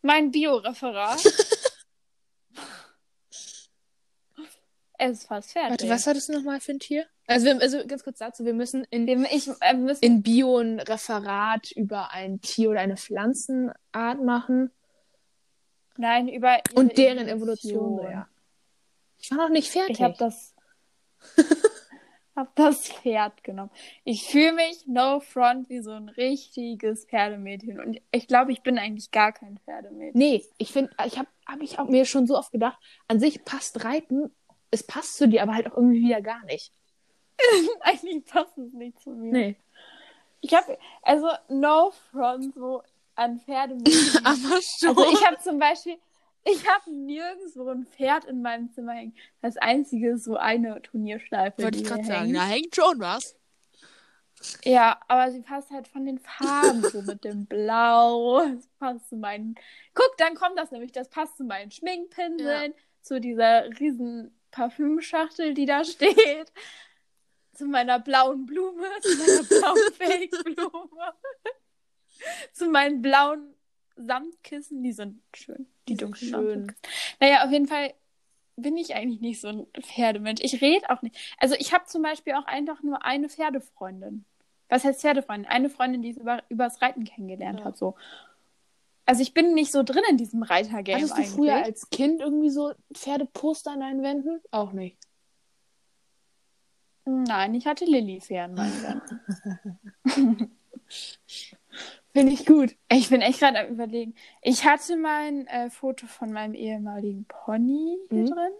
Mein 0.00 0.30
Bioreferat. 0.30 1.24
es 4.98 5.18
ist 5.18 5.26
fast 5.26 5.52
fertig. 5.52 5.70
Warte, 5.70 5.88
was 5.88 6.06
hattest 6.06 6.28
du 6.28 6.34
nochmal 6.34 6.60
für 6.60 6.72
ein 6.72 6.78
Tier? 6.78 7.06
Also, 7.26 7.46
wir, 7.46 7.60
also 7.60 7.86
ganz 7.86 8.02
kurz 8.04 8.18
dazu, 8.18 8.44
wir 8.44 8.54
müssen 8.54 8.84
in, 8.90 9.06
Wir, 9.06 9.16
ich, 9.30 9.48
äh, 9.60 9.74
müssen, 9.74 10.02
in 10.02 10.22
Bio 10.22 10.58
ein 10.58 10.80
Referat 10.80 11.70
über 11.72 12.12
ein 12.12 12.40
Tier 12.40 12.70
oder 12.70 12.80
eine 12.80 12.96
Pflanzenart 12.96 14.22
machen 14.22 14.70
nein, 15.96 16.28
über 16.28 16.58
und 16.74 16.96
deren 16.96 17.28
Evolution. 17.28 17.98
so, 17.98 18.02
ja. 18.02 18.28
Ich 19.18 19.30
war 19.30 19.38
noch 19.38 19.48
nicht 19.50 19.70
fertig. 19.70 19.96
Ich 19.96 20.02
habe 20.02 20.16
das, 20.18 20.54
hab 22.36 22.54
das 22.56 22.88
Pferd 22.88 23.44
genommen. 23.44 23.70
Ich 24.04 24.26
fühle 24.26 24.52
mich, 24.52 24.86
no 24.86 25.20
front, 25.20 25.68
wie 25.68 25.80
so 25.80 25.92
ein 25.92 26.08
richtiges 26.08 27.04
Pferdemädchen. 27.06 27.80
Und 27.80 28.00
ich 28.10 28.26
glaube, 28.26 28.52
ich 28.52 28.62
bin 28.62 28.78
eigentlich 28.78 29.10
gar 29.10 29.32
kein 29.32 29.58
Pferdemädchen. 29.58 30.18
Nee, 30.18 30.44
ich 30.58 30.72
finde, 30.72 30.90
ich 31.06 31.18
habe 31.18 31.28
hab 31.46 31.60
ich 31.60 31.78
auch 31.78 31.88
mir 31.88 32.04
schon 32.04 32.26
so 32.26 32.36
oft 32.36 32.50
gedacht, 32.50 32.78
an 33.06 33.20
sich 33.20 33.44
passt 33.44 33.84
Reiten, 33.84 34.32
es 34.70 34.82
passt 34.82 35.16
zu 35.16 35.28
dir, 35.28 35.42
aber 35.42 35.54
halt 35.54 35.70
auch 35.70 35.76
irgendwie 35.76 36.02
wieder 36.02 36.20
gar 36.20 36.44
nicht. 36.46 36.72
eigentlich 37.80 38.24
passt 38.24 38.58
es 38.58 38.72
nicht 38.72 39.00
zu 39.00 39.10
mir. 39.10 39.32
Nee. 39.32 39.56
Ich 40.40 40.54
habe, 40.54 40.76
also 41.02 41.28
no 41.48 41.92
front, 42.10 42.54
so 42.54 42.82
an 43.14 43.40
Pferdemädchen. 43.40 44.20
Aber 44.24 44.60
schon. 44.62 44.96
Also 44.96 45.12
ich 45.12 45.26
habe 45.26 45.38
zum 45.38 45.58
Beispiel, 45.58 45.96
ich 46.44 46.68
habe 46.68 46.90
nirgendwo 46.90 47.68
ein 47.68 47.86
Pferd 47.86 48.24
in 48.24 48.42
meinem 48.42 48.72
Zimmer 48.72 48.92
hängen. 48.92 49.14
Das 49.40 49.56
einzige 49.56 50.12
ist 50.12 50.24
so 50.24 50.36
eine 50.36 50.80
Turnierschleife. 50.82 51.62
wollte 51.62 51.78
ich 51.78 51.84
gerade 51.84 52.04
sagen, 52.04 52.32
da 52.34 52.44
hängt 52.44 52.74
schon 52.74 52.98
was. 52.98 53.36
Ja, 54.64 55.00
aber 55.06 55.30
sie 55.30 55.40
passt 55.40 55.70
halt 55.70 55.86
von 55.86 56.04
den 56.04 56.18
Farben, 56.18 56.82
so 56.82 57.02
mit 57.02 57.24
dem 57.24 57.46
Blau. 57.46 58.40
Das 58.40 58.66
passt 58.78 59.08
zu 59.08 59.16
meinen. 59.16 59.54
Guck, 59.94 60.16
dann 60.18 60.34
kommt 60.34 60.58
das 60.58 60.72
nämlich. 60.72 60.92
Das 60.92 61.08
passt 61.08 61.36
zu 61.36 61.44
meinen 61.44 61.70
Schminkpinseln, 61.70 62.74
zu 63.02 63.20
dieser 63.20 63.68
riesen 63.78 64.36
Parfümschachtel, 64.50 65.54
die 65.54 65.66
da 65.66 65.84
steht, 65.84 66.52
zu 67.54 67.66
meiner 67.66 67.98
blauen 67.98 68.46
Blume, 68.46 68.86
zu 69.00 69.16
meiner 69.16 69.42
blauen 69.60 69.92
Fake-Blume, 69.94 71.14
zu 72.52 72.68
meinen 72.70 73.02
blauen 73.02 73.54
Samtkissen. 73.96 74.82
Die 74.82 74.92
sind 74.92 75.20
schön. 75.34 75.66
Die 75.88 75.94
Die 75.94 76.04
dunklen 76.04 76.30
schön. 76.30 76.72
Naja, 77.20 77.44
auf 77.44 77.50
jeden 77.50 77.66
Fall 77.66 77.92
bin 78.56 78.76
ich 78.76 78.94
eigentlich 78.94 79.20
nicht 79.20 79.40
so 79.40 79.48
ein 79.48 79.66
Pferdemensch. 79.80 80.40
Ich 80.42 80.60
rede 80.60 80.88
auch 80.90 81.02
nicht. 81.02 81.16
Also 81.38 81.54
ich 81.58 81.72
habe 81.72 81.84
zum 81.86 82.02
Beispiel 82.02 82.34
auch 82.34 82.46
einfach 82.46 82.82
nur 82.82 83.04
eine 83.04 83.28
Pferdefreundin. 83.28 84.24
Was 84.68 84.84
heißt 84.84 85.00
Pferdefreundin? 85.00 85.50
Eine 85.50 85.68
Freundin, 85.70 86.02
die 86.02 86.10
es 86.10 86.16
über, 86.16 86.42
übers 86.48 86.80
Reiten 86.80 87.04
kennengelernt 87.04 87.60
Ja. 87.60 87.66
hat. 87.66 87.76
So. 87.76 87.94
Also 89.04 89.20
ich 89.22 89.34
bin 89.34 89.54
nicht 89.54 89.72
so 89.72 89.82
drin 89.82 90.02
in 90.08 90.16
diesem 90.16 90.42
Reitergame 90.42 90.96
Hattest 90.98 91.12
du 91.12 91.16
eigentlich. 91.16 91.30
früher 91.32 91.62
als 91.64 91.90
Kind 91.90 92.20
irgendwie 92.20 92.50
so 92.50 92.72
Pferdeposter 92.94 93.72
an 93.72 93.80
deinen 93.80 94.02
Wänden? 94.02 94.40
Auch 94.50 94.72
nicht. 94.72 94.96
Nein, 97.04 97.54
ich 97.54 97.66
hatte 97.66 97.84
Lilly-Pferd 97.84 98.50
an 98.50 98.54
meinen 98.54 98.82
Wänden. 100.04 100.50
Finde 102.14 102.32
ich 102.32 102.44
gut. 102.44 102.76
Ich 102.90 103.08
bin 103.08 103.22
echt 103.22 103.40
gerade 103.40 103.58
am 103.60 103.68
überlegen. 103.68 104.14
Ich 104.42 104.64
hatte 104.66 104.96
mein 104.96 105.46
äh, 105.46 105.70
Foto 105.70 106.06
von 106.06 106.30
meinem 106.32 106.54
ehemaligen 106.54 107.24
Pony 107.26 107.96
hier 108.10 108.18
Mhm. 108.24 108.26
drin. 108.26 108.52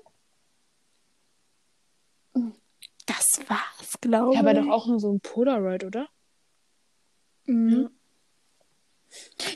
Das 3.06 3.40
war's, 3.48 4.00
glaube 4.00 4.34
Ja, 4.34 4.40
ich. 4.40 4.46
aber 4.46 4.54
doch 4.54 4.68
auch 4.68 4.86
nur 4.86 4.98
so 5.00 5.12
ein 5.12 5.20
Polaroid, 5.20 5.84
oder? 5.84 6.08
Mhm. 7.46 7.90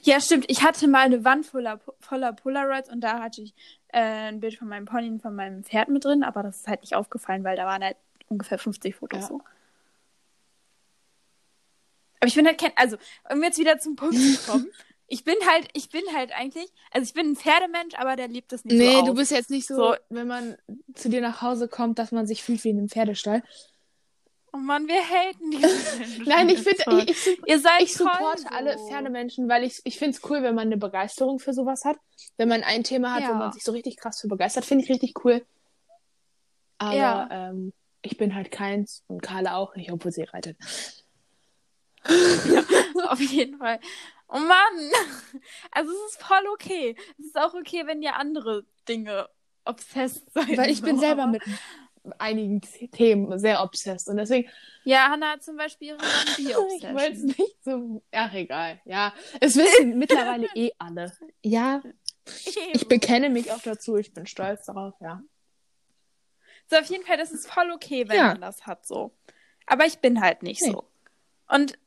Ja, 0.03 0.21
stimmt. 0.21 0.45
Ich 0.49 0.63
hatte 0.63 0.87
mal 0.89 1.07
eine 1.07 1.25
Wand 1.25 1.47
voller, 1.47 1.81
voller 2.01 2.33
Polaroids 2.35 2.91
und 2.91 3.01
da 3.01 3.21
hatte 3.23 3.41
ich 3.43 3.55
äh, 3.89 4.01
ein 4.29 4.41
Bild 4.41 4.57
von 4.59 4.69
meinem 4.69 4.85
Pony 4.85 5.09
und 5.09 5.23
von 5.23 5.35
meinem 5.35 5.65
Pferd 5.65 5.89
mit 5.89 6.05
drin, 6.05 6.23
aber 6.23 6.43
das 6.43 6.59
ist 6.59 6.69
halt 6.69 6.83
nicht 6.83 6.95
aufgefallen, 6.95 7.45
weil 7.45 7.57
da 7.57 7.65
waren 7.65 7.83
halt 7.83 7.97
ungefähr 8.29 8.59
50 8.59 8.95
Fotos 8.97 9.21
Ja. 9.23 9.27
so. 9.29 9.41
Aber 12.27 12.29
ich 12.29 12.35
bin 12.35 12.47
halt 12.47 12.59
kein, 12.61 12.73
also, 12.75 12.97
um 13.31 13.43
jetzt 13.45 13.59
wieder 13.59 13.79
zum 13.79 13.95
Punkt 13.95 14.17
zu 14.17 14.37
kommen, 14.45 14.67
ich 15.07 15.23
bin 15.23 15.37
halt, 15.49 15.69
ich 15.75 15.91
bin 15.91 16.03
halt 16.13 16.33
eigentlich, 16.33 16.69
also 16.91 17.05
ich 17.05 17.15
bin 17.15 17.31
ein 17.33 17.37
Pferdemensch, 17.37 17.95
aber 17.95 18.17
der 18.17 18.27
liebt 18.27 18.53
es 18.53 18.65
nicht 18.65 18.77
Nee, 18.77 18.91
so 18.93 18.99
aus. 19.01 19.07
du 19.07 19.15
bist 19.15 19.31
jetzt 19.31 19.51
nicht 19.51 19.67
so, 19.69 19.77
So. 19.77 19.95
wenn 20.09 20.27
man 20.27 20.57
zu 20.95 21.09
dir 21.09 21.21
nach 21.21 21.41
Hause 21.41 21.69
kommt, 21.69 22.01
dass 22.01 22.11
man 22.11 22.27
sich 22.27 22.43
fühlt 22.43 22.65
wie 22.65 22.71
in 22.71 22.79
einem 22.79 22.89
Pferdestall. 22.89 23.45
Oh 24.53 24.57
Mann, 24.59 24.89
wir 24.89 25.01
haten 25.03 25.51
Menschen. 25.51 26.25
Nein, 26.25 26.49
ich 26.49 26.61
finde, 26.61 27.05
ich, 27.07 27.27
ich, 27.27 27.39
Ihr 27.47 27.61
seid 27.61 27.83
ich 27.83 27.95
supporte 27.95 28.43
voll 28.43 28.51
alle 28.57 28.77
so. 28.77 28.89
Pferdemenschen, 28.89 29.49
weil 29.49 29.63
ich, 29.63 29.81
ich 29.85 29.99
finde 29.99 30.17
es 30.17 30.25
cool, 30.29 30.43
wenn 30.43 30.55
man 30.57 30.67
eine 30.67 30.79
Begeisterung 30.79 31.39
für 31.39 31.53
sowas 31.53 31.85
hat. 31.85 31.99
Wenn 32.39 32.49
man 32.49 32.65
ein 32.65 32.83
Thema 32.83 33.15
hat, 33.15 33.23
wo 33.25 33.29
Ja. 33.29 33.35
man 33.35 33.53
sich 33.53 33.63
so 33.63 33.71
richtig 33.73 33.97
krass 33.99 34.21
für 34.21 34.29
begeistert, 34.29 34.65
finde 34.65 34.83
ich 34.85 34.91
richtig 34.91 35.25
cool. 35.25 35.45
Aber 36.79 36.97
Ja. 36.97 37.29
ähm, 37.31 37.73
ich 38.03 38.17
bin 38.17 38.35
halt 38.35 38.51
keins 38.51 39.03
und 39.09 39.23
Carla 39.23 39.57
auch 39.57 39.75
nicht, 39.77 39.93
obwohl 39.93 40.13
sie 40.13 40.23
reitet. 40.23 40.57
Auf 43.09 43.21
jeden 43.21 43.59
Fall. 43.59 43.81
Oh 44.29 44.39
Mann! 44.39 44.91
Also 45.71 45.91
es 45.93 46.13
ist 46.13 46.23
voll 46.23 46.47
okay. 46.53 46.97
Es 47.19 47.27
ist 47.27 47.37
auch 47.39 47.55
okay, 47.55 47.87
wenn 47.87 48.03
ihr 48.03 48.17
andere 48.17 48.65
Dinge 48.89 49.29
obsessed 49.65 50.25
seid. 50.33 50.57
Weil 50.57 50.71
ich 50.71 50.83
bin 50.83 50.99
selber 50.99 51.27
mit 51.27 51.43
einigen 52.19 52.61
Themen 52.61 53.39
sehr 53.39 53.63
obsessed. 53.63 54.09
Und 54.09 54.17
deswegen, 54.17 54.49
Ja, 54.85 55.09
Hannah 55.11 55.33
hat 55.33 55.43
zum 55.43 55.57
Beispiel 55.57 55.89
ihre 55.89 55.99
ich 56.39 56.47
wollte 56.55 57.13
es 57.13 57.21
Zombie-Obsession. 57.21 57.27
nicht 57.39 57.65
so. 57.65 58.03
Ach, 58.13 58.33
egal. 58.35 58.81
Ja, 58.85 59.13
es 59.41 59.57
wissen 59.57 59.99
mittlerweile 59.99 60.49
eh 60.55 60.71
alle. 60.79 61.13
Ja, 61.43 61.83
ich 62.73 62.87
bekenne 62.89 63.29
mich 63.31 63.53
auch 63.53 63.63
dazu. 63.63 63.97
Ich 63.97 64.13
bin 64.13 64.27
stolz 64.27 64.67
darauf, 64.67 64.95
ja. 65.01 65.23
So, 66.69 66.77
auf 66.77 66.87
jeden 66.87 67.05
Fall, 67.05 67.17
das 67.17 67.31
ist 67.31 67.49
voll 67.51 67.71
okay, 67.71 68.09
wenn 68.09 68.17
Ja. 68.17 68.27
man 68.29 68.41
das 68.41 68.67
hat, 68.67 68.87
so. 68.87 69.13
Aber 69.67 69.87
ich 69.87 69.99
bin 69.99 70.21
halt 70.21 70.43
nicht 70.43 70.63
Nee. 70.63 70.73
so. 70.73 70.85
Und 71.49 71.79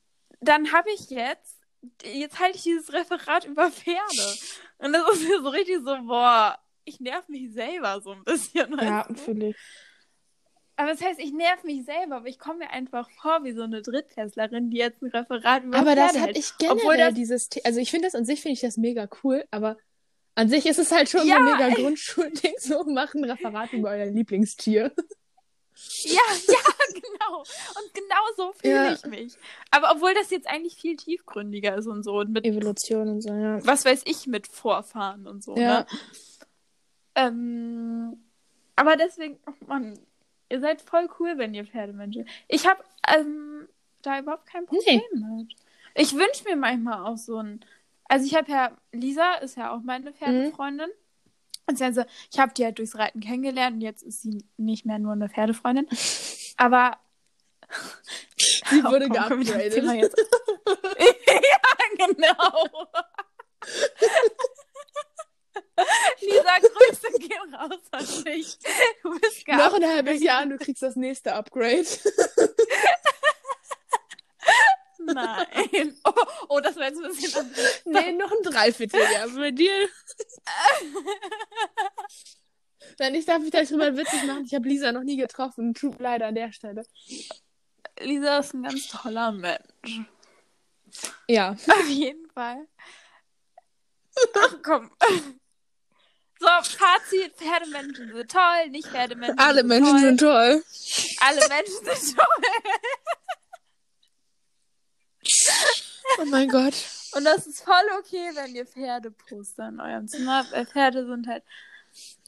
dann 0.41 0.71
habe 0.71 0.89
ich 0.93 1.09
jetzt, 1.09 1.57
jetzt 2.03 2.39
halte 2.39 2.57
ich 2.57 2.63
dieses 2.63 2.91
Referat 2.93 3.45
über 3.45 3.71
Pferde. 3.71 4.37
Und 4.77 4.93
das 4.93 5.13
ist 5.13 5.27
mir 5.27 5.41
so 5.41 5.49
richtig 5.49 5.77
so, 5.83 5.95
boah, 6.05 6.57
ich 6.85 6.99
nerv 6.99 7.27
mich 7.29 7.51
selber 7.53 8.01
so 8.01 8.11
ein 8.11 8.23
bisschen. 8.23 8.77
Ja, 8.79 9.07
fühle 9.15 9.49
ich. 9.49 9.55
Aber 10.75 10.91
das 10.91 11.01
heißt, 11.01 11.19
ich 11.19 11.33
nerv 11.33 11.63
mich 11.65 11.83
selber, 11.83 12.15
aber 12.17 12.27
ich 12.27 12.39
komme 12.39 12.59
mir 12.59 12.69
einfach 12.69 13.09
vor 13.21 13.43
wie 13.43 13.51
so 13.51 13.63
eine 13.63 13.81
Drittklässlerin, 13.81 14.69
die 14.69 14.77
jetzt 14.77 15.01
ein 15.01 15.09
Referat 15.09 15.63
über 15.65 15.77
Aber 15.77 15.93
das 15.93 16.11
Pferde 16.13 16.19
hatte 16.21 16.27
hält. 16.33 16.37
ich 16.37 16.57
generell, 16.57 16.77
Obwohl 16.79 16.97
das- 16.97 17.13
dieses 17.13 17.49
The 17.53 17.65
Also 17.65 17.79
ich 17.81 17.91
finde 17.91 18.07
das 18.07 18.15
an 18.15 18.23
sich, 18.23 18.41
finde 18.41 18.53
ich 18.53 18.61
das 18.61 18.77
mega 18.77 19.09
cool, 19.23 19.43
aber 19.51 19.77
an 20.35 20.47
sich 20.47 20.65
ist 20.65 20.79
es 20.79 20.89
halt 20.93 21.09
schon 21.09 21.27
Ja, 21.27 21.35
so 21.35 21.41
ein 21.51 21.57
mega. 21.69 21.75
Grundschulding, 21.75 22.53
so 22.59 22.85
machen 22.85 23.25
Referat 23.25 23.73
über 23.73 23.89
euer 23.89 24.05
Lieblingstier. 24.05 24.93
Ja, 26.03 26.21
ja, 26.47 26.59
genau. 26.93 27.39
Und 27.39 27.93
genau 27.93 28.23
so 28.35 28.53
fühle 28.53 28.73
Ja. 28.73 28.93
ich 28.93 29.05
mich. 29.05 29.37
Aber 29.71 29.91
obwohl 29.91 30.13
das 30.13 30.29
jetzt 30.29 30.47
eigentlich 30.47 30.75
viel 30.75 30.95
tiefgründiger 30.95 31.75
ist 31.75 31.87
und 31.87 32.03
so. 32.03 32.19
Und 32.19 32.31
mit, 32.31 32.45
Evolution 32.45 33.09
und 33.09 33.21
so, 33.21 33.33
ja. 33.33 33.65
was 33.65 33.85
weiß 33.85 34.03
ich, 34.05 34.27
mit 34.27 34.47
Vorfahren 34.47 35.27
und 35.27 35.43
so. 35.43 35.55
Ja. 35.55 35.79
Ne? 35.79 35.87
Ähm, 37.15 38.23
aber 38.75 38.95
deswegen, 38.95 39.39
oh 39.45 39.65
Mann, 39.67 39.99
ihr 40.49 40.59
seid 40.59 40.81
voll 40.81 41.09
cool, 41.19 41.37
wenn 41.37 41.53
ihr 41.53 41.65
Pferdemenschen. 41.65 42.27
Ich 42.47 42.67
habe 42.67 42.83
ähm, 43.07 43.67
da 44.01 44.19
überhaupt 44.19 44.47
kein 44.47 44.65
Problem 44.65 45.01
mit. 45.11 45.55
Ich 45.95 46.13
wünsche 46.15 46.43
mir 46.45 46.55
manchmal 46.55 47.05
auch 47.05 47.17
so 47.17 47.37
ein. 47.37 47.59
Also 48.05 48.25
ich 48.25 48.35
habe 48.35 48.51
ja, 48.51 48.71
Lisa 48.91 49.35
ist 49.35 49.57
ja 49.57 49.71
auch 49.71 49.81
meine 49.81 50.13
Pferdefreundin. 50.13 50.89
Und 50.89 50.95
also, 51.81 52.03
ich 52.31 52.39
habe 52.39 52.53
die 52.53 52.65
halt 52.65 52.79
durchs 52.79 52.95
Reiten 52.95 53.19
kennengelernt 53.19 53.75
und 53.75 53.81
jetzt 53.81 54.03
ist 54.03 54.21
sie 54.21 54.43
nicht 54.57 54.85
mehr 54.85 54.99
nur 54.99 55.13
eine 55.13 55.29
Pferdefreundin. 55.29 55.87
Aber 56.57 56.97
Sie 58.69 58.81
wurde 58.83 59.07
Oh, 59.09 59.13
komm, 59.27 59.43
geupgradet. 59.43 59.75
Jetzt. 59.75 60.17
ja, 60.99 61.95
genau. 61.97 62.87
Lisa, 66.21 66.59
Grüße 66.59 67.19
gehen 67.19 67.55
raus 67.55 67.79
an 67.91 68.05
dich. 68.25 68.57
Du 69.01 69.17
bist 69.19 69.47
Noch 69.47 69.73
ein 69.73 69.87
halbes 69.87 70.21
Jahr 70.21 70.43
und 70.43 70.49
du 70.49 70.57
kriegst 70.57 70.83
das 70.83 70.97
nächste 70.97 71.33
Upgrade. 71.33 71.85
Nein. 75.13 75.95
Oh, 76.03 76.11
oh, 76.49 76.59
das 76.59 76.75
war 76.75 76.83
jetzt 76.87 76.97
ein 77.03 77.09
bisschen. 77.09 77.55
nee, 77.85 78.11
noch 78.13 78.31
ein 78.31 78.43
Dreivierteljahr 78.43 79.29
bei 79.29 79.51
dir. 79.51 79.89
Nein, 82.97 83.15
ich 83.15 83.25
darf 83.25 83.39
mich 83.41 83.51
darüber 83.51 83.95
witzig 83.95 84.23
machen. 84.23 84.45
Ich 84.45 84.53
habe 84.53 84.67
Lisa 84.67 84.91
noch 84.91 85.03
nie 85.03 85.17
getroffen. 85.17 85.73
Tut 85.73 85.99
leider 85.99 86.27
an 86.27 86.35
der 86.35 86.51
Stelle. 86.51 86.85
Lisa 87.99 88.39
ist 88.39 88.53
ein 88.53 88.63
ganz 88.63 88.87
toller 88.87 89.31
Mensch. 89.31 90.01
Ja. 91.27 91.51
Auf 91.51 91.87
jeden 91.87 92.29
Fall. 92.31 92.67
Ach 94.35 94.55
komm. 94.63 94.91
So, 96.39 96.47
Fazit: 96.47 97.35
Pferdemenschen 97.35 98.13
sind 98.13 98.31
toll, 98.31 98.69
nicht 98.69 98.87
Pferdemenschen 98.87 99.39
Alle 99.39 99.59
sind 99.59 99.67
Menschen 99.67 99.91
toll. 99.91 99.99
sind 100.01 100.19
toll. 100.19 100.63
Alle 101.19 101.47
Menschen 101.49 101.85
sind 101.85 102.17
toll. 102.17 102.25
Oh 106.19 106.25
mein 106.25 106.47
Gott. 106.49 106.73
Und 107.13 107.23
das 107.25 107.47
ist 107.47 107.61
voll 107.63 107.73
okay, 107.99 108.31
wenn 108.35 108.53
ihr 108.55 108.65
Pferde 108.65 109.11
postet 109.11 109.69
in 109.69 109.79
eurem 109.79 110.07
Zimmer. 110.07 110.45
Weil 110.51 110.65
Pferde 110.65 111.05
sind 111.07 111.27
halt 111.27 111.43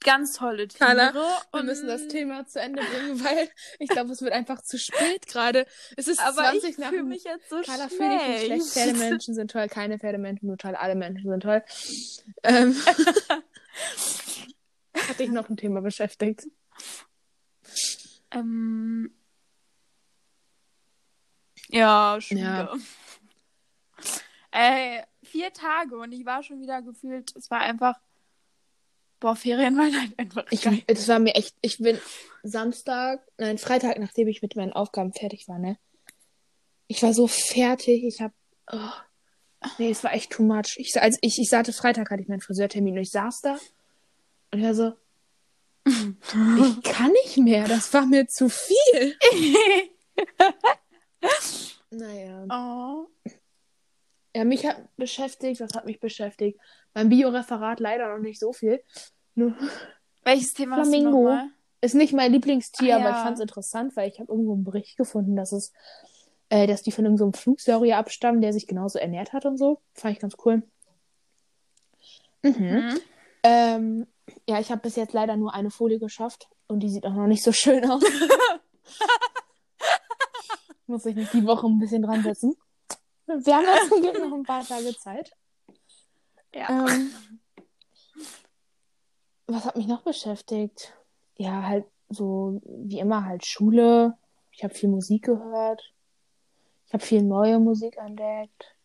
ganz 0.04 0.34
tolle 0.34 0.68
Tiere. 0.68 0.80
Carla, 0.86 1.14
Wir 1.14 1.42
und- 1.52 1.66
müssen 1.68 1.88
das 1.88 2.08
Thema 2.08 2.48
zu 2.48 2.60
Ende 2.60 2.82
bringen, 2.84 3.24
weil 3.24 3.48
ich 3.80 3.90
glaube, 3.90 4.12
es 4.12 4.22
wird 4.22 4.34
einfach 4.34 4.62
zu 4.64 4.80
spät 4.80 5.28
gerade. 5.28 5.68
Es 5.98 6.08
ist 6.08 6.20
Aber 6.20 6.42
20 6.50 6.70
ich 6.72 6.78
nach 6.80 6.90
fühle 6.90 7.02
dem... 7.04 7.10
mich 7.10 7.24
jetzt 7.26 7.48
so 7.50 7.62
Carla, 7.62 7.88
schlecht. 7.90 8.02
fühl 8.02 8.10
dich 8.40 8.50
nicht 8.50 8.72
schlecht. 8.72 8.74
Pferdemenschen 8.96 9.36
sind 9.36 9.52
toll, 9.52 9.68
keine 9.68 10.00
Pferdemenschen 10.00 10.48
nur 10.48 10.58
toll, 10.58 10.74
alle 10.76 10.96
Menschen 10.96 11.30
sind 11.30 11.42
toll. 11.44 11.64
Ähm, 12.44 12.76
hat 14.96 15.20
dich 15.20 15.30
noch 15.30 15.48
ein 15.50 15.58
Thema 15.58 15.82
beschäftigt? 15.82 16.48
Ähm, 18.32 19.14
ja, 21.72 22.18
Schule. 22.20 22.42
Ja. 22.42 22.74
Ey, 24.52 25.04
vier 25.24 25.54
Tage 25.54 25.98
und 25.98 26.12
ich 26.12 26.26
war 26.26 26.44
schon 26.44 26.60
wieder 26.62 26.82
gefühlt, 26.82 27.34
es 27.36 27.50
war 27.50 27.62
einfach, 27.62 27.96
boah, 29.20 29.36
Ferien 29.36 29.78
waren 29.78 29.98
halt 30.00 30.20
einfach 30.20 30.46
Ich, 30.52 30.62
geil. 30.64 30.84
das 30.88 31.08
war 31.08 31.20
mir 31.20 31.36
echt, 31.36 31.56
ich 31.62 31.78
bin 31.78 31.98
Samstag, 32.44 33.22
nein, 33.38 33.58
Freitag, 33.58 33.98
nachdem 34.00 34.28
ich 34.28 34.42
mit 34.42 34.56
meinen 34.56 34.74
Aufgaben 34.74 35.14
fertig 35.14 35.48
war, 35.48 35.58
ne? 35.60 35.78
Ich 36.88 37.02
war 37.02 37.14
so 37.14 37.28
fertig, 37.28 38.04
ich 38.04 38.20
hab, 38.20 38.34
oh, 38.72 38.90
nee, 39.78 39.92
es 39.92 40.04
war 40.04 40.14
echt 40.14 40.32
too 40.32 40.44
much. 40.44 40.76
Ich, 40.76 41.02
also 41.02 41.18
ich, 41.22 41.40
ich 41.40 41.50
sagte, 41.50 41.72
Freitag 41.72 42.10
hatte 42.12 42.22
ich 42.22 42.28
meinen 42.28 42.42
Friseurtermin 42.42 42.96
und 42.96 43.02
ich 43.04 43.12
saß 43.12 43.42
da 43.42 43.58
und 44.52 44.60
ich 44.60 44.64
war 44.66 44.74
so, 44.74 44.94
ich 45.86 46.84
kann 46.84 47.12
nicht 47.24 47.38
mehr, 47.38 47.68
das 47.68 47.94
war 47.94 48.06
mir 48.06 48.28
zu 48.28 48.50
viel. 48.50 49.18
Naja. 51.92 52.46
oh. 52.50 53.08
Ja, 54.36 54.46
mich 54.46 54.66
hat 54.66 54.78
beschäftigt, 54.96 55.60
was 55.60 55.74
hat 55.74 55.86
mich 55.86 56.00
beschäftigt? 56.00 56.58
Beim 56.94 57.10
Bioreferat 57.10 57.80
leider 57.82 58.08
noch 58.16 58.22
nicht 58.22 58.40
so 58.40 58.54
viel. 58.54 58.82
Nur, 59.36 59.54
Welches 60.24 60.54
Thema 60.54 60.76
Flamingo. 60.78 61.08
hast 61.08 61.14
du 61.14 61.20
nochmal? 61.24 61.48
Ist 61.82 61.96
nicht 61.96 62.14
mein 62.14 62.32
Lieblingstier, 62.32 62.96
Ah, 62.96 63.00
aber 63.00 63.10
ja. 63.10 63.18
ich 63.18 63.24
fand 63.24 63.36
es 63.38 63.42
interessant, 63.42 63.96
weil 63.98 64.08
ich 64.10 64.20
habe 64.20 64.32
irgendwo 64.32 64.54
einen 64.54 64.64
Bericht 64.64 64.96
gefunden, 64.98 65.36
dass 65.36 65.52
es, 65.52 65.74
äh, 66.50 66.66
dass 66.68 66.82
die 66.84 66.92
von 66.94 67.04
irgendeinem 67.06 67.34
Flugsaurier 67.34 67.98
abstammen, 67.98 68.40
der 68.40 68.54
sich 68.54 68.68
genauso 68.68 69.00
ernährt 69.00 69.34
hat 69.34 69.46
und 69.46 69.58
so. 69.58 69.82
Fand 69.94 70.14
ich 70.14 70.20
ganz 70.22 70.36
cool. 70.46 70.64
Mhm. 72.44 72.54
Mhm. 72.60 73.00
Ähm, 73.44 74.08
ja, 74.48 74.60
ich 74.60 74.72
habe 74.72 74.82
bis 74.82 74.96
jetzt 74.96 75.14
leider 75.14 75.36
nur 75.36 75.54
eine 75.54 75.72
Folie 75.72 76.00
geschafft 76.00 76.48
und 76.68 76.80
die 76.82 76.90
sieht 76.90 77.06
auch 77.06 77.14
noch 77.14 77.28
nicht 77.28 77.44
so 77.44 77.52
schön 77.52 77.90
aus. 77.90 78.04
Muss 80.92 81.06
ich 81.06 81.16
mich 81.16 81.30
die 81.30 81.46
Woche 81.46 81.68
ein 81.68 81.80
bisschen 81.80 82.02
dran 82.02 82.22
setzen. 82.22 82.54
Wir 83.26 83.56
haben 83.56 83.64
ja 83.64 83.78
zum 83.88 84.02
Glück 84.02 84.20
noch 84.20 84.34
ein 84.34 84.44
paar 84.44 84.66
Tage 84.66 84.94
Zeit. 84.98 85.32
Ja. 86.54 86.86
Ähm, 86.86 87.14
was 89.48 89.64
hat 89.64 89.78
mich 89.78 89.88
noch 89.88 90.02
beschäftigt? 90.02 90.94
Ja, 91.38 91.64
halt 91.64 91.86
so 92.10 92.60
wie 92.66 93.00
immer 93.00 93.24
halt 93.24 93.46
Schule. 93.46 94.18
Ich 94.52 94.66
habe 94.66 94.74
viel 94.74 94.90
Musik 94.90 95.24
gehört. 95.24 95.94
Ich 96.88 96.94
habe 96.94 97.06
viel 97.06 97.24
neue 97.24 97.58
Musik 97.60 97.96
entdeckt. 97.96 98.76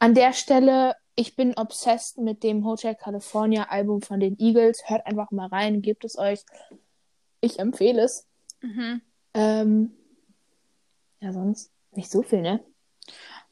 An 0.00 0.12
der 0.12 0.34
Stelle, 0.34 0.96
ich 1.14 1.34
bin 1.34 1.54
obsessed 1.56 2.18
mit 2.18 2.42
dem 2.42 2.66
Hotel 2.66 2.94
California 2.94 3.70
Album 3.70 4.02
von 4.02 4.20
den 4.20 4.38
Eagles. 4.38 4.86
Hört 4.90 5.06
einfach 5.06 5.30
mal 5.30 5.46
rein, 5.46 5.80
gebt 5.80 6.04
es 6.04 6.18
euch. 6.18 6.44
Ich 7.40 7.58
empfehle 7.58 8.02
es. 8.02 8.28
Mhm. 8.60 9.00
Ähm, 9.32 9.96
ja, 11.24 11.32
sonst 11.32 11.70
nicht 11.92 12.10
so 12.10 12.22
viel, 12.22 12.42
ne? 12.42 12.62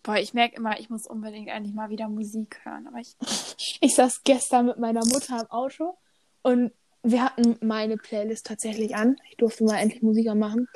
Boah, 0.03 0.16
ich 0.16 0.35
merke 0.35 0.57
immer, 0.57 0.79
ich 0.79 0.91
muss 0.91 1.07
unbedingt 1.07 1.49
eigentlich 1.49 1.75
mal 1.75 1.91
wieder 1.91 2.09
Musik 2.09 2.61
hören. 2.64 2.87
Aber 2.87 2.99
ich. 2.99 3.16
Ich 3.85 3.97
saß 3.97 4.23
gestern 4.23 4.66
mit 4.66 4.79
meiner 4.79 5.05
Mutter 5.05 5.41
im 5.41 5.51
Auto 5.51 5.97
und 6.43 6.70
wir 7.03 7.25
hatten 7.25 7.57
meine 7.61 7.97
Playlist 7.97 8.47
tatsächlich 8.47 8.95
an. 8.95 9.16
Ich 9.29 9.37
durfte 9.37 9.64
mal 9.64 9.79
endlich 9.79 10.03
Musiker 10.03 10.37
machen. 10.37 10.68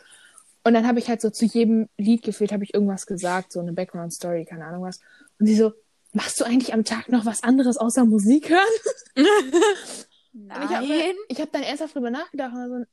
Und 0.64 0.74
dann 0.74 0.88
habe 0.88 0.98
ich 0.98 1.08
halt 1.08 1.20
so 1.20 1.30
zu 1.30 1.44
jedem 1.44 1.88
Lied 1.96 2.22
gefühlt, 2.22 2.50
habe 2.50 2.64
ich 2.64 2.74
irgendwas 2.74 3.06
gesagt, 3.06 3.52
so 3.52 3.60
eine 3.60 3.72
Background 3.72 4.12
Story, 4.12 4.44
keine 4.44 4.64
Ahnung 4.66 4.82
was. 4.82 4.98
Und 5.38 5.46
sie 5.46 5.54
so, 5.54 5.72
machst 6.12 6.40
du 6.40 6.44
eigentlich 6.44 6.74
am 6.74 6.82
Tag 6.82 7.08
noch 7.08 7.26
was 7.26 7.44
anderes 7.44 7.76
außer 7.76 8.04
Musik 8.04 8.50
hören? 8.50 8.66
Und 10.32 10.46
Nein. 10.48 11.14
ich 11.28 11.36
habe 11.38 11.42
hab 11.42 11.52
dann 11.52 11.62
ernsthaft 11.62 11.94
drüber 11.94 12.10
nachgedacht 12.10 12.54
und 12.54 12.80
so, 12.80 12.84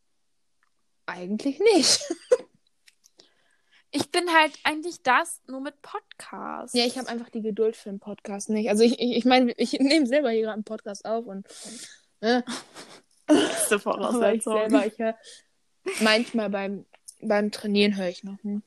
eigentlich 1.06 1.60
nicht. 1.60 2.00
Ich 3.96 4.10
bin 4.10 4.28
halt 4.34 4.58
eigentlich 4.64 5.04
das 5.04 5.40
nur 5.48 5.62
mit 5.62 5.80
Podcasts. 5.84 6.76
Ja, 6.76 6.84
ich 6.84 6.98
habe 6.98 7.08
einfach 7.10 7.30
die 7.30 7.42
Geduld 7.44 7.76
für 7.76 7.90
den 7.90 8.00
Podcast 8.00 8.50
nicht. 8.50 8.70
Also 8.70 8.84
ich, 8.84 9.00
ich, 9.00 9.18
ich 9.18 9.26
meine, 9.26 9.54
ich 9.58 9.74
nehme 9.74 10.08
selber 10.08 10.32
hier 10.32 10.42
gerade 10.42 10.54
einen 10.56 10.64
Podcast 10.64 11.06
auf 11.06 11.28
und 11.28 11.48
ne, 12.20 12.44
beste 13.28 13.80
aber 13.86 14.34
ich 14.34 14.44
selber, 14.44 14.88
ich 14.88 14.98
höre 14.98 15.16
manchmal 16.02 16.50
beim, 16.50 16.86
beim 17.22 17.52
Trainieren 17.52 17.96
höre 17.96 18.10
ich 18.10 18.24
noch 18.24 18.44
einen 18.44 18.64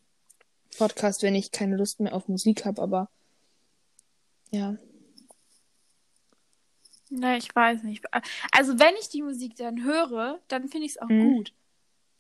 Podcast, 0.79 1.25
wenn 1.25 1.35
ich 1.35 1.51
keine 1.51 1.77
Lust 1.77 1.99
mehr 1.99 2.15
auf 2.15 2.29
Musik 2.29 2.65
habe, 2.65 2.81
aber 2.81 3.11
ja. 4.53 4.77
Ne, 7.09 7.37
ich 7.39 7.55
weiß 7.55 7.83
nicht. 7.83 8.05
Also 8.53 8.79
wenn 8.79 8.95
ich 9.01 9.09
die 9.09 9.23
Musik 9.23 9.57
dann 9.57 9.83
höre, 9.85 10.41
dann 10.47 10.69
finde 10.69 10.87
ich 10.87 10.93
es 10.93 10.99
auch 11.03 11.09
Mhm. 11.09 11.35
gut. 11.35 11.53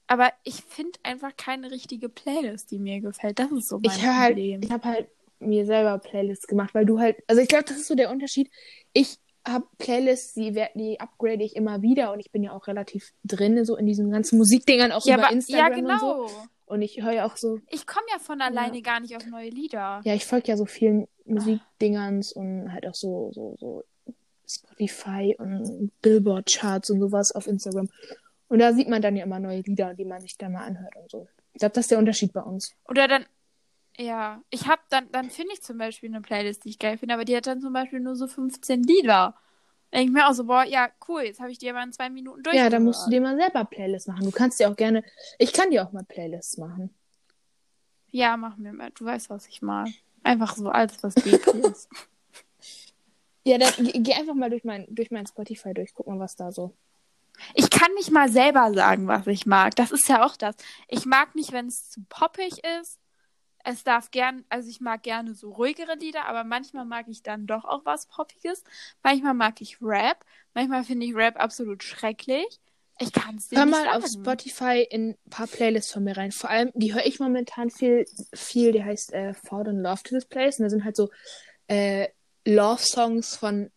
Aber 0.06 0.32
ich 0.44 0.62
finde 0.68 0.98
einfach 1.02 1.36
keine 1.36 1.70
richtige 1.70 2.08
Playlist, 2.08 2.70
die 2.70 2.78
mir 2.78 3.00
gefällt. 3.00 3.38
Das 3.38 3.50
ist 3.50 3.68
so 3.68 3.78
mein 3.78 3.90
Ich 3.90 4.04
höre 4.04 4.16
halt, 4.16 4.34
Problem. 4.34 4.60
ich 4.62 4.70
habe 4.70 4.84
halt 4.84 5.08
mir 5.40 5.66
selber 5.66 5.98
Playlists 5.98 6.46
gemacht, 6.46 6.74
weil 6.74 6.86
du 6.86 6.98
halt, 6.98 7.16
also 7.26 7.42
ich 7.42 7.48
glaube, 7.48 7.64
das 7.64 7.76
ist 7.76 7.88
so 7.88 7.94
der 7.94 8.10
Unterschied. 8.10 8.50
Ich 8.92 9.18
habe 9.46 9.66
Playlists, 9.78 10.34
die, 10.34 10.52
die 10.74 10.98
upgrade 11.00 11.42
ich 11.44 11.54
immer 11.56 11.82
wieder 11.82 12.12
und 12.12 12.20
ich 12.20 12.30
bin 12.32 12.42
ja 12.42 12.52
auch 12.52 12.66
relativ 12.66 13.12
drin 13.24 13.64
so 13.64 13.76
in 13.76 13.86
diesen 13.86 14.10
ganzen 14.10 14.38
Musikdingern, 14.38 14.92
auch 14.92 15.04
ja, 15.04 15.14
über 15.14 15.24
aber, 15.24 15.32
ja, 15.32 15.36
Instagram 15.36 15.84
und 15.84 16.00
so. 16.00 16.06
genau. 16.06 16.30
Und 16.68 16.82
ich 16.82 17.00
höre 17.00 17.12
ja 17.12 17.26
auch 17.26 17.36
so, 17.36 17.60
Ich 17.70 17.86
komme 17.86 18.06
ja 18.10 18.18
von 18.18 18.40
alleine 18.40 18.82
gar 18.82 18.98
nicht 18.98 19.14
auf 19.16 19.24
neue 19.26 19.50
Lieder. 19.50 20.00
ja, 20.04 20.14
ich 20.14 20.26
folge 20.26 20.48
ja 20.48 20.56
so 20.56 20.66
vielen 20.66 21.06
Musikdingerns 21.24 22.32
und 22.32 22.72
halt 22.72 22.86
auch 22.88 22.94
so, 22.94 23.30
so, 23.32 23.54
so 23.58 23.84
Spotify 24.48 25.36
und 25.38 25.92
Billboard-Charts 26.02 26.90
und 26.90 27.00
sowas 27.00 27.30
auf 27.32 27.46
Instagram. 27.46 27.88
Und 28.48 28.60
da 28.60 28.72
sieht 28.72 28.88
man 28.88 29.02
dann 29.02 29.16
ja 29.16 29.24
immer 29.24 29.40
neue 29.40 29.60
Lieder, 29.60 29.94
die 29.94 30.04
man 30.04 30.20
sich 30.20 30.38
dann 30.38 30.52
mal 30.52 30.64
anhört 30.64 30.94
und 30.96 31.10
so. 31.10 31.28
Ich 31.52 31.60
glaube, 31.60 31.74
das 31.74 31.84
ist 31.84 31.90
der 31.90 31.98
Unterschied 31.98 32.32
bei 32.32 32.42
uns. 32.42 32.74
Oder 32.88 33.08
dann, 33.08 33.26
ja, 33.96 34.42
ich 34.50 34.66
habe 34.68 34.82
dann, 34.90 35.10
dann 35.10 35.30
finde 35.30 35.52
ich 35.54 35.62
zum 35.62 35.78
Beispiel 35.78 36.10
eine 36.10 36.20
Playlist, 36.20 36.64
die 36.64 36.70
ich 36.70 36.78
geil 36.78 36.98
finde, 36.98 37.14
aber 37.14 37.24
die 37.24 37.36
hat 37.36 37.46
dann 37.46 37.60
zum 37.60 37.72
Beispiel 37.72 38.00
nur 38.00 38.14
so 38.14 38.26
15 38.26 38.82
Lieder. 38.82 39.34
Denke 39.92 40.06
ich 40.06 40.12
mir 40.12 40.28
auch 40.28 40.32
so, 40.32 40.44
boah, 40.44 40.64
ja, 40.64 40.90
cool, 41.08 41.22
jetzt 41.22 41.40
habe 41.40 41.50
ich 41.50 41.58
die 41.58 41.70
aber 41.70 41.82
in 41.82 41.92
zwei 41.92 42.10
Minuten 42.10 42.42
durch. 42.42 42.56
Ja, 42.56 42.68
dann 42.68 42.84
musst 42.84 43.06
du 43.06 43.10
dir 43.10 43.20
mal 43.20 43.36
selber 43.36 43.64
Playlists 43.64 44.08
machen. 44.08 44.24
Du 44.24 44.30
kannst 44.30 44.60
dir 44.60 44.68
auch 44.68 44.76
gerne, 44.76 45.02
ich 45.38 45.52
kann 45.52 45.70
dir 45.70 45.84
auch 45.84 45.92
mal 45.92 46.04
Playlists 46.04 46.58
machen. 46.58 46.94
Ja, 48.10 48.36
mach 48.36 48.56
mir 48.56 48.72
mal. 48.72 48.90
Du 48.90 49.04
weißt, 49.04 49.30
was 49.30 49.46
ich 49.46 49.62
mag. 49.62 49.88
Einfach 50.22 50.56
so 50.56 50.68
alles, 50.68 51.02
was 51.02 51.14
ist. 51.16 51.88
Ja, 53.44 53.58
dann 53.58 53.72
geh 53.78 54.14
einfach 54.14 54.34
mal 54.34 54.50
durch 54.50 54.64
mein, 54.64 54.86
durch 54.88 55.10
mein 55.10 55.26
Spotify 55.26 55.72
durch, 55.72 55.94
guck 55.94 56.06
mal, 56.08 56.18
was 56.18 56.34
da 56.34 56.50
so. 56.50 56.74
Ich 57.54 57.70
kann 57.70 57.92
nicht 57.94 58.10
mal 58.10 58.28
selber 58.28 58.72
sagen, 58.74 59.08
was 59.08 59.26
ich 59.26 59.46
mag. 59.46 59.74
Das 59.76 59.92
ist 59.92 60.08
ja 60.08 60.24
auch 60.24 60.36
das. 60.36 60.56
Ich 60.88 61.06
mag 61.06 61.34
nicht, 61.34 61.52
wenn 61.52 61.66
es 61.66 61.90
zu 61.90 62.00
poppig 62.08 62.62
ist. 62.80 62.98
Es 63.64 63.82
darf 63.82 64.12
gern, 64.12 64.44
also 64.48 64.68
ich 64.70 64.80
mag 64.80 65.02
gerne 65.02 65.34
so 65.34 65.50
ruhigere 65.50 65.96
Lieder, 65.96 66.26
aber 66.26 66.44
manchmal 66.44 66.84
mag 66.84 67.08
ich 67.08 67.22
dann 67.24 67.46
doch 67.46 67.64
auch 67.64 67.84
was 67.84 68.06
Poppiges. 68.06 68.62
Manchmal 69.02 69.34
mag 69.34 69.60
ich 69.60 69.78
Rap. 69.82 70.24
Manchmal 70.54 70.84
finde 70.84 71.06
ich 71.06 71.14
Rap 71.16 71.36
absolut 71.36 71.82
schrecklich. 71.82 72.60
Ich 72.98 73.12
kann 73.12 73.36
es 73.36 73.48
dir 73.48 73.58
Hör 73.58 73.66
nicht 73.66 73.74
mal 73.74 73.84
sagen. 73.84 74.04
auf 74.04 74.08
Spotify 74.08 74.86
in 74.88 75.10
ein 75.10 75.30
paar 75.30 75.46
Playlists 75.48 75.92
von 75.92 76.04
mir 76.04 76.16
rein. 76.16 76.32
Vor 76.32 76.48
allem, 76.48 76.70
die 76.74 76.94
höre 76.94 77.04
ich 77.04 77.18
momentan 77.18 77.70
viel, 77.70 78.06
viel, 78.32 78.72
die 78.72 78.84
heißt 78.84 79.12
äh, 79.12 79.34
Fall 79.34 79.66
in 79.66 79.80
Love 79.80 80.02
to 80.04 80.14
this 80.14 80.26
Place. 80.26 80.58
Und 80.58 80.64
da 80.64 80.70
sind 80.70 80.84
halt 80.84 80.96
so 80.96 81.10
äh, 81.66 82.08
Love-Songs 82.46 83.36
von, 83.36 83.70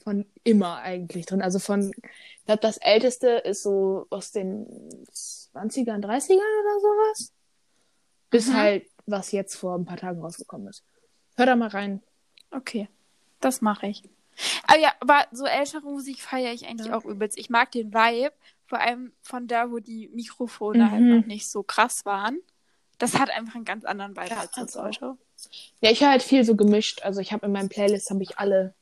von 0.00 0.26
immer 0.44 0.78
eigentlich 0.78 1.26
drin. 1.26 1.42
Also 1.42 1.58
von, 1.58 1.90
ich 1.90 2.44
glaube, 2.44 2.60
das 2.60 2.76
älteste 2.78 3.28
ist 3.28 3.62
so 3.62 4.06
aus 4.10 4.32
den 4.32 4.66
20ern, 5.12 6.00
30ern 6.00 6.36
oder 6.36 6.80
sowas. 6.80 7.32
Bis 8.30 8.48
Mhm. 8.48 8.54
halt, 8.54 8.86
was 9.06 9.32
jetzt 9.32 9.56
vor 9.56 9.76
ein 9.76 9.84
paar 9.84 9.96
Tagen 9.96 10.20
rausgekommen 10.20 10.68
ist. 10.68 10.84
Hör 11.36 11.46
da 11.46 11.56
mal 11.56 11.68
rein. 11.68 12.02
Okay, 12.50 12.88
das 13.40 13.60
mache 13.60 13.86
ich. 13.88 14.02
Aber 14.66 14.78
ja, 14.78 14.92
aber 15.00 15.26
so 15.32 15.44
ältere 15.44 15.82
Musik 15.82 16.20
feiere 16.20 16.52
ich 16.52 16.66
eigentlich 16.66 16.88
Ja. 16.88 16.96
auch 16.96 17.04
übelst. 17.04 17.36
Ich 17.38 17.50
mag 17.50 17.70
den 17.72 17.92
Vibe, 17.92 18.32
vor 18.66 18.80
allem 18.80 19.12
von 19.20 19.46
da, 19.48 19.70
wo 19.70 19.78
die 19.80 20.08
Mikrofone 20.08 20.90
halt 20.90 21.02
Mhm. 21.02 21.18
noch 21.18 21.26
nicht 21.26 21.48
so 21.48 21.62
krass 21.62 22.04
waren. 22.04 22.38
Das 22.98 23.18
hat 23.18 23.30
einfach 23.30 23.54
einen 23.56 23.64
ganz 23.64 23.84
anderen 23.84 24.16
Vibe 24.16 24.28
Ja, 24.30 24.40
als 24.40 24.52
das 24.52 24.76
heute. 24.76 25.16
Ja, 25.80 25.90
ich 25.90 26.00
höre 26.02 26.10
halt 26.10 26.22
viel 26.22 26.44
so 26.44 26.54
gemischt. 26.54 27.02
Also 27.02 27.20
ich 27.20 27.32
habe 27.32 27.46
in 27.46 27.52
meinem 27.52 27.68
Playlist 27.70 28.10
habe 28.10 28.22
ich 28.22 28.38
alle 28.38 28.74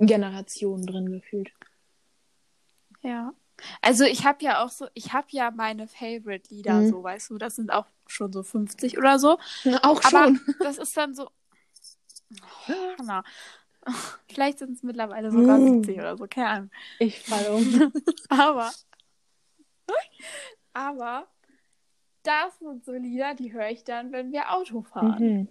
Generationen 0.00 0.86
drin 0.86 1.10
gefühlt. 1.12 1.52
Ja. 3.02 3.32
Also 3.82 4.04
ich 4.04 4.24
habe 4.26 4.44
ja 4.44 4.64
auch 4.64 4.70
so, 4.70 4.86
ich 4.94 5.12
habe 5.12 5.26
ja 5.30 5.50
meine 5.50 5.86
Favorite-Lieder, 5.86 6.80
Mhm. 6.82 6.88
so, 6.88 7.02
weißt 7.02 7.30
du, 7.30 7.38
das 7.38 7.56
sind 7.56 7.70
auch 7.72 7.86
schon 8.06 8.32
so 8.32 8.42
50 8.42 8.98
oder 8.98 9.18
so. 9.18 9.38
Auch 9.82 10.02
Aber 10.04 10.08
schon. 10.08 10.40
das 10.60 10.78
ist 10.78 10.96
dann 10.96 11.14
so. 11.14 11.30
Oh, 12.68 12.72
Hannah. 12.98 13.22
Vielleicht 14.28 14.58
sind 14.58 14.72
es 14.72 14.82
mittlerweile 14.82 15.30
sogar 15.30 15.58
Mhm. 15.58 15.84
70 15.84 15.98
oder 15.98 16.16
so, 16.16 16.26
keine 16.26 16.48
Ahnung. 16.48 16.70
Ich 16.98 17.20
falle 17.20 17.52
um. 17.52 17.92
Aber, 18.28 18.72
aber, 20.72 21.28
das 22.22 22.58
sind 22.58 22.84
so 22.84 22.92
Lieder, 22.92 23.34
die 23.34 23.52
höre 23.52 23.68
ich 23.70 23.84
dann, 23.84 24.10
wenn 24.12 24.32
wir 24.32 24.52
Auto 24.52 24.82
fahren. 24.82 25.22
mhm. 25.22 25.48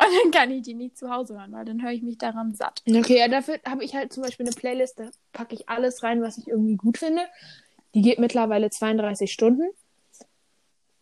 Und 0.00 0.06
dann 0.22 0.30
kann 0.30 0.50
ich 0.52 0.62
die 0.62 0.74
nicht 0.74 0.96
zu 0.96 1.10
Hause 1.10 1.38
hören, 1.38 1.52
weil 1.52 1.64
dann 1.64 1.82
höre 1.82 1.90
ich 1.90 2.02
mich 2.02 2.18
daran 2.18 2.54
satt. 2.54 2.82
Okay, 2.86 3.18
ja, 3.18 3.26
dafür 3.26 3.58
habe 3.66 3.82
ich 3.84 3.94
halt 3.94 4.12
zum 4.12 4.22
Beispiel 4.22 4.46
eine 4.46 4.54
Playlist, 4.54 5.00
da 5.00 5.10
packe 5.32 5.56
ich 5.56 5.68
alles 5.68 6.04
rein, 6.04 6.22
was 6.22 6.38
ich 6.38 6.46
irgendwie 6.46 6.76
gut 6.76 6.98
finde. 6.98 7.22
Die 7.94 8.02
geht 8.02 8.20
mittlerweile 8.20 8.70
32 8.70 9.32
Stunden. 9.32 9.68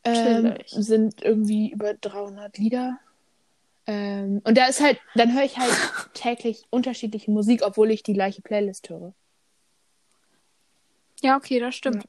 Ähm, 0.04 0.54
sind 0.66 1.20
irgendwie 1.20 1.70
über 1.70 1.92
300 1.94 2.56
Lieder. 2.56 2.98
Ähm, 3.86 4.40
und 4.44 4.56
da 4.56 4.66
ist 4.66 4.80
halt, 4.80 4.98
dann 5.14 5.34
höre 5.34 5.44
ich 5.44 5.58
halt 5.58 5.72
täglich 6.14 6.64
unterschiedliche 6.70 7.30
Musik, 7.30 7.62
obwohl 7.62 7.90
ich 7.90 8.02
die 8.02 8.14
gleiche 8.14 8.40
Playlist 8.40 8.88
höre. 8.88 9.12
Ja, 11.22 11.36
okay, 11.36 11.60
das 11.60 11.74
stimmt. 11.74 12.06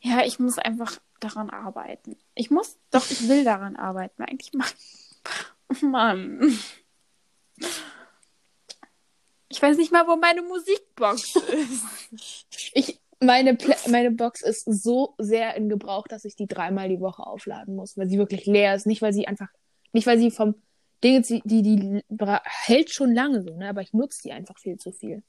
Ja, 0.00 0.24
ich 0.24 0.38
muss 0.38 0.58
einfach 0.58 1.00
daran 1.20 1.50
arbeiten. 1.50 2.16
Ich 2.34 2.50
muss, 2.50 2.78
doch, 2.90 3.10
ich 3.10 3.28
will 3.28 3.44
daran 3.44 3.76
arbeiten. 3.76 4.22
Eigentlich 4.22 4.52
oh 4.54 5.74
Mann. 5.86 6.58
Ich 9.48 9.62
weiß 9.62 9.76
nicht 9.76 9.92
mal, 9.92 10.06
wo 10.06 10.16
meine 10.16 10.42
Musikbox 10.42 11.36
ist. 11.36 12.72
Ich, 12.74 13.00
meine, 13.20 13.54
Pla 13.54 13.76
meine 13.88 14.10
Box 14.10 14.42
ist 14.42 14.64
so 14.64 15.14
sehr 15.18 15.54
in 15.56 15.68
Gebrauch, 15.68 16.06
dass 16.06 16.24
ich 16.24 16.36
die 16.36 16.46
dreimal 16.46 16.88
die 16.88 17.00
Woche 17.00 17.26
aufladen 17.26 17.74
muss, 17.74 17.96
weil 17.96 18.08
sie 18.08 18.18
wirklich 18.18 18.46
leer 18.46 18.74
ist. 18.74 18.86
Nicht, 18.86 19.02
weil 19.02 19.12
sie 19.12 19.26
einfach, 19.26 19.48
nicht, 19.92 20.06
weil 20.06 20.18
sie 20.18 20.30
vom 20.30 20.54
Ding, 21.02 21.22
die, 21.22 21.42
die, 21.44 21.62
die 21.62 22.04
hält 22.44 22.90
schon 22.90 23.14
lange 23.14 23.42
so, 23.42 23.56
ne? 23.56 23.68
Aber 23.68 23.82
ich 23.82 23.92
nutze 23.92 24.22
die 24.22 24.32
einfach 24.32 24.58
viel 24.58 24.78
zu 24.78 24.92
viel. 24.92 25.22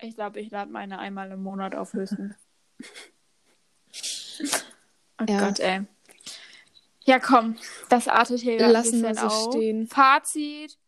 Ich 0.00 0.14
glaube, 0.14 0.40
ich 0.40 0.50
lade 0.50 0.70
meine 0.70 0.98
einmal 0.98 1.30
im 1.30 1.42
Monat 1.42 1.74
auf 1.74 1.92
höchstens. 1.92 2.34
Oh 5.20 5.24
Ja. 5.28 5.40
Gott, 5.48 5.60
ey. 5.60 5.82
Ja, 7.04 7.18
komm, 7.18 7.56
das 7.88 8.08
artet 8.08 8.40
hier 8.40 8.56
gerade 8.56 8.66
ein 8.66 8.72
Lassen 8.72 9.02
wir 9.02 9.08
bisschen 9.10 9.28
so 9.30 9.34
auf. 9.34 9.52
stehen. 9.54 9.86
Fazit. 9.86 10.78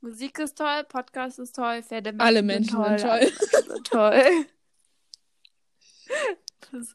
Musik 0.00 0.38
ist 0.38 0.58
toll, 0.58 0.84
Podcast 0.84 1.38
ist 1.38 1.56
toll, 1.56 1.82
Pferde 1.82 2.14
Alle 2.18 2.42
Menschen 2.42 2.70
sind 2.84 3.00
toll. 3.00 3.10
alle 3.10 3.24
Menschen 3.24 3.48
sind 3.66 3.86
toll. 3.86 4.46
Das- 6.72 6.94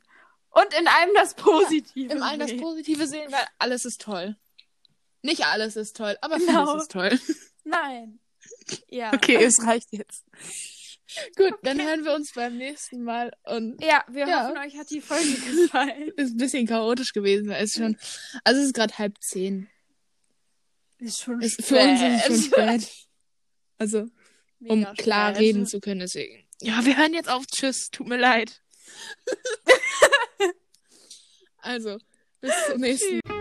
Und 0.52 0.74
in 0.80 0.88
allem 0.88 1.10
das 1.16 1.34
Positive. 1.36 2.12
Im 2.14 2.24
Allen 2.24 2.40
das 2.40 2.50
sehen. 2.50 2.60
Positive 2.62 3.08
sehen, 3.08 3.32
weil 3.32 3.46
alles 3.60 3.86
ist 3.86 4.02
toll. 4.02 4.36
Nicht 5.22 5.46
alles 5.46 5.76
ist 5.76 5.96
toll, 5.98 6.18
aber 6.22 6.38
Genau. 6.38 6.66
vieles 6.68 6.82
ist 6.84 6.92
toll. 6.92 7.20
Nein. 7.64 8.20
Ja. 8.88 9.14
Okay, 9.14 9.36
es 9.44 9.64
reicht 9.66 9.92
jetzt. 9.92 10.26
Gut, 11.36 11.54
dann 11.64 11.82
hören 11.82 12.06
wir 12.06 12.14
uns 12.14 12.32
beim 12.34 12.58
nächsten 12.58 13.04
Mal 13.04 13.32
und 13.44 13.84
Ja, 13.84 14.04
wir 14.10 14.28
Ja. 14.28 14.48
hoffen, 14.48 14.58
euch 14.60 14.78
hat 14.78 14.90
die 14.92 15.02
Folge 15.02 15.26
gefallen. 15.34 16.10
ist 16.18 16.32
ein 16.34 16.38
bisschen 16.38 16.68
chaotisch 16.68 17.14
gewesen, 17.14 17.50
weil 17.50 17.64
es 17.64 17.74
schon, 17.74 17.98
also 18.44 18.60
es 18.62 18.68
ist 18.68 18.74
gerade 18.76 18.98
halb 18.98 19.16
zehn. 19.22 19.68
Ist 21.00 21.22
schon 21.22 21.42
Es, 21.42 21.56
für 21.56 21.80
uns 21.80 22.02
ist 22.02 22.14
es 22.16 22.26
schon 22.26 22.52
spät. 22.52 22.90
Also, 23.78 24.00
um 24.60 24.80
Mega 24.80 24.94
klar 24.94 25.34
spät. 25.34 25.42
reden 25.48 25.66
zu 25.66 25.80
können, 25.80 26.02
deswegen. 26.02 26.46
Ja, 26.62 26.84
wir 26.86 26.98
hören 26.98 27.14
jetzt 27.14 27.30
auf. 27.30 27.46
Tschüss, 27.48 27.90
tut 27.90 28.08
mir 28.08 28.18
leid. 28.18 28.62
also, 31.58 31.98
bis 32.42 32.52
zum 32.68 32.82
nächsten 32.82 33.20
Mal. 33.26 33.39